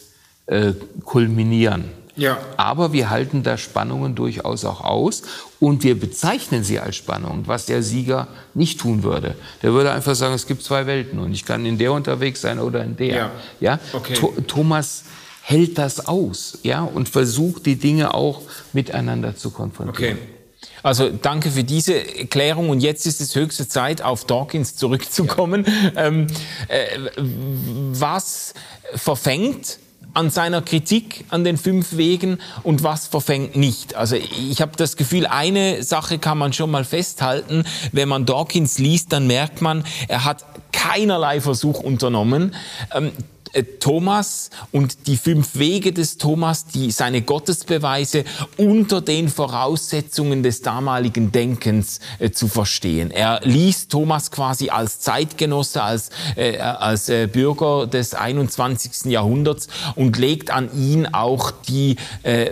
äh, 0.46 0.72
kulminieren. 1.04 1.84
Ja. 2.16 2.38
Aber 2.56 2.92
wir 2.92 3.10
halten 3.10 3.42
da 3.42 3.58
Spannungen 3.58 4.14
durchaus 4.14 4.64
auch 4.64 4.80
aus 4.80 5.22
und 5.60 5.84
wir 5.84 5.98
bezeichnen 6.00 6.64
sie 6.64 6.80
als 6.80 6.96
Spannung, 6.96 7.42
was 7.46 7.66
der 7.66 7.82
Sieger 7.82 8.28
nicht 8.54 8.80
tun 8.80 9.02
würde. 9.02 9.34
Der 9.62 9.72
würde 9.74 9.92
einfach 9.92 10.14
sagen, 10.14 10.34
es 10.34 10.46
gibt 10.46 10.62
zwei 10.62 10.86
Welten 10.86 11.18
und 11.18 11.32
ich 11.32 11.44
kann 11.44 11.66
in 11.66 11.76
der 11.76 11.92
unterwegs 11.92 12.40
sein 12.40 12.58
oder 12.58 12.82
in 12.82 12.96
der. 12.96 13.16
Ja. 13.16 13.30
ja? 13.60 13.78
Okay. 13.92 14.14
Thomas 14.46 15.04
hält 15.42 15.78
das 15.78 16.06
aus, 16.06 16.58
ja, 16.62 16.82
und 16.82 17.08
versucht 17.08 17.66
die 17.66 17.76
Dinge 17.76 18.14
auch 18.14 18.42
miteinander 18.72 19.36
zu 19.36 19.50
konfrontieren. 19.50 20.14
Okay. 20.14 20.35
Also 20.82 21.10
danke 21.10 21.50
für 21.50 21.64
diese 21.64 22.18
Erklärung 22.18 22.70
und 22.70 22.80
jetzt 22.80 23.06
ist 23.06 23.20
es 23.20 23.34
höchste 23.34 23.68
Zeit, 23.68 24.02
auf 24.02 24.24
Dawkins 24.24 24.76
zurückzukommen. 24.76 25.66
Ja. 25.94 26.06
Ähm, 26.06 26.26
äh, 26.68 26.98
was 27.16 28.54
verfängt 28.94 29.78
an 30.16 30.30
seiner 30.30 30.62
Kritik 30.62 31.26
an 31.28 31.44
den 31.44 31.58
fünf 31.58 31.98
Wegen 31.98 32.38
und 32.62 32.82
was 32.82 33.06
verfängt 33.06 33.54
nicht. 33.54 33.94
Also 33.96 34.16
ich 34.16 34.62
habe 34.62 34.72
das 34.76 34.96
Gefühl, 34.96 35.26
eine 35.26 35.82
Sache 35.82 36.18
kann 36.18 36.38
man 36.38 36.54
schon 36.54 36.70
mal 36.70 36.84
festhalten. 36.84 37.64
Wenn 37.92 38.08
man 38.08 38.24
Dawkins 38.24 38.78
liest, 38.78 39.12
dann 39.12 39.26
merkt 39.26 39.60
man, 39.60 39.84
er 40.08 40.24
hat 40.24 40.44
keinerlei 40.72 41.42
Versuch 41.42 41.80
unternommen, 41.80 42.54
ähm, 42.94 43.12
äh, 43.56 43.62
Thomas 43.80 44.50
und 44.72 45.06
die 45.06 45.16
fünf 45.16 45.58
Wege 45.58 45.92
des 45.92 46.18
Thomas, 46.18 46.66
die 46.66 46.90
seine 46.90 47.22
Gottesbeweise 47.22 48.24
unter 48.56 49.00
den 49.00 49.28
Voraussetzungen 49.28 50.42
des 50.42 50.62
damaligen 50.62 51.32
Denkens 51.32 52.00
äh, 52.18 52.30
zu 52.30 52.48
verstehen. 52.48 53.10
Er 53.10 53.40
liest 53.42 53.90
Thomas 53.90 54.30
quasi 54.30 54.68
als 54.68 55.00
Zeitgenosse, 55.00 55.82
als, 55.82 56.10
äh, 56.36 56.58
als 56.58 57.08
äh, 57.08 57.26
Bürger 57.26 57.86
des 57.86 58.14
21. 58.14 59.10
Jahrhunderts 59.10 59.68
und 59.94 60.18
legt 60.18 60.50
an 60.50 60.70
ihn 60.76 61.06
auch 61.06 61.50
die, 61.50 61.96
äh, 62.22 62.50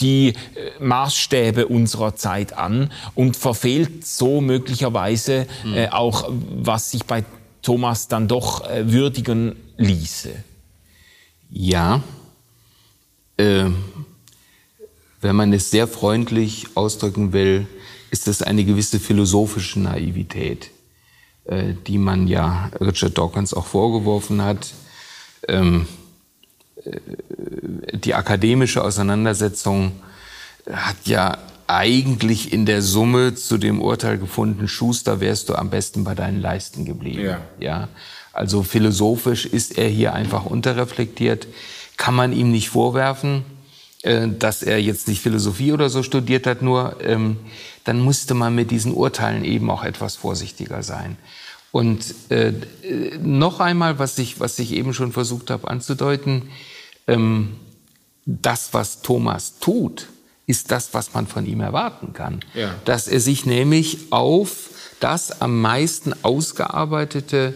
die 0.00 0.34
Maßstäbe 0.80 1.68
unserer 1.68 2.16
Zeit 2.16 2.56
an 2.56 2.90
und 3.14 3.36
verfehlt 3.36 4.06
so 4.06 4.40
möglicherweise 4.40 5.46
mhm. 5.64 5.88
auch, 5.90 6.28
was 6.28 6.90
sich 6.90 7.04
bei 7.04 7.24
Thomas 7.66 8.06
dann 8.06 8.28
doch 8.28 8.68
würdigen 8.70 9.56
ließe? 9.76 10.30
Ja, 11.50 12.00
äh, 13.36 13.64
wenn 15.20 15.36
man 15.36 15.52
es 15.52 15.72
sehr 15.72 15.88
freundlich 15.88 16.68
ausdrücken 16.76 17.32
will, 17.32 17.66
ist 18.12 18.28
es 18.28 18.40
eine 18.40 18.64
gewisse 18.64 19.00
philosophische 19.00 19.80
Naivität, 19.80 20.70
äh, 21.46 21.74
die 21.88 21.98
man 21.98 22.28
ja 22.28 22.70
Richard 22.80 23.18
Dawkins 23.18 23.52
auch 23.52 23.66
vorgeworfen 23.66 24.42
hat. 24.42 24.72
Ähm, 25.48 25.88
äh, 26.84 27.00
die 27.96 28.14
akademische 28.14 28.84
Auseinandersetzung 28.84 29.90
hat 30.70 31.04
ja 31.04 31.36
eigentlich 31.66 32.52
in 32.52 32.66
der 32.66 32.82
Summe 32.82 33.34
zu 33.34 33.58
dem 33.58 33.80
Urteil 33.80 34.18
gefunden, 34.18 34.68
Schuster, 34.68 35.20
wärst 35.20 35.48
du 35.48 35.54
am 35.54 35.70
besten 35.70 36.04
bei 36.04 36.14
deinen 36.14 36.40
Leisten 36.40 36.84
geblieben. 36.84 37.22
Ja. 37.22 37.40
ja? 37.58 37.88
Also 38.32 38.62
philosophisch 38.62 39.46
ist 39.46 39.78
er 39.78 39.88
hier 39.88 40.12
einfach 40.12 40.44
unterreflektiert. 40.44 41.46
Kann 41.96 42.14
man 42.14 42.32
ihm 42.32 42.50
nicht 42.50 42.68
vorwerfen, 42.68 43.44
äh, 44.02 44.28
dass 44.28 44.62
er 44.62 44.80
jetzt 44.80 45.08
nicht 45.08 45.22
Philosophie 45.22 45.72
oder 45.72 45.88
so 45.88 46.02
studiert 46.02 46.46
hat, 46.46 46.62
nur 46.62 46.96
ähm, 47.02 47.38
dann 47.84 48.00
musste 48.00 48.34
man 48.34 48.54
mit 48.54 48.70
diesen 48.70 48.92
Urteilen 48.92 49.44
eben 49.44 49.70
auch 49.70 49.84
etwas 49.84 50.16
vorsichtiger 50.16 50.82
sein. 50.82 51.16
Und 51.72 52.14
äh, 52.30 52.52
noch 53.22 53.60
einmal, 53.60 53.98
was 53.98 54.18
ich, 54.18 54.40
was 54.40 54.58
ich 54.58 54.72
eben 54.72 54.94
schon 54.94 55.12
versucht 55.12 55.50
habe 55.50 55.68
anzudeuten, 55.68 56.50
ähm, 57.06 57.56
das, 58.24 58.72
was 58.72 59.02
Thomas 59.02 59.58
tut, 59.60 60.08
ist 60.46 60.70
das, 60.70 60.94
was 60.94 61.14
man 61.14 61.26
von 61.26 61.44
ihm 61.46 61.60
erwarten 61.60 62.12
kann. 62.12 62.40
Ja. 62.54 62.74
Dass 62.84 63.08
er 63.08 63.20
sich 63.20 63.46
nämlich 63.46 64.12
auf 64.12 64.70
das 65.00 65.40
am 65.40 65.60
meisten 65.60 66.14
ausgearbeitete 66.22 67.54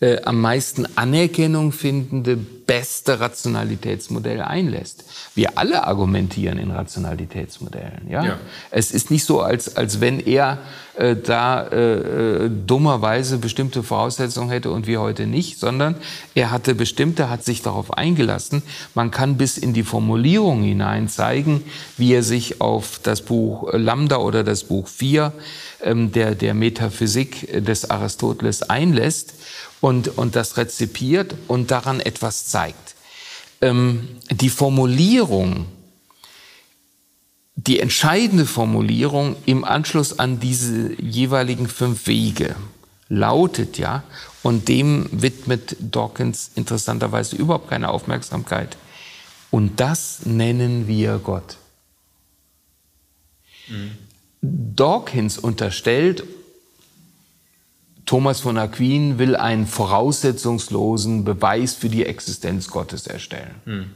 äh, 0.00 0.22
am 0.22 0.40
meisten 0.40 0.86
Anerkennung 0.96 1.72
findende, 1.72 2.38
beste 2.68 3.18
Rationalitätsmodell 3.18 4.42
einlässt. 4.42 5.04
Wir 5.34 5.56
alle 5.56 5.86
argumentieren 5.86 6.58
in 6.58 6.70
Rationalitätsmodellen. 6.70 8.08
Ja? 8.10 8.24
ja. 8.24 8.38
Es 8.70 8.92
ist 8.92 9.10
nicht 9.10 9.24
so, 9.24 9.40
als, 9.40 9.76
als 9.76 10.02
wenn 10.02 10.20
er 10.20 10.58
äh, 10.98 11.16
da 11.16 11.62
äh, 11.62 12.44
äh, 12.44 12.50
dummerweise 12.66 13.38
bestimmte 13.38 13.82
Voraussetzungen 13.82 14.50
hätte 14.50 14.70
und 14.70 14.86
wir 14.86 15.00
heute 15.00 15.26
nicht, 15.26 15.58
sondern 15.58 15.94
er 16.34 16.50
hatte 16.50 16.74
bestimmte, 16.74 17.30
hat 17.30 17.42
sich 17.42 17.62
darauf 17.62 17.96
eingelassen. 17.96 18.62
Man 18.94 19.10
kann 19.10 19.38
bis 19.38 19.56
in 19.56 19.72
die 19.72 19.82
Formulierung 19.82 20.62
hinein 20.62 21.08
zeigen, 21.08 21.64
wie 21.96 22.12
er 22.12 22.22
sich 22.22 22.60
auf 22.60 23.00
das 23.02 23.22
Buch 23.22 23.72
Lambda 23.72 24.18
oder 24.18 24.44
das 24.44 24.64
Buch 24.64 24.88
4 24.88 25.32
ähm, 25.80 26.12
der, 26.12 26.34
der 26.34 26.52
Metaphysik 26.52 27.64
des 27.64 27.88
Aristoteles 27.88 28.62
einlässt 28.68 29.34
und, 29.80 30.18
und 30.18 30.36
das 30.36 30.56
rezipiert 30.56 31.34
und 31.46 31.70
daran 31.70 32.00
etwas 32.00 32.46
zeigt. 32.46 32.94
Ähm, 33.60 34.08
die 34.30 34.50
Formulierung, 34.50 35.66
die 37.56 37.80
entscheidende 37.80 38.46
Formulierung 38.46 39.36
im 39.46 39.64
Anschluss 39.64 40.18
an 40.18 40.40
diese 40.40 41.00
jeweiligen 41.00 41.68
fünf 41.68 42.06
Wege 42.06 42.54
lautet 43.08 43.78
ja, 43.78 44.02
und 44.42 44.68
dem 44.68 45.08
widmet 45.10 45.76
Dawkins 45.80 46.50
interessanterweise 46.54 47.36
überhaupt 47.36 47.68
keine 47.68 47.90
Aufmerksamkeit, 47.90 48.76
und 49.50 49.80
das 49.80 50.26
nennen 50.26 50.86
wir 50.86 51.18
Gott. 51.18 51.56
Mhm. 53.68 53.92
Dawkins 54.42 55.38
unterstellt 55.38 56.22
Thomas 58.08 58.40
von 58.40 58.56
Aquin 58.56 59.18
will 59.18 59.36
einen 59.36 59.66
voraussetzungslosen 59.66 61.24
Beweis 61.24 61.74
für 61.74 61.90
die 61.90 62.06
Existenz 62.06 62.68
Gottes 62.68 63.06
erstellen. 63.06 63.54
Hm. 63.66 63.90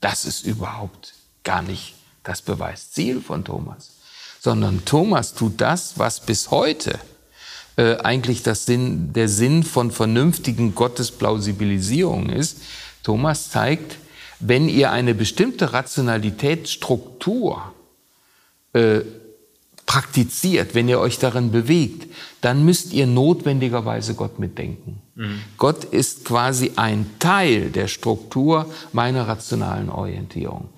Das 0.00 0.24
ist 0.24 0.46
überhaupt 0.46 1.14
gar 1.42 1.60
nicht 1.60 1.96
das 2.22 2.42
Beweisziel 2.42 3.20
von 3.20 3.44
Thomas, 3.44 3.96
sondern 4.38 4.84
Thomas 4.84 5.34
tut 5.34 5.60
das, 5.60 5.98
was 5.98 6.20
bis 6.20 6.52
heute 6.52 6.96
äh, 7.74 7.96
eigentlich 7.96 8.44
das 8.44 8.66
Sinn, 8.66 9.12
der 9.14 9.28
Sinn 9.28 9.64
von 9.64 9.90
vernünftigen 9.90 10.76
Gottesplausibilisierungen 10.76 12.30
ist. 12.30 12.58
Thomas 13.02 13.50
zeigt, 13.50 13.96
wenn 14.38 14.68
ihr 14.68 14.92
eine 14.92 15.12
bestimmte 15.12 15.72
Rationalitätsstruktur 15.72 17.74
äh, 18.74 19.00
praktiziert, 19.90 20.76
wenn 20.76 20.88
ihr 20.88 21.00
euch 21.00 21.18
darin 21.18 21.50
bewegt, 21.50 22.06
dann 22.42 22.64
müsst 22.64 22.92
ihr 22.92 23.08
notwendigerweise 23.08 24.14
Gott 24.14 24.38
mitdenken. 24.38 25.00
Mhm. 25.16 25.40
Gott 25.56 25.82
ist 25.82 26.24
quasi 26.24 26.70
ein 26.76 27.10
Teil 27.18 27.70
der 27.70 27.88
Struktur 27.88 28.72
meiner 28.92 29.26
rationalen 29.26 29.90
Orientierung. 29.90 30.68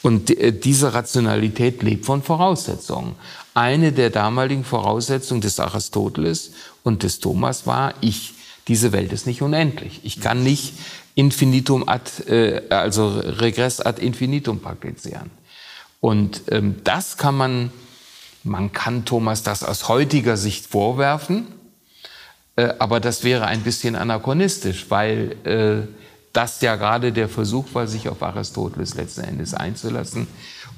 Und 0.00 0.30
äh, 0.30 0.50
diese 0.50 0.94
Rationalität 0.94 1.82
lebt 1.82 2.06
von 2.06 2.22
Voraussetzungen. 2.22 3.16
Eine 3.52 3.92
der 3.92 4.08
damaligen 4.08 4.64
Voraussetzungen 4.64 5.42
des 5.42 5.60
Aristoteles 5.60 6.52
und 6.84 7.02
des 7.02 7.20
Thomas 7.20 7.66
war, 7.66 7.92
ich, 8.00 8.32
diese 8.66 8.92
Welt 8.92 9.12
ist 9.12 9.26
nicht 9.26 9.42
unendlich. 9.42 10.00
Ich 10.04 10.22
kann 10.22 10.42
nicht 10.42 10.72
infinitum 11.14 11.86
ad, 11.86 12.10
äh, 12.32 12.62
also 12.70 13.08
Regress 13.08 13.82
ad 13.82 14.00
infinitum 14.00 14.60
praktizieren. 14.60 15.30
Und 16.00 16.44
ähm, 16.50 16.76
das 16.82 17.18
kann 17.18 17.36
man 17.36 17.70
man 18.44 18.72
kann 18.72 19.04
Thomas 19.04 19.42
das 19.42 19.64
aus 19.64 19.88
heutiger 19.88 20.36
Sicht 20.36 20.66
vorwerfen, 20.66 21.46
Äh, 22.56 22.74
aber 22.78 23.00
das 23.00 23.24
wäre 23.24 23.46
ein 23.46 23.62
bisschen 23.62 23.96
anachronistisch, 23.96 24.86
weil 24.88 25.36
äh, 25.44 25.88
das 26.32 26.60
ja 26.60 26.76
gerade 26.76 27.12
der 27.12 27.28
Versuch 27.28 27.66
war, 27.74 27.86
sich 27.86 28.08
auf 28.08 28.22
Aristoteles 28.22 28.94
letzten 28.94 29.22
Endes 29.22 29.54
einzulassen 29.54 30.26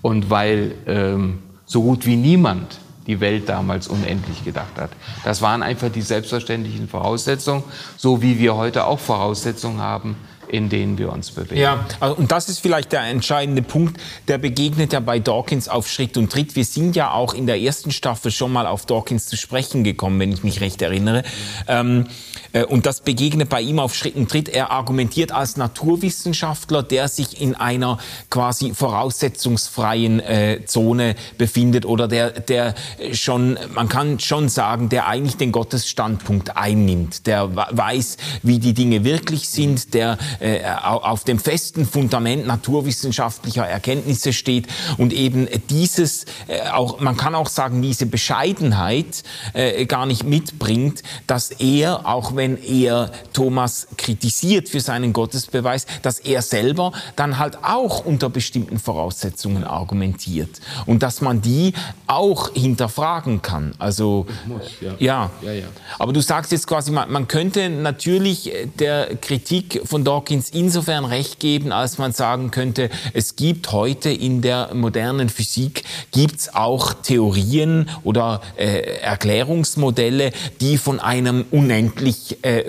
und 0.03 0.31
weil 0.31 0.75
ähm, 0.87 1.39
so 1.64 1.83
gut 1.83 2.07
wie 2.07 2.17
niemand 2.17 2.79
die 3.07 3.21
Welt 3.21 3.49
damals 3.49 3.89
unendlich 3.89 4.45
gedacht 4.45 4.77
hat. 4.79 4.91
Das 5.25 5.41
waren 5.41 5.62
einfach 5.62 5.91
die 5.91 6.03
selbstverständlichen 6.03 6.89
Voraussetzungen, 6.89 7.62
so 7.97 8.21
wie 8.21 8.39
wir 8.39 8.57
heute 8.57 8.85
auch 8.85 8.99
Voraussetzungen 8.99 9.81
haben, 9.81 10.17
in 10.49 10.68
denen 10.68 10.99
wir 10.99 11.12
uns 11.12 11.30
bewegen. 11.30 11.61
Ja, 11.61 11.86
also, 12.01 12.16
und 12.16 12.32
das 12.32 12.49
ist 12.49 12.61
vielleicht 12.61 12.92
der 12.92 13.03
entscheidende 13.03 13.62
Punkt, 13.62 14.01
der 14.28 14.38
begegnet 14.38 14.92
ja 14.92 15.01
bei 15.01 15.18
Dawkins 15.18 15.68
auf 15.68 15.88
Schritt 15.88 16.16
und 16.16 16.30
Tritt. 16.30 16.57
Wir 16.57 16.64
sind 16.64 16.97
ja 16.97 17.12
auch 17.12 17.34
in 17.34 17.47
der 17.47 17.61
ersten 17.61 17.90
Staffel 17.90 18.30
schon 18.30 18.53
mal 18.53 18.66
auf 18.66 18.86
Dawkins 18.86 19.26
zu 19.26 19.36
sprechen 19.36 19.84
gekommen, 19.84 20.18
wenn 20.20 20.32
ich 20.32 20.42
mich 20.42 20.61
recht 20.61 20.82
erinnere. 20.82 21.22
Ähm, 21.68 22.07
äh, 22.53 22.64
und 22.64 22.86
das 22.86 23.01
begegnet 23.01 23.49
bei 23.49 23.61
ihm 23.61 23.78
auf 23.78 23.94
Schritt 23.94 24.16
und 24.16 24.30
Tritt. 24.30 24.49
Er 24.49 24.70
argumentiert 24.70 25.32
als 25.32 25.57
Naturwissenschaftler, 25.57 26.82
der 26.82 27.09
sich 27.09 27.40
in 27.40 27.55
einer 27.55 27.99
quasi 28.30 28.74
voraussetzungsfreien 28.74 30.20
äh, 30.20 30.61
Zone 30.66 31.14
befindet 31.38 31.86
oder 31.86 32.09
der, 32.09 32.30
der 32.30 32.74
schon, 33.12 33.59
man 33.74 33.88
kann 33.88 34.18
schon 34.20 34.49
sagen, 34.49 34.88
der 34.88 35.07
eigentlich 35.07 35.36
den 35.36 35.53
Gottesstandpunkt 35.53 36.57
einnimmt, 36.57 37.26
der 37.26 37.55
weiß, 37.55 38.16
wie 38.42 38.59
die 38.59 38.74
Dinge 38.74 39.05
wirklich 39.05 39.49
sind, 39.49 39.94
der 39.94 40.18
äh, 40.41 40.61
auf 40.80 41.24
dem 41.24 41.39
festen 41.39 41.87
Fundament 41.87 42.47
naturwissenschaftlicher 42.47 43.66
Erkenntnisse 43.66 44.32
steht 44.32 44.66
und 44.99 45.12
eben 45.12 45.49
dieses, 45.70 46.24
äh, 46.49 46.68
auch, 46.70 47.01
man 47.01 47.16
kann 47.16 47.34
auch 47.34 47.49
sagen, 47.49 47.82
diese 47.82 48.07
Bescheidenheit 48.07 49.22
äh, 49.53 49.87
gar 49.87 50.07
nicht 50.07 50.24
mitbringt, 50.24 51.03
dass 51.26 51.51
er, 51.51 52.07
auch 52.07 52.37
wenn 52.37 52.62
er 52.62 53.11
Thomas 53.32 53.89
kritisiert 53.97 54.68
für 54.68 54.80
seinen 54.80 55.12
Gottesbeweis, 55.12 55.87
dass 56.03 56.18
er 56.18 56.43
selber 56.43 56.93
dann 57.16 57.39
halt 57.39 57.59
auch 57.62 58.05
unter 58.05 58.28
bestimmten 58.28 58.78
Voraussetzungen 58.78 59.64
argumentiert 59.64 60.61
und 60.87 61.03
dass 61.03 61.20
man 61.20 61.41
die 61.41 61.72
auch 62.07 62.53
hinterfragen 62.55 63.43
kann. 63.43 63.74
Also 63.78 64.26
muss, 64.47 64.62
ja. 64.80 64.95
Ja. 64.99 65.30
ja. 65.43 65.53
ja. 65.53 65.66
Aber 65.99 66.12
du 66.12 66.20
sagst 66.20 66.53
jetzt 66.53 66.66
quasi, 66.66 66.91
man, 66.91 67.11
man 67.11 67.28
könnte 67.28 67.68
natürlich 67.70 68.53
der 68.78 69.16
Kritik 69.16 69.82
von 69.84 70.05
Dawkins 70.05 70.26
Dawkins 70.27 70.51
insofern 70.51 71.05
recht 71.05 71.39
geben, 71.39 71.70
als 71.70 71.99
man 71.99 72.11
sagen 72.11 72.51
könnte, 72.51 72.91
es 73.12 73.37
gibt 73.37 73.70
heute 73.70 74.11
in 74.11 74.43
der 74.43 74.74
modernen 74.74 75.29
Physik 75.29 75.85
gibt's 76.11 76.53
auch 76.53 76.95
Theorien 76.95 77.89
oder 78.03 78.41
äh, 78.57 78.99
Erklärungsmodelle, 79.03 80.33
die 80.61 80.79
von 80.79 80.99
einem 80.99 81.45
unendlich 81.53 82.45
äh, 82.45 82.64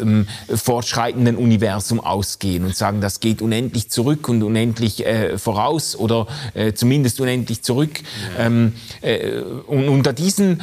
ähm, 0.00 0.26
fortschreitenden 0.48 1.36
Universum 1.36 2.00
ausgehen 2.00 2.64
und 2.64 2.74
sagen, 2.74 3.02
das 3.02 3.20
geht 3.20 3.42
unendlich 3.42 3.90
zurück 3.90 4.26
und 4.30 4.42
unendlich 4.42 5.04
äh, 5.04 5.36
voraus 5.36 5.96
oder 5.96 6.26
äh, 6.54 6.72
zumindest 6.72 7.20
unendlich 7.20 7.60
zurück. 7.62 8.00
Ja. 8.38 8.46
Ähm, 8.46 8.72
äh, 9.02 9.40
und 9.66 9.90
unter 9.90 10.14
diesen 10.14 10.62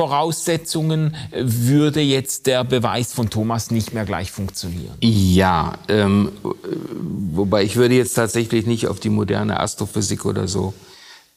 Voraussetzungen 0.00 1.14
würde 1.30 2.00
jetzt 2.00 2.46
der 2.46 2.64
Beweis 2.64 3.12
von 3.12 3.28
Thomas 3.28 3.70
nicht 3.70 3.92
mehr 3.92 4.06
gleich 4.06 4.32
funktionieren. 4.32 4.94
Ja, 5.02 5.74
ähm, 5.88 6.32
wobei 7.32 7.64
ich 7.64 7.76
würde 7.76 7.96
jetzt 7.96 8.14
tatsächlich 8.14 8.64
nicht 8.64 8.86
auf 8.86 8.98
die 8.98 9.10
moderne 9.10 9.60
Astrophysik 9.60 10.24
oder 10.24 10.48
so 10.48 10.72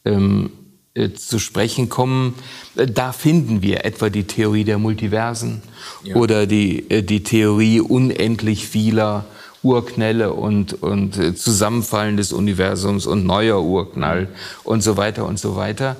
ähm, 0.06 0.50
äh, 0.94 1.12
zu 1.12 1.38
sprechen 1.38 1.90
kommen. 1.90 2.36
Da 2.74 3.12
finden 3.12 3.60
wir 3.60 3.84
etwa 3.84 4.08
die 4.08 4.24
Theorie 4.24 4.64
der 4.64 4.78
Multiversen 4.78 5.60
ja. 6.02 6.16
oder 6.16 6.46
die, 6.46 6.88
äh, 6.90 7.02
die 7.02 7.22
Theorie 7.22 7.80
unendlich 7.80 8.66
vieler 8.66 9.26
Urknälle 9.62 10.32
und, 10.32 10.82
und 10.82 11.18
äh, 11.18 11.34
Zusammenfallen 11.34 12.16
des 12.16 12.32
Universums 12.32 13.04
und 13.04 13.26
neuer 13.26 13.62
Urknall 13.62 14.28
und 14.62 14.82
so 14.82 14.96
weiter 14.96 15.26
und 15.26 15.38
so 15.38 15.54
weiter. 15.54 15.96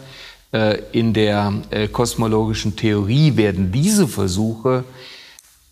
Äh, 0.55 0.83
in 0.93 1.13
der 1.13 1.53
äh, 1.71 1.89
kosmologischen 1.89 2.77
Theorie 2.77 3.37
werden 3.37 3.73
diese 3.73 4.07
Versuche 4.07 4.85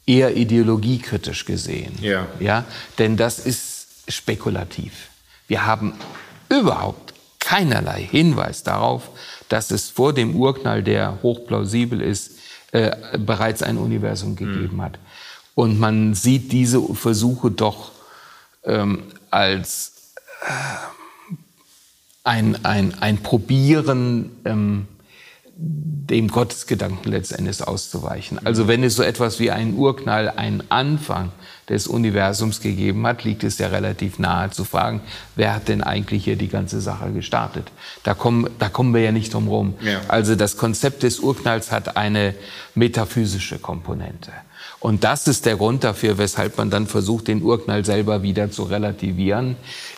eher 0.07 0.37
ideologiekritisch 0.37 1.45
gesehen. 1.45 1.97
Ja. 2.01 2.27
Ja, 2.41 2.65
denn 2.99 3.17
das 3.17 3.39
ist 3.39 3.87
spekulativ. 4.09 5.11
Wir 5.47 5.67
haben 5.67 5.95
überhaupt 6.49 7.15
keinerlei 7.39 8.03
Hinweis 8.03 8.65
darauf, 8.65 9.11
dass 9.49 9.71
es 9.71 9.89
vor 9.89 10.13
dem 10.15 10.35
Urknall, 10.35 10.83
der 10.83 11.23
hochplausibel 11.23 12.01
ist, 12.01 12.33
äh, 12.73 12.91
bereits 13.19 13.63
ein 13.63 13.79
Universum 13.79 14.35
gegeben 14.35 14.79
mhm. 14.79 14.83
hat. 14.83 14.99
Und 15.55 15.79
man 15.79 16.15
sieht 16.15 16.51
diese 16.51 16.83
Versuche 16.95 17.53
doch 17.53 17.93
ähm, 18.65 19.05
als 19.31 19.93
äh, 20.45 20.53
ein, 22.25 22.65
ein, 22.65 22.95
ein 23.01 23.19
Probieren, 23.19 24.31
ähm, 24.45 24.87
dem 25.55 26.29
Gottesgedanken 26.29 27.11
letztendlich 27.13 27.63
auszuweichen. 27.63 28.45
Also 28.45 28.67
wenn 28.69 28.83
es 28.83 28.97
so 28.97 29.03
etwas 29.03 29.39
wie 29.39 29.51
einen 29.51 29.77
Urknall, 29.77 30.29
einen 30.29 30.63
Anfang 30.71 31.31
des 31.69 31.87
Universums 31.87 32.61
gegeben 32.61 33.07
hat, 33.07 33.23
liegt 33.23 33.45
es 33.45 33.59
ja 33.59 33.69
relativ 33.69 34.19
nahe 34.19 34.51
zu 34.51 34.65
fragen, 34.65 35.01
wer 35.37 35.55
hat 35.55 35.69
denn 35.69 35.83
eigentlich 35.83 36.25
hier 36.25 36.37
die 36.37 36.49
ganze 36.49 36.81
Sache 36.81 37.13
gestartet? 37.13 37.71
Da 38.03 38.15
kommen, 38.15 38.51
da 38.59 38.69
kommen 38.69 38.93
wir 38.95 39.03
ja 39.03 39.13
nicht 39.13 39.33
drum 39.33 39.47
rum. 39.47 39.75
Ja. 39.81 40.01
Also 40.09 40.35
das 40.35 40.57
Konzept 40.57 41.03
des 41.05 41.21
Urknalls 41.21 41.71
hat 41.71 41.97
eine 41.97 42.35
metaphysische 42.75 43.59
Komponente. 43.59 44.33
Und 44.83 45.05
das 45.05 45.29
ist 45.29 45.47
der 45.47 45.55
Grund 45.55 45.85
dafür, 45.85 46.19
weshalb 46.19 46.59
man 46.59 46.69
dann 46.69 46.89
versucht, 46.89 47.29
den 47.29 47.41
Urknall 47.41 47.85
selber 47.85 48.25
wieder 48.25 48.51
zu 48.51 48.65
relativieren, 48.65 49.55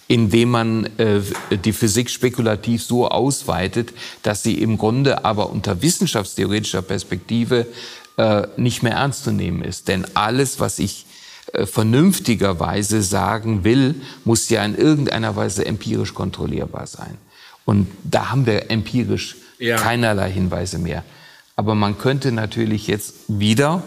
indem 0.08 0.50
man 0.50 0.84
äh, 0.98 1.22
die 1.64 1.72
Physik 1.72 2.10
spekulativ 2.10 2.82
so 2.82 3.08
ausweitet, 3.08 3.94
dass 4.22 4.42
sie 4.42 4.60
im 4.60 4.76
Grunde 4.76 5.24
aber 5.24 5.48
unter 5.48 5.80
wissenschaftstheoretischer 5.80 6.82
Perspektive 6.82 7.66
äh, 8.18 8.46
nicht 8.58 8.82
mehr 8.82 8.92
ernst 8.92 9.24
zu 9.24 9.32
nehmen 9.32 9.62
ist. 9.62 9.88
Denn 9.88 10.04
alles, 10.12 10.60
was 10.60 10.78
ich 10.78 11.06
äh, 11.54 11.64
vernünftigerweise 11.64 13.02
sagen 13.02 13.64
will, 13.64 13.94
muss 14.26 14.50
ja 14.50 14.62
in 14.62 14.76
irgendeiner 14.76 15.34
Weise 15.34 15.64
empirisch 15.64 16.12
kontrollierbar 16.12 16.86
sein. 16.86 17.16
Und 17.64 17.86
da 18.02 18.30
haben 18.30 18.44
wir 18.44 18.70
empirisch 18.70 19.36
ja. 19.58 19.78
keinerlei 19.78 20.30
Hinweise 20.30 20.76
mehr. 20.76 21.04
Aber 21.56 21.74
man 21.74 21.96
könnte 21.96 22.32
natürlich 22.32 22.86
jetzt 22.86 23.14
wieder 23.28 23.82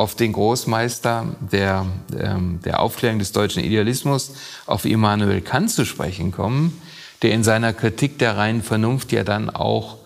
auf 0.00 0.14
den 0.14 0.32
Großmeister 0.32 1.26
der, 1.40 1.84
ähm, 2.18 2.60
der 2.64 2.80
Aufklärung 2.80 3.18
des 3.18 3.32
deutschen 3.32 3.62
Idealismus, 3.62 4.32
auf 4.64 4.86
Immanuel 4.86 5.42
Kant 5.42 5.70
zu 5.70 5.84
sprechen 5.84 6.32
kommen, 6.32 6.80
der 7.20 7.32
in 7.32 7.44
seiner 7.44 7.74
Kritik 7.74 8.18
der 8.18 8.38
reinen 8.38 8.62
Vernunft 8.62 9.12
ja 9.12 9.24
dann 9.24 9.50
auch 9.50 9.98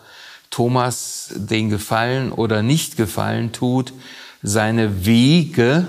Thomas 0.51 1.31
den 1.37 1.71
Gefallen 1.71 2.33
oder 2.33 2.61
nicht 2.61 2.97
Gefallen 2.97 3.53
tut, 3.53 3.93
seine 4.43 5.07
Wege 5.07 5.87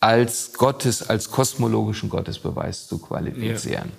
als 0.00 0.52
Gottes, 0.54 1.08
als 1.08 1.30
kosmologischen 1.30 2.10
Gottesbeweis 2.10 2.88
zu 2.88 2.98
qualifizieren. 2.98 3.92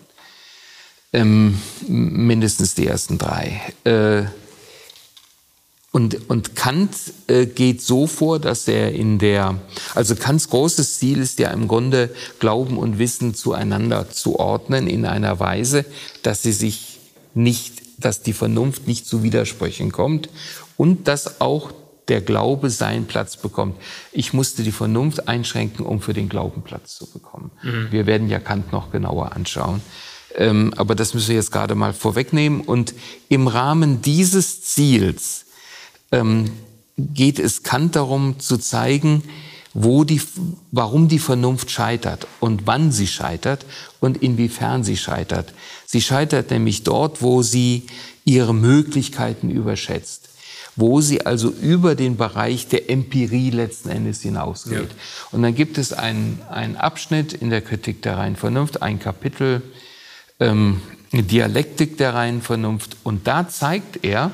Ja. 1.14 1.22
Ähm, 1.22 1.58
mindestens 1.88 2.76
die 2.76 2.86
ersten 2.86 3.18
drei. 3.18 3.62
Äh, 3.86 4.24
und, 5.92 6.30
und 6.30 6.56
Kant 6.56 6.96
äh, 7.28 7.48
geht 7.48 7.82
so 7.82 8.06
vor, 8.06 8.40
dass 8.40 8.68
er 8.68 8.94
in 8.94 9.18
der, 9.18 9.60
also 9.96 10.16
Kants 10.16 10.50
großes 10.50 11.00
Ziel 11.00 11.20
ist 11.20 11.40
ja 11.40 11.50
im 11.50 11.68
Grunde 11.68 12.14
Glauben 12.40 12.78
und 12.78 13.00
Wissen 13.00 13.34
zueinander 13.34 14.10
zu 14.10 14.38
ordnen 14.38 14.86
in 14.86 15.06
einer 15.06 15.40
Weise, 15.40 15.86
dass 16.22 16.44
sie 16.44 16.52
sich 16.52 17.00
nicht, 17.34 17.82
dass 17.98 18.22
die 18.22 18.34
Vernunft 18.34 18.88
nicht 18.88 19.08
zu 19.08 19.24
Widersprüchen 19.24 19.92
kommt 19.92 20.30
und 20.78 21.08
dass 21.08 21.42
auch 21.42 21.72
der 22.08 22.22
Glaube 22.22 22.70
seinen 22.70 23.06
Platz 23.06 23.38
bekommt. 23.38 23.76
Ich 24.12 24.32
musste 24.34 24.64
die 24.64 24.72
Vernunft 24.72 25.28
einschränken, 25.28 25.86
um 25.86 26.02
für 26.02 26.14
den 26.14 26.30
Glauben 26.30 26.62
Platz 26.62 26.96
zu 26.98 27.08
bekommen. 27.08 27.52
Mhm. 27.64 27.88
Wir 27.92 28.06
werden 28.06 28.30
ja 28.30 28.40
Kant 28.40 28.72
noch 28.72 28.92
genauer 28.92 29.34
anschauen. 29.34 29.82
Ähm, 30.36 30.74
aber 30.78 30.94
das 30.94 31.14
müssen 31.16 31.30
wir 31.30 31.36
jetzt 31.36 31.52
gerade 31.52 31.74
mal 31.76 31.94
vorwegnehmen. 31.94 32.62
Und 32.62 32.94
im 33.28 33.48
Rahmen 33.48 34.02
dieses 34.02 34.62
Ziels 34.62 35.46
ähm, 36.12 36.52
geht 36.98 37.40
es 37.40 37.64
Kant 37.64 37.96
darum 37.96 38.40
zu 38.40 38.58
zeigen, 38.58 39.24
wo 39.74 40.04
die, 40.04 40.22
warum 40.72 41.08
die 41.08 41.20
Vernunft 41.20 41.72
scheitert 41.72 42.28
und 42.40 42.66
wann 42.66 42.92
sie 42.92 43.08
scheitert 43.08 43.66
und 44.00 44.22
inwiefern 44.22 44.84
sie 44.84 44.98
scheitert. 44.98 45.54
Sie 45.86 46.02
scheitert 46.02 46.52
nämlich 46.52 46.84
dort, 46.84 47.22
wo 47.22 47.44
sie 47.44 47.86
ihre 48.26 48.54
Möglichkeiten 48.54 49.50
überschätzt, 49.50 50.30
wo 50.76 51.02
sie 51.02 51.26
also 51.26 51.50
über 51.50 51.96
den 51.96 52.18
Bereich 52.18 52.68
der 52.68 52.90
Empirie 52.90 53.52
letzten 53.52 53.90
Endes 53.90 54.22
hinausgeht. 54.22 54.90
Ja. 54.90 54.96
Und 55.32 55.44
dann 55.44 55.56
gibt 55.56 55.78
es 55.78 55.94
einen, 55.94 56.42
einen 56.50 56.76
Abschnitt 56.76 57.34
in 57.34 57.50
der 57.50 57.62
Kritik 57.62 58.02
der 58.02 58.18
reinen 58.18 58.36
Vernunft, 58.36 58.82
ein 58.82 59.00
Kapitel 59.00 59.62
ähm, 60.40 60.82
Dialektik 61.12 61.98
der 61.98 62.14
reinen 62.14 62.42
Vernunft, 62.42 62.98
und 63.04 63.28
da 63.28 63.48
zeigt 63.48 64.04
er, 64.04 64.32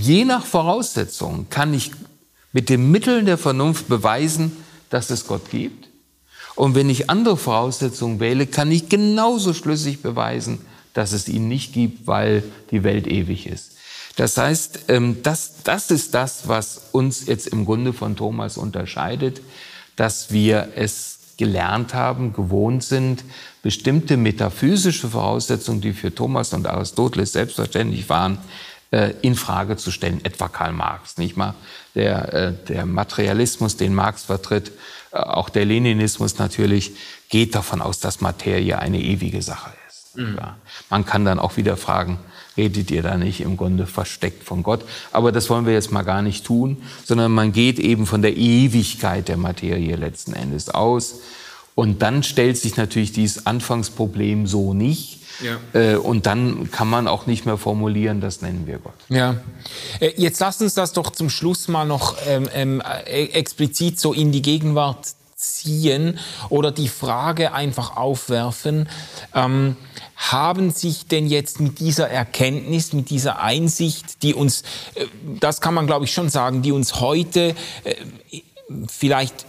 Je 0.00 0.24
nach 0.24 0.44
Voraussetzung 0.44 1.46
kann 1.50 1.72
ich 1.74 1.92
mit 2.52 2.68
den 2.68 2.90
Mitteln 2.90 3.26
der 3.26 3.38
Vernunft 3.38 3.88
beweisen, 3.88 4.52
dass 4.90 5.10
es 5.10 5.26
Gott 5.26 5.50
gibt. 5.50 5.88
Und 6.54 6.74
wenn 6.74 6.88
ich 6.88 7.10
andere 7.10 7.36
Voraussetzungen 7.36 8.18
wähle, 8.18 8.46
kann 8.46 8.72
ich 8.72 8.88
genauso 8.88 9.52
schlüssig 9.52 10.00
beweisen, 10.02 10.58
dass 10.94 11.12
es 11.12 11.28
ihn 11.28 11.48
nicht 11.48 11.74
gibt, 11.74 12.06
weil 12.06 12.42
die 12.70 12.82
Welt 12.82 13.06
ewig 13.06 13.46
ist. 13.46 13.72
Das 14.16 14.38
heißt, 14.38 14.84
ähm, 14.88 15.18
das, 15.22 15.62
das 15.64 15.90
ist 15.90 16.14
das, 16.14 16.48
was 16.48 16.88
uns 16.92 17.26
jetzt 17.26 17.48
im 17.48 17.66
Grunde 17.66 17.92
von 17.92 18.16
Thomas 18.16 18.56
unterscheidet, 18.56 19.42
dass 19.96 20.32
wir 20.32 20.70
es 20.74 21.18
gelernt 21.36 21.92
haben, 21.92 22.32
gewohnt 22.32 22.82
sind, 22.82 23.22
bestimmte 23.62 24.16
metaphysische 24.16 25.08
Voraussetzungen, 25.08 25.82
die 25.82 25.92
für 25.92 26.14
Thomas 26.14 26.54
und 26.54 26.66
Aristoteles 26.66 27.32
selbstverständlich 27.32 28.08
waren, 28.08 28.38
äh, 28.90 29.12
in 29.22 29.34
Frage 29.34 29.76
zu 29.76 29.90
stellen, 29.90 30.24
etwa 30.24 30.48
Karl 30.48 30.72
Marx, 30.72 31.18
nicht 31.18 31.36
mal 31.36 31.54
der, 31.94 32.32
äh, 32.34 32.52
der 32.68 32.86
Materialismus, 32.86 33.76
den 33.76 33.94
Marx 33.94 34.24
vertritt, 34.24 34.72
äh, 35.12 35.18
auch 35.18 35.48
der 35.48 35.64
Leninismus 35.64 36.38
natürlich, 36.38 36.92
geht 37.28 37.54
davon 37.54 37.82
aus, 37.82 38.00
dass 38.00 38.20
Materie 38.20 38.78
eine 38.78 39.00
ewige 39.00 39.42
Sache 39.42 39.72
ist. 39.88 40.16
Mhm. 40.16 40.36
Ja. 40.38 40.56
Man 40.90 41.04
kann 41.04 41.24
dann 41.24 41.38
auch 41.38 41.56
wieder 41.56 41.76
fragen, 41.76 42.18
redet 42.56 42.90
ihr 42.90 43.02
da 43.02 43.16
nicht 43.16 43.40
im 43.40 43.56
Grunde 43.56 43.86
versteckt 43.86 44.44
von 44.44 44.62
Gott? 44.62 44.84
Aber 45.12 45.32
das 45.32 45.50
wollen 45.50 45.66
wir 45.66 45.72
jetzt 45.72 45.92
mal 45.92 46.02
gar 46.02 46.22
nicht 46.22 46.44
tun, 46.44 46.82
sondern 47.04 47.32
man 47.32 47.52
geht 47.52 47.78
eben 47.78 48.06
von 48.06 48.22
der 48.22 48.36
Ewigkeit 48.36 49.28
der 49.28 49.36
Materie 49.36 49.96
letzten 49.96 50.32
Endes 50.32 50.68
aus. 50.68 51.20
Und 51.74 52.00
dann 52.00 52.22
stellt 52.22 52.56
sich 52.56 52.76
natürlich 52.76 53.12
dieses 53.12 53.46
Anfangsproblem 53.46 54.46
so 54.46 54.72
nicht. 54.72 55.20
Ja. 55.40 55.58
Äh, 55.72 55.96
und 55.96 56.26
dann 56.26 56.70
kann 56.70 56.88
man 56.88 57.08
auch 57.08 57.26
nicht 57.26 57.46
mehr 57.46 57.58
formulieren, 57.58 58.20
das 58.20 58.42
nennen 58.42 58.66
wir 58.66 58.78
Gott. 58.78 58.94
Ja. 59.08 59.36
Äh, 60.00 60.12
jetzt 60.16 60.40
lasst 60.40 60.62
uns 60.62 60.74
das 60.74 60.92
doch 60.92 61.10
zum 61.10 61.30
Schluss 61.30 61.68
mal 61.68 61.84
noch 61.84 62.16
ähm, 62.26 62.48
ähm, 62.54 62.82
äh, 63.06 63.26
explizit 63.26 64.00
so 64.00 64.12
in 64.12 64.32
die 64.32 64.42
Gegenwart 64.42 65.06
ziehen 65.36 66.18
oder 66.48 66.72
die 66.72 66.88
Frage 66.88 67.52
einfach 67.52 67.96
aufwerfen, 67.96 68.88
ähm, 69.34 69.76
haben 70.16 70.70
sich 70.70 71.06
denn 71.06 71.26
jetzt 71.26 71.60
mit 71.60 71.78
dieser 71.78 72.08
Erkenntnis, 72.08 72.94
mit 72.94 73.10
dieser 73.10 73.40
Einsicht, 73.40 74.22
die 74.22 74.32
uns, 74.32 74.62
äh, 74.94 75.06
das 75.40 75.60
kann 75.60 75.74
man 75.74 75.86
glaube 75.86 76.06
ich 76.06 76.12
schon 76.12 76.30
sagen, 76.30 76.62
die 76.62 76.72
uns 76.72 77.00
heute 77.00 77.54
äh, 77.84 77.94
vielleicht 78.88 79.46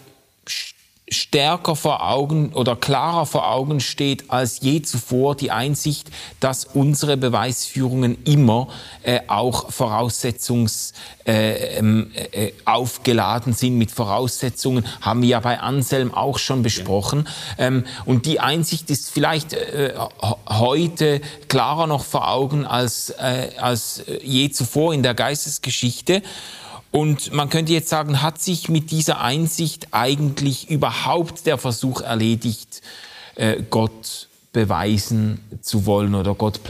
stärker 1.10 1.76
vor 1.76 2.06
Augen 2.10 2.52
oder 2.54 2.76
klarer 2.76 3.26
vor 3.26 3.50
Augen 3.50 3.80
steht 3.80 4.30
als 4.30 4.60
je 4.62 4.82
zuvor 4.82 5.36
die 5.36 5.52
Einsicht, 5.52 6.10
dass 6.40 6.66
unsere 6.66 7.16
Beweisführungen 7.16 8.18
immer 8.26 8.68
äh, 9.04 9.22
auch 9.28 9.72
Voraussetzungs 9.72 10.94
äh, 11.26 11.78
ähm, 11.78 12.12
äh, 12.32 12.52
aufgeladen 12.66 13.54
sind 13.54 13.78
mit 13.78 13.92
Voraussetzungen, 13.92 14.86
haben 15.00 15.22
wir 15.22 15.30
ja 15.30 15.40
bei 15.40 15.60
Anselm 15.60 16.14
auch 16.14 16.40
schon 16.40 16.62
besprochen. 16.62 17.28
Ähm, 17.58 17.86
und 18.06 18.26
die 18.26 18.42
Einsicht 18.42 18.90
ist 18.90 19.10
vielleicht 19.10 19.54
äh, 19.54 19.94
heute 20.50 21.22
klarer 21.48 21.88
noch 21.88 22.04
vor 22.04 22.30
Augen 22.30 22.66
als, 22.66 23.12
äh, 23.12 23.52
als 23.60 24.04
je 24.22 24.50
zuvor 24.50 24.94
in 24.94 25.04
der 25.04 25.14
Geistesgeschichte. 25.14 26.22
Und 26.92 27.34
man 27.34 27.50
könnte 27.50 27.74
jetzt 27.74 27.90
sagen, 27.90 28.22
hat 28.22 28.42
sich 28.42 28.70
mit 28.70 28.92
dieser 28.92 29.22
Einsicht 29.22 29.90
eigentlich 29.92 30.70
überhaupt 30.70 31.46
der 31.46 31.58
Versuch 31.58 32.02
erledigt, 32.02 32.82
äh, 33.36 33.62
Gott 33.70 34.28
beweisen 34.54 35.40
zu 35.62 35.86
wollen 35.86 36.16
oder 36.16 36.34
Gott 36.34 36.64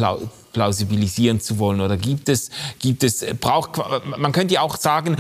plausibilisieren 0.58 1.40
zu 1.40 1.60
wollen? 1.60 1.82
Oder 1.82 1.98
gibt 1.98 2.30
es, 2.30 2.50
gibt 2.80 3.04
es, 3.04 3.24
braucht, 3.40 3.80
man 4.18 4.32
könnte 4.32 4.56
ja 4.56 4.62
auch 4.62 4.76
sagen, 4.76 5.16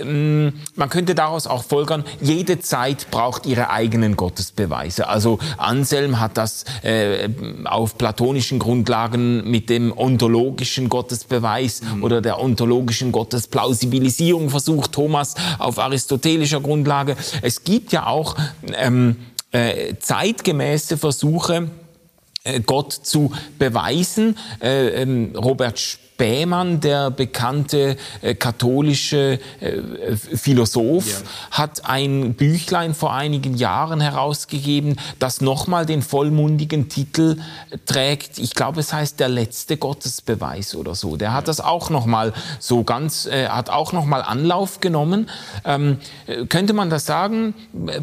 ähm, 0.00 0.54
man 0.74 0.88
könnte 0.88 1.14
daraus 1.14 1.46
auch 1.46 1.64
folgern, 1.64 2.02
jede 2.22 2.60
Zeit 2.60 3.10
braucht 3.10 3.44
ihre 3.44 3.68
eigenen 3.68 4.16
Gottesbeweise. 4.16 5.06
Also 5.06 5.38
Anselm 5.58 6.18
hat 6.18 6.38
das 6.38 6.64
äh, 6.82 7.28
auf 7.64 7.98
platonischen 7.98 8.58
Grundlagen 8.58 9.50
mit 9.50 9.68
dem 9.68 9.92
ontologischen 9.94 10.88
Gottesbeweis 10.88 11.82
mhm. 11.82 12.02
oder 12.02 12.22
der 12.22 12.40
ontologischen 12.40 13.12
Gottesplausibilisierung 13.12 14.48
versucht, 14.48 14.92
Thomas 14.92 15.34
auf 15.58 15.78
aristotelischer 15.78 16.62
Grundlage. 16.62 17.16
Es 17.42 17.64
gibt 17.64 17.92
ja 17.92 18.06
auch 18.06 18.34
ähm, 18.78 19.16
äh, 19.52 19.96
zeitgemäße 19.98 20.96
Versuche, 20.96 21.54
äh, 21.56 21.79
Gott 22.60 22.92
zu 22.92 23.32
beweisen. 23.58 24.36
Äh, 24.60 25.02
ähm, 25.02 25.34
Robert 25.36 25.98
Spähmann, 26.20 26.80
der 26.80 27.10
bekannte 27.10 27.96
äh, 28.20 28.34
katholische 28.34 29.38
äh, 29.60 30.16
Philosoph, 30.36 31.08
ja. 31.08 31.16
hat 31.52 31.86
ein 31.86 32.34
Büchlein 32.34 32.92
vor 32.92 33.14
einigen 33.14 33.56
Jahren 33.56 34.02
herausgegeben, 34.02 34.96
das 35.18 35.40
nochmal 35.40 35.86
den 35.86 36.02
vollmundigen 36.02 36.90
Titel 36.90 37.38
trägt. 37.86 38.38
Ich 38.38 38.52
glaube, 38.52 38.80
es 38.80 38.92
heißt 38.92 39.18
der 39.18 39.30
letzte 39.30 39.78
Gottesbeweis 39.78 40.74
oder 40.74 40.94
so. 40.94 41.16
Der 41.16 41.32
hat 41.32 41.48
das 41.48 41.58
auch 41.58 41.88
nochmal 41.88 42.34
so 42.58 42.84
ganz, 42.84 43.24
äh, 43.24 43.48
hat 43.48 43.70
auch 43.70 43.94
nochmal 43.94 44.20
Anlauf 44.20 44.80
genommen. 44.80 45.30
Ähm, 45.64 46.00
könnte 46.50 46.74
man 46.74 46.90
das 46.90 47.06
sagen? 47.06 47.54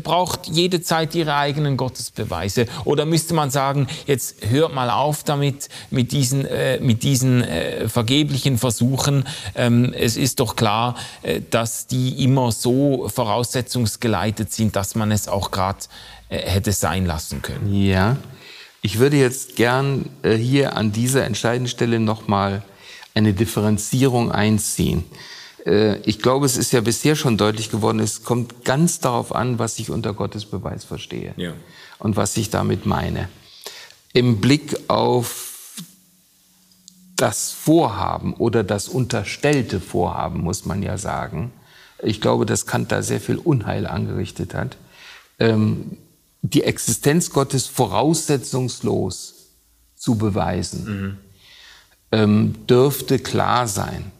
Braucht 0.02 0.48
jede 0.48 0.82
Zeit 0.82 1.14
ihre 1.14 1.36
eigenen 1.36 1.78
Gottesbeweise? 1.78 2.66
Oder 2.84 3.06
müsste 3.06 3.36
man 3.36 3.52
sagen, 3.52 3.86
jetzt 4.08 4.38
hört 4.50 4.74
mal 4.74 4.90
auf 4.90 5.24
damit, 5.24 5.70
mit 5.92 6.12
diesen, 6.12 6.46
äh, 6.46 6.80
mit 6.80 7.04
diesen 7.04 7.44
äh, 7.44 7.88
vergeblichen 8.08 8.58
Versuchen. 8.58 9.26
Ähm, 9.54 9.94
es 9.94 10.16
ist 10.16 10.40
doch 10.40 10.56
klar, 10.56 10.96
äh, 11.24 11.42
dass 11.50 11.88
die 11.88 12.24
immer 12.24 12.54
so 12.54 13.10
voraussetzungsgeleitet 13.14 14.54
sind, 14.54 14.78
dass 14.78 14.96
man 14.96 15.12
es 15.12 15.28
auch 15.28 15.52
gerade 15.52 15.80
äh, 16.30 16.38
hätte 16.38 16.72
sein 16.72 17.06
lassen 17.06 17.42
können. 17.42 17.74
Ja, 17.74 18.16
ich 18.82 19.00
würde 19.00 19.18
jetzt 19.18 19.58
gern 19.58 20.06
äh, 20.24 20.36
hier 20.36 20.78
an 20.78 20.94
dieser 20.94 21.26
entscheidenden 21.26 21.68
Stelle 21.70 22.00
nochmal 22.00 22.64
eine 23.14 23.34
Differenzierung 23.34 24.32
einziehen. 24.32 25.04
Ich 26.06 26.20
glaube, 26.20 26.46
es 26.46 26.56
ist 26.56 26.72
ja 26.72 26.80
bisher 26.80 27.18
schon 27.18 27.36
deutlich 27.36 27.70
geworden, 27.70 28.00
es 28.00 28.24
kommt 28.24 28.64
ganz 28.64 29.02
darauf 29.02 29.36
an, 29.36 29.60
was 29.60 29.80
ich 29.80 29.90
unter 29.90 30.14
Gottes 30.14 30.46
Beweis 30.46 30.86
verstehe 30.86 31.34
ja. 31.36 31.52
und 32.00 32.16
was 32.16 32.38
ich 32.38 32.50
damit 32.50 32.86
meine. 32.86 33.28
Im 34.14 34.40
Blick 34.40 34.78
auf 34.88 35.47
das 37.18 37.52
Vorhaben 37.52 38.34
oder 38.34 38.64
das 38.64 38.88
unterstellte 38.88 39.82
Vorhaben, 39.82 40.42
muss 40.42 40.66
man 40.66 40.82
ja 40.84 40.98
sagen, 40.98 41.52
ich 42.02 42.22
glaube, 42.22 42.46
dass 42.46 42.66
Kant 42.66 42.92
da 42.92 43.02
sehr 43.02 43.20
viel 43.20 43.38
Unheil 43.38 43.88
angerichtet 43.88 44.54
hat, 44.54 44.78
ähm, 45.40 45.98
die 46.42 46.64
Existenz 46.64 47.32
Gottes 47.32 47.66
voraussetzungslos 47.68 49.34
zu 49.96 50.16
beweisen, 50.16 50.86
mhm. 50.86 51.18
ähm, 52.12 52.68
dürfte 52.68 53.20
klar 53.20 53.68
sein, 53.68 54.12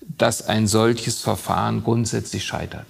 dass 0.00 0.46
ein 0.46 0.66
solches 0.66 1.20
Verfahren 1.20 1.84
grundsätzlich 1.84 2.44
scheitert, 2.44 2.86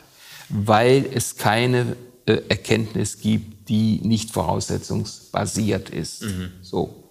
weil 0.48 1.04
es 1.12 1.36
keine 1.36 1.96
äh, 2.26 2.40
Erkenntnis 2.48 3.18
gibt, 3.18 3.68
die 3.68 4.00
nicht 4.04 4.30
voraussetzungsbasiert 4.30 5.90
ist. 5.90 6.22
Mhm. 6.22 6.52
So. 6.62 7.02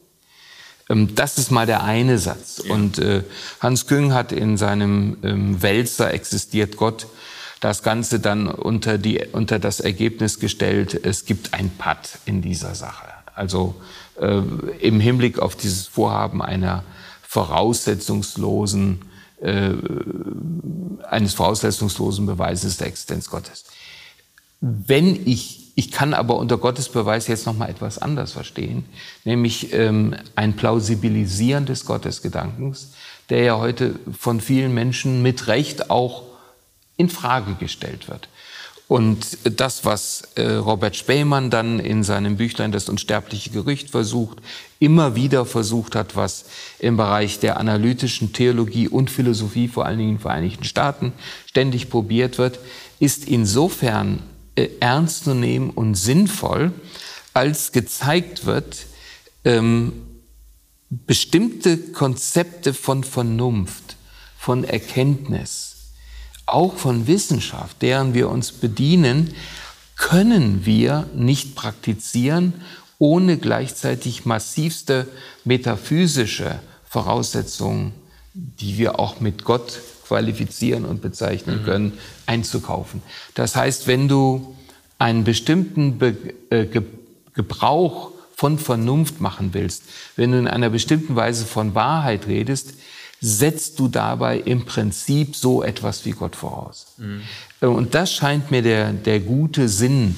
Ähm, 0.89 1.15
das 1.15 1.37
ist 1.37 1.51
mal 1.51 1.65
der 1.65 1.83
eine 1.83 2.19
Satz. 2.19 2.61
Ja. 2.63 2.73
Und 2.73 2.99
äh, 2.99 3.23
Hans 3.59 3.87
Küng 3.87 4.13
hat 4.13 4.31
in 4.31 4.57
seinem 4.57 5.17
ähm, 5.23 5.61
Wälzer 5.61 6.13
existiert 6.13 6.77
Gott 6.77 7.07
das 7.59 7.83
Ganze 7.83 8.19
dann 8.19 8.47
unter, 8.47 8.97
die, 8.97 9.21
unter 9.31 9.59
das 9.59 9.79
Ergebnis 9.79 10.39
gestellt, 10.39 10.99
es 11.03 11.25
gibt 11.25 11.53
ein 11.53 11.71
Patt 11.71 12.19
in 12.25 12.41
dieser 12.41 12.75
Sache. 12.75 13.07
Also 13.33 13.75
äh, 14.19 14.41
im 14.79 14.99
Hinblick 14.99 15.39
auf 15.39 15.55
dieses 15.55 15.87
Vorhaben 15.87 16.41
einer 16.41 16.83
voraussetzungslosen, 17.23 19.01
äh, 19.41 19.71
eines 21.09 21.33
voraussetzungslosen 21.33 22.25
Beweises 22.25 22.77
der 22.77 22.87
Existenz 22.87 23.29
Gottes. 23.29 23.65
Wenn 24.61 25.27
ich 25.27 25.64
ich 25.75 25.91
kann 25.91 26.13
aber 26.13 26.37
unter 26.37 26.57
Gottes 26.57 26.87
Beweis 26.89 27.27
jetzt 27.27 27.45
noch 27.45 27.55
mal 27.55 27.69
etwas 27.69 27.97
anders 27.97 28.31
verstehen, 28.31 28.85
nämlich 29.25 29.73
ähm, 29.73 30.15
ein 30.35 30.55
Plausibilisieren 30.55 31.65
des 31.65 31.85
Gottesgedankens, 31.85 32.93
der 33.29 33.43
ja 33.43 33.57
heute 33.57 33.99
von 34.17 34.39
vielen 34.39 34.73
Menschen 34.73 35.21
mit 35.21 35.47
Recht 35.47 35.89
auch 35.89 36.23
in 36.95 37.09
Frage 37.09 37.55
gestellt 37.55 38.07
wird. 38.07 38.29
Und 38.87 39.39
das, 39.43 39.83
was 39.83 40.21
äh, 40.35 40.43
Robert 40.43 40.95
Spähmann 40.95 41.49
dann 41.49 41.79
in 41.79 42.03
seinem 42.03 42.37
Büchlein 42.37 42.71
Das 42.71 42.87
unsterbliche 42.87 43.49
Gerücht 43.49 43.89
versucht, 43.89 44.37
immer 44.79 45.15
wieder 45.15 45.45
versucht 45.45 45.95
hat, 45.95 46.15
was 46.15 46.45
im 46.77 46.95
Bereich 46.95 47.39
der 47.39 47.59
analytischen 47.59 48.31
Theologie 48.31 48.87
und 48.87 49.09
Philosophie, 49.09 49.67
vor 49.67 49.85
allen 49.85 49.97
Dingen 49.97 50.09
in 50.11 50.15
den 50.17 50.21
Vereinigten 50.21 50.63
Staaten, 50.65 51.13
ständig 51.47 51.89
probiert 51.89 52.37
wird, 52.37 52.59
ist 52.99 53.27
insofern 53.27 54.19
ernst 54.55 55.25
zu 55.25 55.33
nehmen 55.33 55.69
und 55.69 55.95
sinnvoll, 55.95 56.73
als 57.33 57.71
gezeigt 57.71 58.45
wird, 58.45 58.85
ähm, 59.43 59.93
bestimmte 60.89 61.77
Konzepte 61.77 62.73
von 62.73 63.03
Vernunft, 63.03 63.97
von 64.37 64.63
Erkenntnis 64.63 65.75
auch 66.45 66.75
von 66.75 67.07
Wissenschaft, 67.07 67.81
deren 67.81 68.13
wir 68.13 68.29
uns 68.29 68.51
bedienen, 68.51 69.33
können 69.97 70.65
wir 70.65 71.09
nicht 71.15 71.55
praktizieren, 71.55 72.53
ohne 72.99 73.37
gleichzeitig 73.37 74.25
massivste 74.25 75.07
metaphysische 75.43 76.59
Voraussetzungen, 76.87 77.93
die 78.33 78.77
wir 78.77 78.99
auch 78.99 79.19
mit 79.19 79.43
Gott 79.43 79.79
qualifizieren 80.07 80.85
und 80.85 81.01
bezeichnen 81.01 81.61
mhm. 81.61 81.65
können, 81.65 81.93
einzukaufen. 82.25 83.01
Das 83.33 83.55
heißt, 83.55 83.87
wenn 83.87 84.07
du 84.07 84.55
einen 84.99 85.23
bestimmten 85.23 85.97
Be 85.97 86.15
äh, 86.49 86.65
Ge 86.65 86.83
Gebrauch 87.33 88.11
von 88.33 88.57
Vernunft 88.57 89.19
machen 89.19 89.49
willst, 89.51 89.83
wenn 90.15 90.31
du 90.31 90.39
in 90.39 90.47
einer 90.47 90.69
bestimmten 90.69 91.17
Weise 91.17 91.45
von 91.45 91.75
Wahrheit 91.75 92.27
redest, 92.27 92.75
setzt 93.19 93.77
du 93.79 93.89
dabei 93.89 94.39
im 94.39 94.63
Prinzip 94.63 95.35
so 95.35 95.61
etwas 95.61 96.05
wie 96.05 96.11
Gott 96.11 96.37
voraus. 96.37 96.95
Mhm. 96.97 97.21
Und 97.67 97.93
das 97.93 98.13
scheint 98.13 98.51
mir 98.51 98.61
der, 98.61 98.93
der 98.93 99.19
gute 99.19 99.67
Sinn 99.67 100.15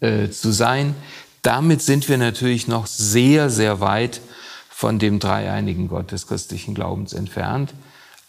äh, 0.00 0.30
zu 0.30 0.52
sein. 0.52 0.94
Damit 1.42 1.82
sind 1.82 2.08
wir 2.08 2.16
natürlich 2.16 2.66
noch 2.66 2.86
sehr, 2.86 3.50
sehr 3.50 3.80
weit 3.80 4.22
von 4.70 4.98
dem 4.98 5.18
dreieinigen 5.18 5.88
Gott 5.88 6.12
des 6.12 6.26
christlichen 6.26 6.74
Glaubens 6.74 7.12
entfernt. 7.12 7.74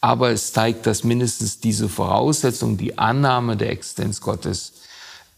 Aber 0.02 0.32
es 0.32 0.54
zeigt, 0.54 0.86
dass 0.86 1.04
mindestens 1.04 1.60
diese 1.60 1.90
Voraussetzung, 1.90 2.78
die 2.78 2.98
Annahme 2.98 3.58
der 3.58 3.72
Existenz 3.72 4.22
Gottes, 4.22 4.74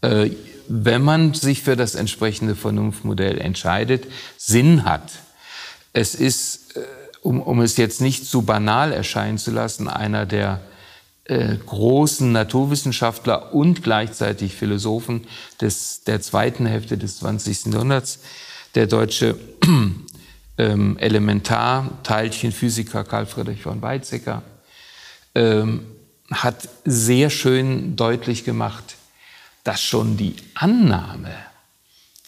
äh, 0.02 0.30
wenn 0.68 1.02
man 1.02 1.34
sich 1.34 1.62
für 1.62 1.76
das 1.76 1.94
entsprechende 1.94 2.54
Vernunftmodell 2.54 3.38
entscheidet, 3.38 4.06
Sinn 4.36 4.84
hat. 4.84 5.10
Es 5.92 6.14
ist, 6.14 6.76
äh, 6.76 6.80
um, 7.22 7.40
um 7.40 7.60
es 7.60 7.76
jetzt 7.76 8.00
nicht 8.00 8.26
zu 8.26 8.42
banal 8.42 8.92
erscheinen 8.92 9.38
zu 9.38 9.50
lassen, 9.50 9.88
einer 9.88 10.26
der 10.26 10.60
äh, 11.24 11.56
großen 11.56 12.30
Naturwissenschaftler 12.32 13.54
und 13.54 13.82
gleichzeitig 13.82 14.54
Philosophen 14.54 15.26
des, 15.60 16.02
der 16.04 16.20
zweiten 16.20 16.66
Hälfte 16.66 16.96
des 16.98 17.18
20. 17.18 17.66
Jahrhunderts, 17.66 18.20
der 18.74 18.86
deutsche 18.86 19.38
ähm, 20.58 20.98
Elementarteilchenphysiker 20.98 23.04
Karl 23.04 23.26
Friedrich 23.26 23.62
von 23.62 23.80
Weizsäcker, 23.80 24.42
ähm, 25.34 25.86
hat 26.30 26.68
sehr 26.84 27.30
schön 27.30 27.96
deutlich 27.96 28.44
gemacht, 28.44 28.96
dass 29.64 29.82
schon 29.82 30.18
die 30.18 30.36
Annahme 30.54 31.32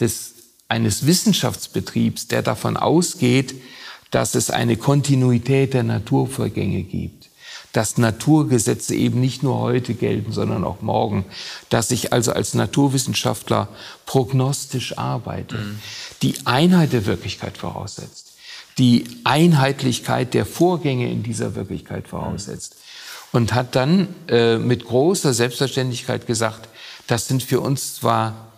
des, 0.01 0.35
eines 0.69 1.07
Wissenschaftsbetriebs, 1.07 2.29
der 2.29 2.41
davon 2.43 2.79
ausgeht, 2.79 3.55
dass 4.11 4.35
es 4.35 4.51
eine 4.51 4.77
Kontinuität 4.77 5.75
der 5.75 5.83
Naturvorgänge 5.83 6.83
gibt, 6.83 7.20
dass 7.73 7.99
Naturgesetze 7.99 8.95
eben 8.95 9.21
nicht 9.21 9.43
nur 9.43 9.59
heute 9.59 9.95
gelten, 9.95 10.33
sondern 10.33 10.65
auch 10.65 10.83
morgen, 10.83 11.25
dass 11.69 11.91
ich 11.91 12.13
also 12.13 12.33
als 12.33 12.55
Naturwissenschaftler 12.55 13.69
prognostisch 14.07 14.99
arbeite, 14.99 15.57
mhm. 15.57 15.79
die 16.23 16.35
Einheit 16.45 16.93
der 16.93 17.07
Wirklichkeit 17.07 17.59
voraussetzt, 17.59 18.33
die 18.79 19.05
Einheitlichkeit 19.25 20.35
der 20.35 20.47
Vorgänge 20.47 21.11
in 21.11 21.23
dieser 21.23 21.55
Wirklichkeit 21.55 22.09
voraussetzt. 22.09 22.75
Mhm 22.75 22.81
und 23.33 23.55
hat 23.55 23.77
dann 23.77 24.09
äh, 24.29 24.59
mit 24.59 24.85
großer 24.85 25.33
Selbstverständlichkeit 25.33 26.27
gesagt, 26.27 26.69
das 27.07 27.29
sind 27.29 27.43
für 27.43 27.61
uns 27.61 27.97
zwar 27.97 28.50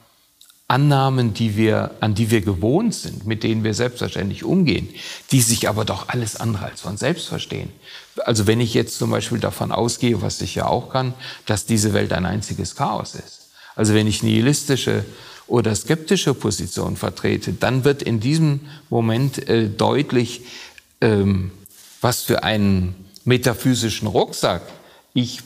Annahmen, 0.73 1.35
die 1.35 1.57
wir, 1.59 1.91
an 2.01 2.15
die 2.15 2.31
wir 2.31 2.41
gewohnt 2.41 2.95
sind, 2.95 3.27
mit 3.27 3.43
denen 3.43 3.63
wir 3.63 3.75
selbstverständlich 3.75 4.43
umgehen, 4.43 4.89
die 5.31 5.43
sich 5.43 5.69
aber 5.69 5.85
doch 5.85 6.09
alles 6.09 6.37
andere 6.37 6.65
als 6.65 6.81
von 6.81 6.97
selbst 6.97 7.29
verstehen. 7.29 7.69
Also 8.25 8.47
wenn 8.47 8.59
ich 8.59 8.73
jetzt 8.73 8.97
zum 8.97 9.11
Beispiel 9.11 9.39
davon 9.39 9.71
ausgehe, 9.71 10.23
was 10.23 10.41
ich 10.41 10.55
ja 10.55 10.67
auch 10.67 10.89
kann, 10.89 11.13
dass 11.45 11.67
diese 11.67 11.93
Welt 11.93 12.15
ein 12.15 12.25
einziges 12.25 12.75
Chaos 12.75 13.15
ist. 13.15 13.51
Also 13.77 13.93
wenn 13.93 14.07
ich 14.07 14.23
nihilistische 14.23 15.05
oder 15.47 15.75
skeptische 15.75 16.33
Position 16.33 16.97
vertrete, 16.97 17.53
dann 17.53 17.85
wird 17.85 18.03
in 18.03 18.19
diesem 18.19 18.61
Moment 18.89 19.47
äh, 19.51 19.69
deutlich, 19.69 20.41
ähm, 21.03 21.53
was 22.01 22.23
für 22.23 22.45
einen 22.45 22.95
metaphysischen 23.27 24.09
Rucksack 24.09 24.63
ich 25.13 25.41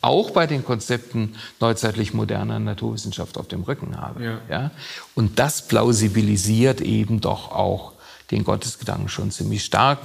auch 0.00 0.30
bei 0.30 0.46
den 0.46 0.64
Konzepten 0.64 1.34
neuzeitlich 1.60 2.14
moderner 2.14 2.58
Naturwissenschaft 2.58 3.38
auf 3.38 3.48
dem 3.48 3.62
Rücken 3.62 4.00
habe. 4.00 4.24
Ja. 4.24 4.38
ja. 4.48 4.70
Und 5.14 5.38
das 5.38 5.66
plausibilisiert 5.68 6.80
eben 6.80 7.20
doch 7.20 7.52
auch 7.52 7.92
den 8.30 8.44
Gottesgedanken 8.44 9.08
schon 9.08 9.30
ziemlich 9.30 9.64
stark. 9.64 9.98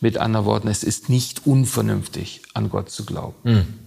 Mit 0.00 0.18
anderen 0.18 0.44
Worten, 0.44 0.68
es 0.68 0.84
ist 0.84 1.08
nicht 1.08 1.46
unvernünftig, 1.46 2.42
an 2.52 2.68
Gott 2.68 2.90
zu 2.90 3.06
glauben. 3.06 3.34
Mhm. 3.44 3.78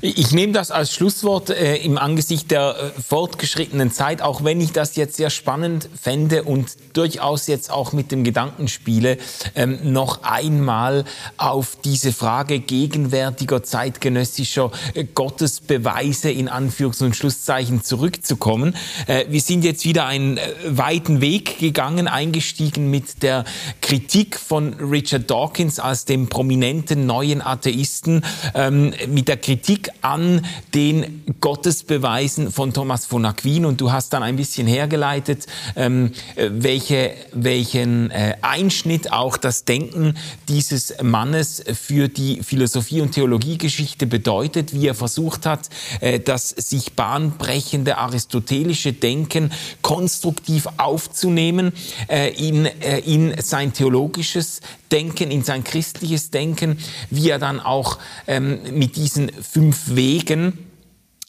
Ich 0.00 0.32
nehme 0.32 0.52
das 0.52 0.70
als 0.70 0.92
Schlusswort 0.92 1.50
äh, 1.50 1.76
im 1.76 1.98
Angesicht 1.98 2.50
der 2.50 2.92
äh, 2.96 3.00
fortgeschrittenen 3.00 3.92
Zeit, 3.92 4.22
auch 4.22 4.44
wenn 4.44 4.60
ich 4.60 4.72
das 4.72 4.96
jetzt 4.96 5.16
sehr 5.16 5.30
spannend 5.30 5.88
fände 6.00 6.42
und 6.42 6.72
durchaus 6.94 7.46
jetzt 7.46 7.70
auch 7.70 7.92
mit 7.92 8.10
dem 8.10 8.24
Gedanken 8.24 8.68
spiele, 8.68 9.18
ähm, 9.54 9.92
noch 9.92 10.22
einmal 10.22 11.04
auf 11.36 11.76
diese 11.84 12.12
Frage 12.12 12.60
gegenwärtiger 12.60 13.62
zeitgenössischer 13.62 14.72
äh, 14.94 15.04
Gottesbeweise 15.04 16.30
in 16.30 16.48
Anführungs- 16.48 17.02
und 17.02 17.14
Schlusszeichen 17.14 17.82
zurückzukommen. 17.82 18.76
Äh, 19.06 19.26
wir 19.28 19.40
sind 19.40 19.64
jetzt 19.64 19.84
wieder 19.84 20.06
einen 20.06 20.38
äh, 20.38 20.42
weiten 20.66 21.20
Weg 21.20 21.58
gegangen, 21.58 22.08
eingestiegen 22.08 22.90
mit 22.90 23.22
der 23.22 23.44
Kritik 23.80 24.38
von 24.38 24.74
Richard 24.74 25.30
Dawkins 25.30 25.78
als 25.78 26.04
dem 26.04 26.28
prominenten 26.28 27.06
neuen 27.06 27.42
Atheisten, 27.42 28.24
ähm, 28.54 28.92
mit 29.08 29.28
der 29.28 29.36
Kritik 29.36 29.83
Kritik 29.84 29.90
an 30.02 30.44
den 30.74 31.22
Gottesbeweisen 31.40 32.50
von 32.50 32.72
Thomas 32.72 33.06
von 33.06 33.24
Aquin. 33.24 33.64
Und 33.64 33.80
du 33.80 33.92
hast 33.92 34.12
dann 34.12 34.22
ein 34.22 34.36
bisschen 34.36 34.66
hergeleitet, 34.66 35.46
ähm, 35.76 36.12
welche, 36.36 37.12
welchen 37.32 38.10
äh, 38.10 38.34
Einschnitt 38.42 39.12
auch 39.12 39.36
das 39.36 39.64
Denken 39.64 40.16
dieses 40.48 40.94
Mannes 41.02 41.62
für 41.74 42.08
die 42.08 42.42
Philosophie- 42.42 43.00
und 43.00 43.12
Theologiegeschichte 43.12 44.06
bedeutet, 44.06 44.74
wie 44.74 44.88
er 44.88 44.94
versucht 44.94 45.46
hat, 45.46 45.70
äh, 46.00 46.20
das 46.20 46.50
sich 46.50 46.92
bahnbrechende 46.92 47.98
aristotelische 47.98 48.92
Denken 48.92 49.50
konstruktiv 49.82 50.68
aufzunehmen, 50.76 51.72
äh, 52.08 52.32
in, 52.34 52.66
äh, 52.66 53.00
in 53.00 53.34
sein 53.40 53.72
theologisches 53.72 54.60
Denken, 54.94 55.32
in 55.32 55.42
sein 55.42 55.64
christliches 55.64 56.30
Denken, 56.30 56.78
wie 57.10 57.28
er 57.28 57.40
dann 57.40 57.58
auch 57.58 57.98
ähm, 58.28 58.60
mit 58.78 58.94
diesen 58.94 59.28
fünf 59.42 59.73
Wegen 59.86 60.58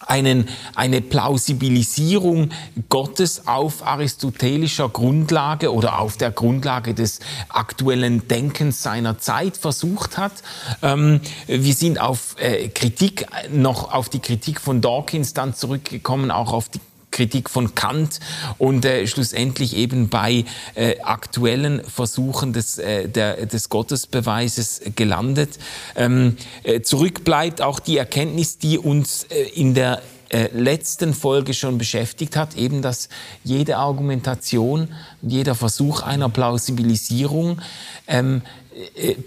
einen, 0.07 0.47
eine 0.75 1.01
Plausibilisierung 1.01 2.51
Gottes 2.89 3.47
auf 3.47 3.85
aristotelischer 3.85 4.89
Grundlage 4.89 5.73
oder 5.73 5.99
auf 5.99 6.17
der 6.17 6.31
Grundlage 6.31 6.93
des 6.93 7.19
aktuellen 7.49 8.27
Denkens 8.27 8.83
seiner 8.83 9.17
Zeit 9.19 9.57
versucht 9.57 10.17
hat. 10.17 10.33
Ähm, 10.81 11.21
wir 11.47 11.73
sind 11.73 11.99
auf 11.99 12.35
äh, 12.39 12.67
Kritik, 12.69 13.25
noch 13.51 13.93
auf 13.93 14.09
die 14.09 14.19
Kritik 14.19 14.61
von 14.61 14.81
Dawkins 14.81 15.33
dann 15.33 15.55
zurückgekommen, 15.55 16.31
auch 16.31 16.53
auf 16.53 16.69
die 16.69 16.81
Kritik 17.15 17.49
von 17.49 17.75
Kant 17.75 18.19
und 18.57 18.83
äh, 18.83 19.07
schlussendlich 19.07 19.75
eben 19.77 20.09
bei 20.09 20.43
äh, 20.75 20.99
aktuellen 20.99 21.81
Versuchen 21.83 22.51
des, 22.51 22.77
äh, 22.77 23.07
der, 23.07 23.45
des 23.45 23.69
Gottesbeweises 23.69 24.81
gelandet. 24.95 25.57
Ähm, 25.95 26.35
äh, 26.63 26.81
zurück 26.81 27.23
bleibt 27.23 27.61
auch 27.61 27.79
die 27.79 27.97
Erkenntnis, 27.97 28.57
die 28.57 28.77
uns 28.77 29.23
äh, 29.23 29.43
in 29.55 29.73
der 29.73 30.01
äh, 30.27 30.49
letzten 30.53 31.13
Folge 31.13 31.53
schon 31.53 31.77
beschäftigt 31.77 32.35
hat, 32.35 32.57
eben 32.57 32.81
dass 32.81 33.07
jede 33.45 33.77
Argumentation, 33.77 34.89
jeder 35.21 35.55
Versuch 35.55 36.01
einer 36.01 36.27
Plausibilisierung 36.27 37.61
ähm, 38.07 38.41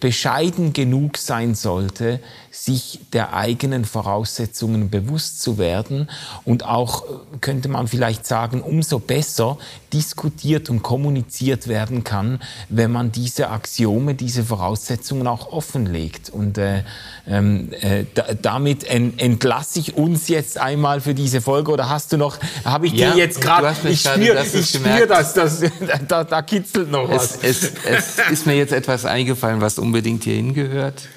bescheiden 0.01 0.75
genug 0.75 1.17
sein 1.17 1.55
sollte, 1.55 2.21
sich 2.65 3.01
der 3.13 3.35
eigenen 3.35 3.85
Voraussetzungen 3.85 4.91
bewusst 4.91 5.41
zu 5.41 5.59
werden 5.59 6.09
und 6.45 6.65
auch, 6.65 7.05
könnte 7.41 7.69
man 7.69 7.89
vielleicht 7.89 8.27
sagen, 8.27 8.63
umso 8.63 8.99
besser 8.99 9.59
diskutiert 9.93 10.69
und 10.69 10.83
kommuniziert 10.83 11.69
werden 11.69 12.05
kann, 12.05 12.41
wenn 12.69 12.91
man 12.91 13.13
diese 13.13 13.51
Axiome, 13.51 14.15
diese 14.15 14.45
Voraussetzungen 14.45 15.27
auch 15.27 15.53
offenlegt. 15.53 16.31
Und 16.31 16.59
äh, 16.59 16.83
ähm, 17.27 17.71
äh, 17.81 18.05
damit 18.43 18.85
en, 18.85 19.19
entlasse 19.19 19.79
ich 19.79 19.97
uns 19.97 20.29
jetzt 20.29 20.59
einmal 20.59 21.01
für 21.01 21.15
diese 21.15 21.41
Folge. 21.41 21.71
Oder 21.71 21.89
hast 21.89 22.13
du 22.13 22.17
noch, 22.17 22.39
habe 22.65 22.87
ich 22.87 22.93
ja, 22.93 23.13
dir 23.13 23.19
jetzt 23.19 23.41
gerade, 23.41 23.75
ich 23.89 24.01
spüre 24.01 24.45
spür 24.45 25.07
das, 25.07 25.35
das 25.35 25.61
da, 26.09 26.25
da, 26.25 26.43
kitzelt 26.43 26.91
noch 26.91 27.09
was. 27.09 27.37
Es, 27.43 27.63
es, 27.63 28.19
es 28.19 28.31
ist 28.31 28.47
mir 28.47 28.57
jetzt 28.57 28.73
etwas 28.73 29.05
eingefallen, 29.05 29.61
was 29.61 29.79
unbedingt 29.79 30.25
hier 30.25 30.35
hingehört 30.35 31.09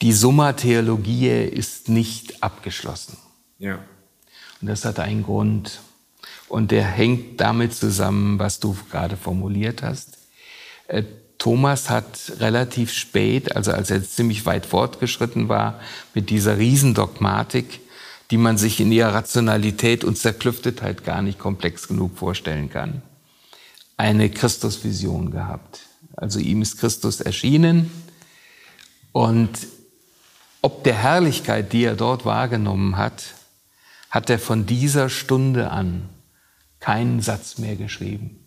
die 0.00 0.12
Summa 0.12 0.52
Theologiae 0.52 1.46
ist 1.46 1.88
nicht 1.88 2.42
abgeschlossen. 2.42 3.16
Ja. 3.58 3.78
Und 4.60 4.68
das 4.68 4.84
hat 4.84 4.98
einen 5.00 5.24
Grund. 5.24 5.80
Und 6.48 6.70
der 6.70 6.84
hängt 6.84 7.40
damit 7.40 7.74
zusammen, 7.74 8.38
was 8.38 8.60
du 8.60 8.76
gerade 8.90 9.16
formuliert 9.16 9.82
hast. 9.82 10.18
Äh, 10.86 11.04
Thomas 11.38 11.88
hat 11.88 12.32
relativ 12.40 12.92
spät, 12.92 13.54
also 13.54 13.70
als 13.70 13.90
er 13.90 14.02
ziemlich 14.02 14.44
weit 14.44 14.66
fortgeschritten 14.66 15.48
war, 15.48 15.80
mit 16.14 16.30
dieser 16.30 16.58
Riesendogmatik, 16.58 17.80
die 18.30 18.38
man 18.38 18.58
sich 18.58 18.80
in 18.80 18.90
ihrer 18.90 19.14
Rationalität 19.14 20.04
und 20.04 20.18
Zerklüftetheit 20.18 21.04
gar 21.04 21.22
nicht 21.22 21.38
komplex 21.38 21.86
genug 21.86 22.18
vorstellen 22.18 22.70
kann, 22.70 23.02
eine 23.96 24.30
Christusvision 24.30 25.30
gehabt. 25.30 25.80
Also 26.16 26.40
ihm 26.40 26.60
ist 26.62 26.78
Christus 26.78 27.20
erschienen 27.20 27.90
und 29.12 29.50
ob 30.62 30.84
der 30.84 30.94
Herrlichkeit, 30.94 31.72
die 31.72 31.84
er 31.84 31.94
dort 31.94 32.24
wahrgenommen 32.24 32.96
hat, 32.96 33.34
hat 34.10 34.30
er 34.30 34.38
von 34.38 34.66
dieser 34.66 35.08
Stunde 35.08 35.70
an 35.70 36.08
keinen 36.80 37.20
Satz 37.20 37.58
mehr 37.58 37.76
geschrieben. 37.76 38.38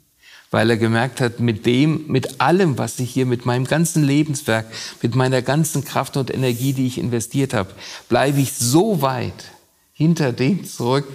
Weil 0.49 0.70
er 0.70 0.78
gemerkt 0.78 1.22
hat, 1.22 1.39
mit 1.39 1.66
dem, 1.66 2.07
mit 2.07 2.41
allem, 2.41 2.78
was 2.78 2.99
ich 2.99 3.12
hier, 3.12 3.26
mit 3.26 3.45
meinem 3.45 3.66
ganzen 3.66 4.03
Lebenswerk, 4.03 4.66
mit 5.01 5.16
meiner 5.16 5.41
ganzen 5.41 5.86
Kraft 5.86 6.18
und 6.18 6.34
Energie, 6.34 6.74
die 6.74 6.88
ich 6.88 6.97
investiert 6.97 7.53
habe, 7.53 7.72
bleibe 8.09 8.41
ich 8.41 8.53
so 8.53 9.01
weit 9.01 9.51
hinter 9.93 10.34
dem 10.34 10.66
zurück, 10.66 11.07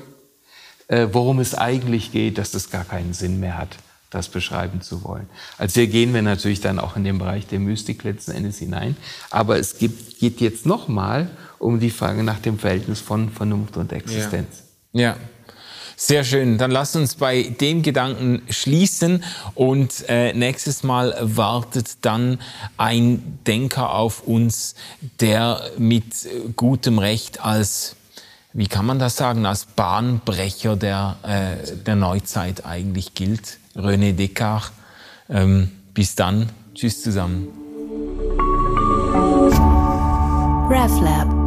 äh, 0.89 1.09
worum 1.13 1.41
es 1.41 1.55
eigentlich 1.55 2.13
geht, 2.13 2.39
dass 2.39 2.55
es 2.55 2.71
gar 2.71 2.85
keinen 2.85 3.13
Sinn 3.13 3.41
mehr 3.41 3.59
hat, 3.59 3.77
das 4.11 4.29
beschreiben 4.29 4.81
zu 4.81 5.05
wollen. 5.05 5.29
Also 5.59 5.81
hier 5.81 5.89
gehen 5.89 6.15
wir 6.15 6.23
natürlich 6.23 6.61
dann 6.61 6.79
auch 6.79 6.97
in 6.97 7.05
den 7.05 7.19
Bereich 7.19 7.47
der 7.47 7.59
Mystik 7.59 8.05
letzten 8.05 8.33
Endes 8.33 8.59
hinein. 8.59 8.97
Aber 9.31 9.59
es 9.59 9.79
gibt, 9.79 10.19
geht 10.19 10.41
jetzt 10.41 10.67
nochmal 10.67 11.31
um 11.59 11.81
die 11.81 11.91
Frage 11.91 12.23
nach 12.23 12.39
dem 12.39 12.59
Verhältnis 12.59 13.01
von 13.01 13.31
Vernunft 13.31 13.77
und 13.77 13.93
Existenz. 13.93 14.63
Ja. 14.93 15.01
ja. 15.01 15.17
Sehr 15.99 16.25
schön. 16.25 16.59
Dann 16.59 16.71
lasst 16.71 16.95
uns 16.95 17.15
bei 17.15 17.43
dem 17.43 17.81
Gedanken 17.81 18.43
schließen 18.51 19.25
und 19.55 20.05
äh, 20.09 20.35
nächstes 20.35 20.83
Mal 20.83 21.17
wartet 21.23 22.05
dann 22.05 22.39
ein 22.77 23.39
Denker 23.47 23.95
auf 23.95 24.23
uns, 24.25 24.75
der 25.21 25.63
mit 25.79 26.05
gutem 26.55 26.99
Recht 26.99 27.43
als 27.43 27.97
wie 28.53 28.69
kann 28.69 28.87
man 28.87 28.99
das 28.99 29.17
sagen, 29.17 29.45
als 29.45 29.67
Bahnbrecher 29.67 30.77
der, 30.77 31.19
äh, 31.23 31.77
der 31.77 31.95
Neuzeit 31.95 32.65
eigentlich 32.65 33.13
gilt. 33.13 33.59
René 33.77 34.13
Descartes. 34.13 34.73
Ähm, 35.29 35.71
bis 35.95 36.15
dann. 36.15 36.49
Tschüss 36.75 37.03
zusammen. 37.03 37.49
RefLab 40.69 41.46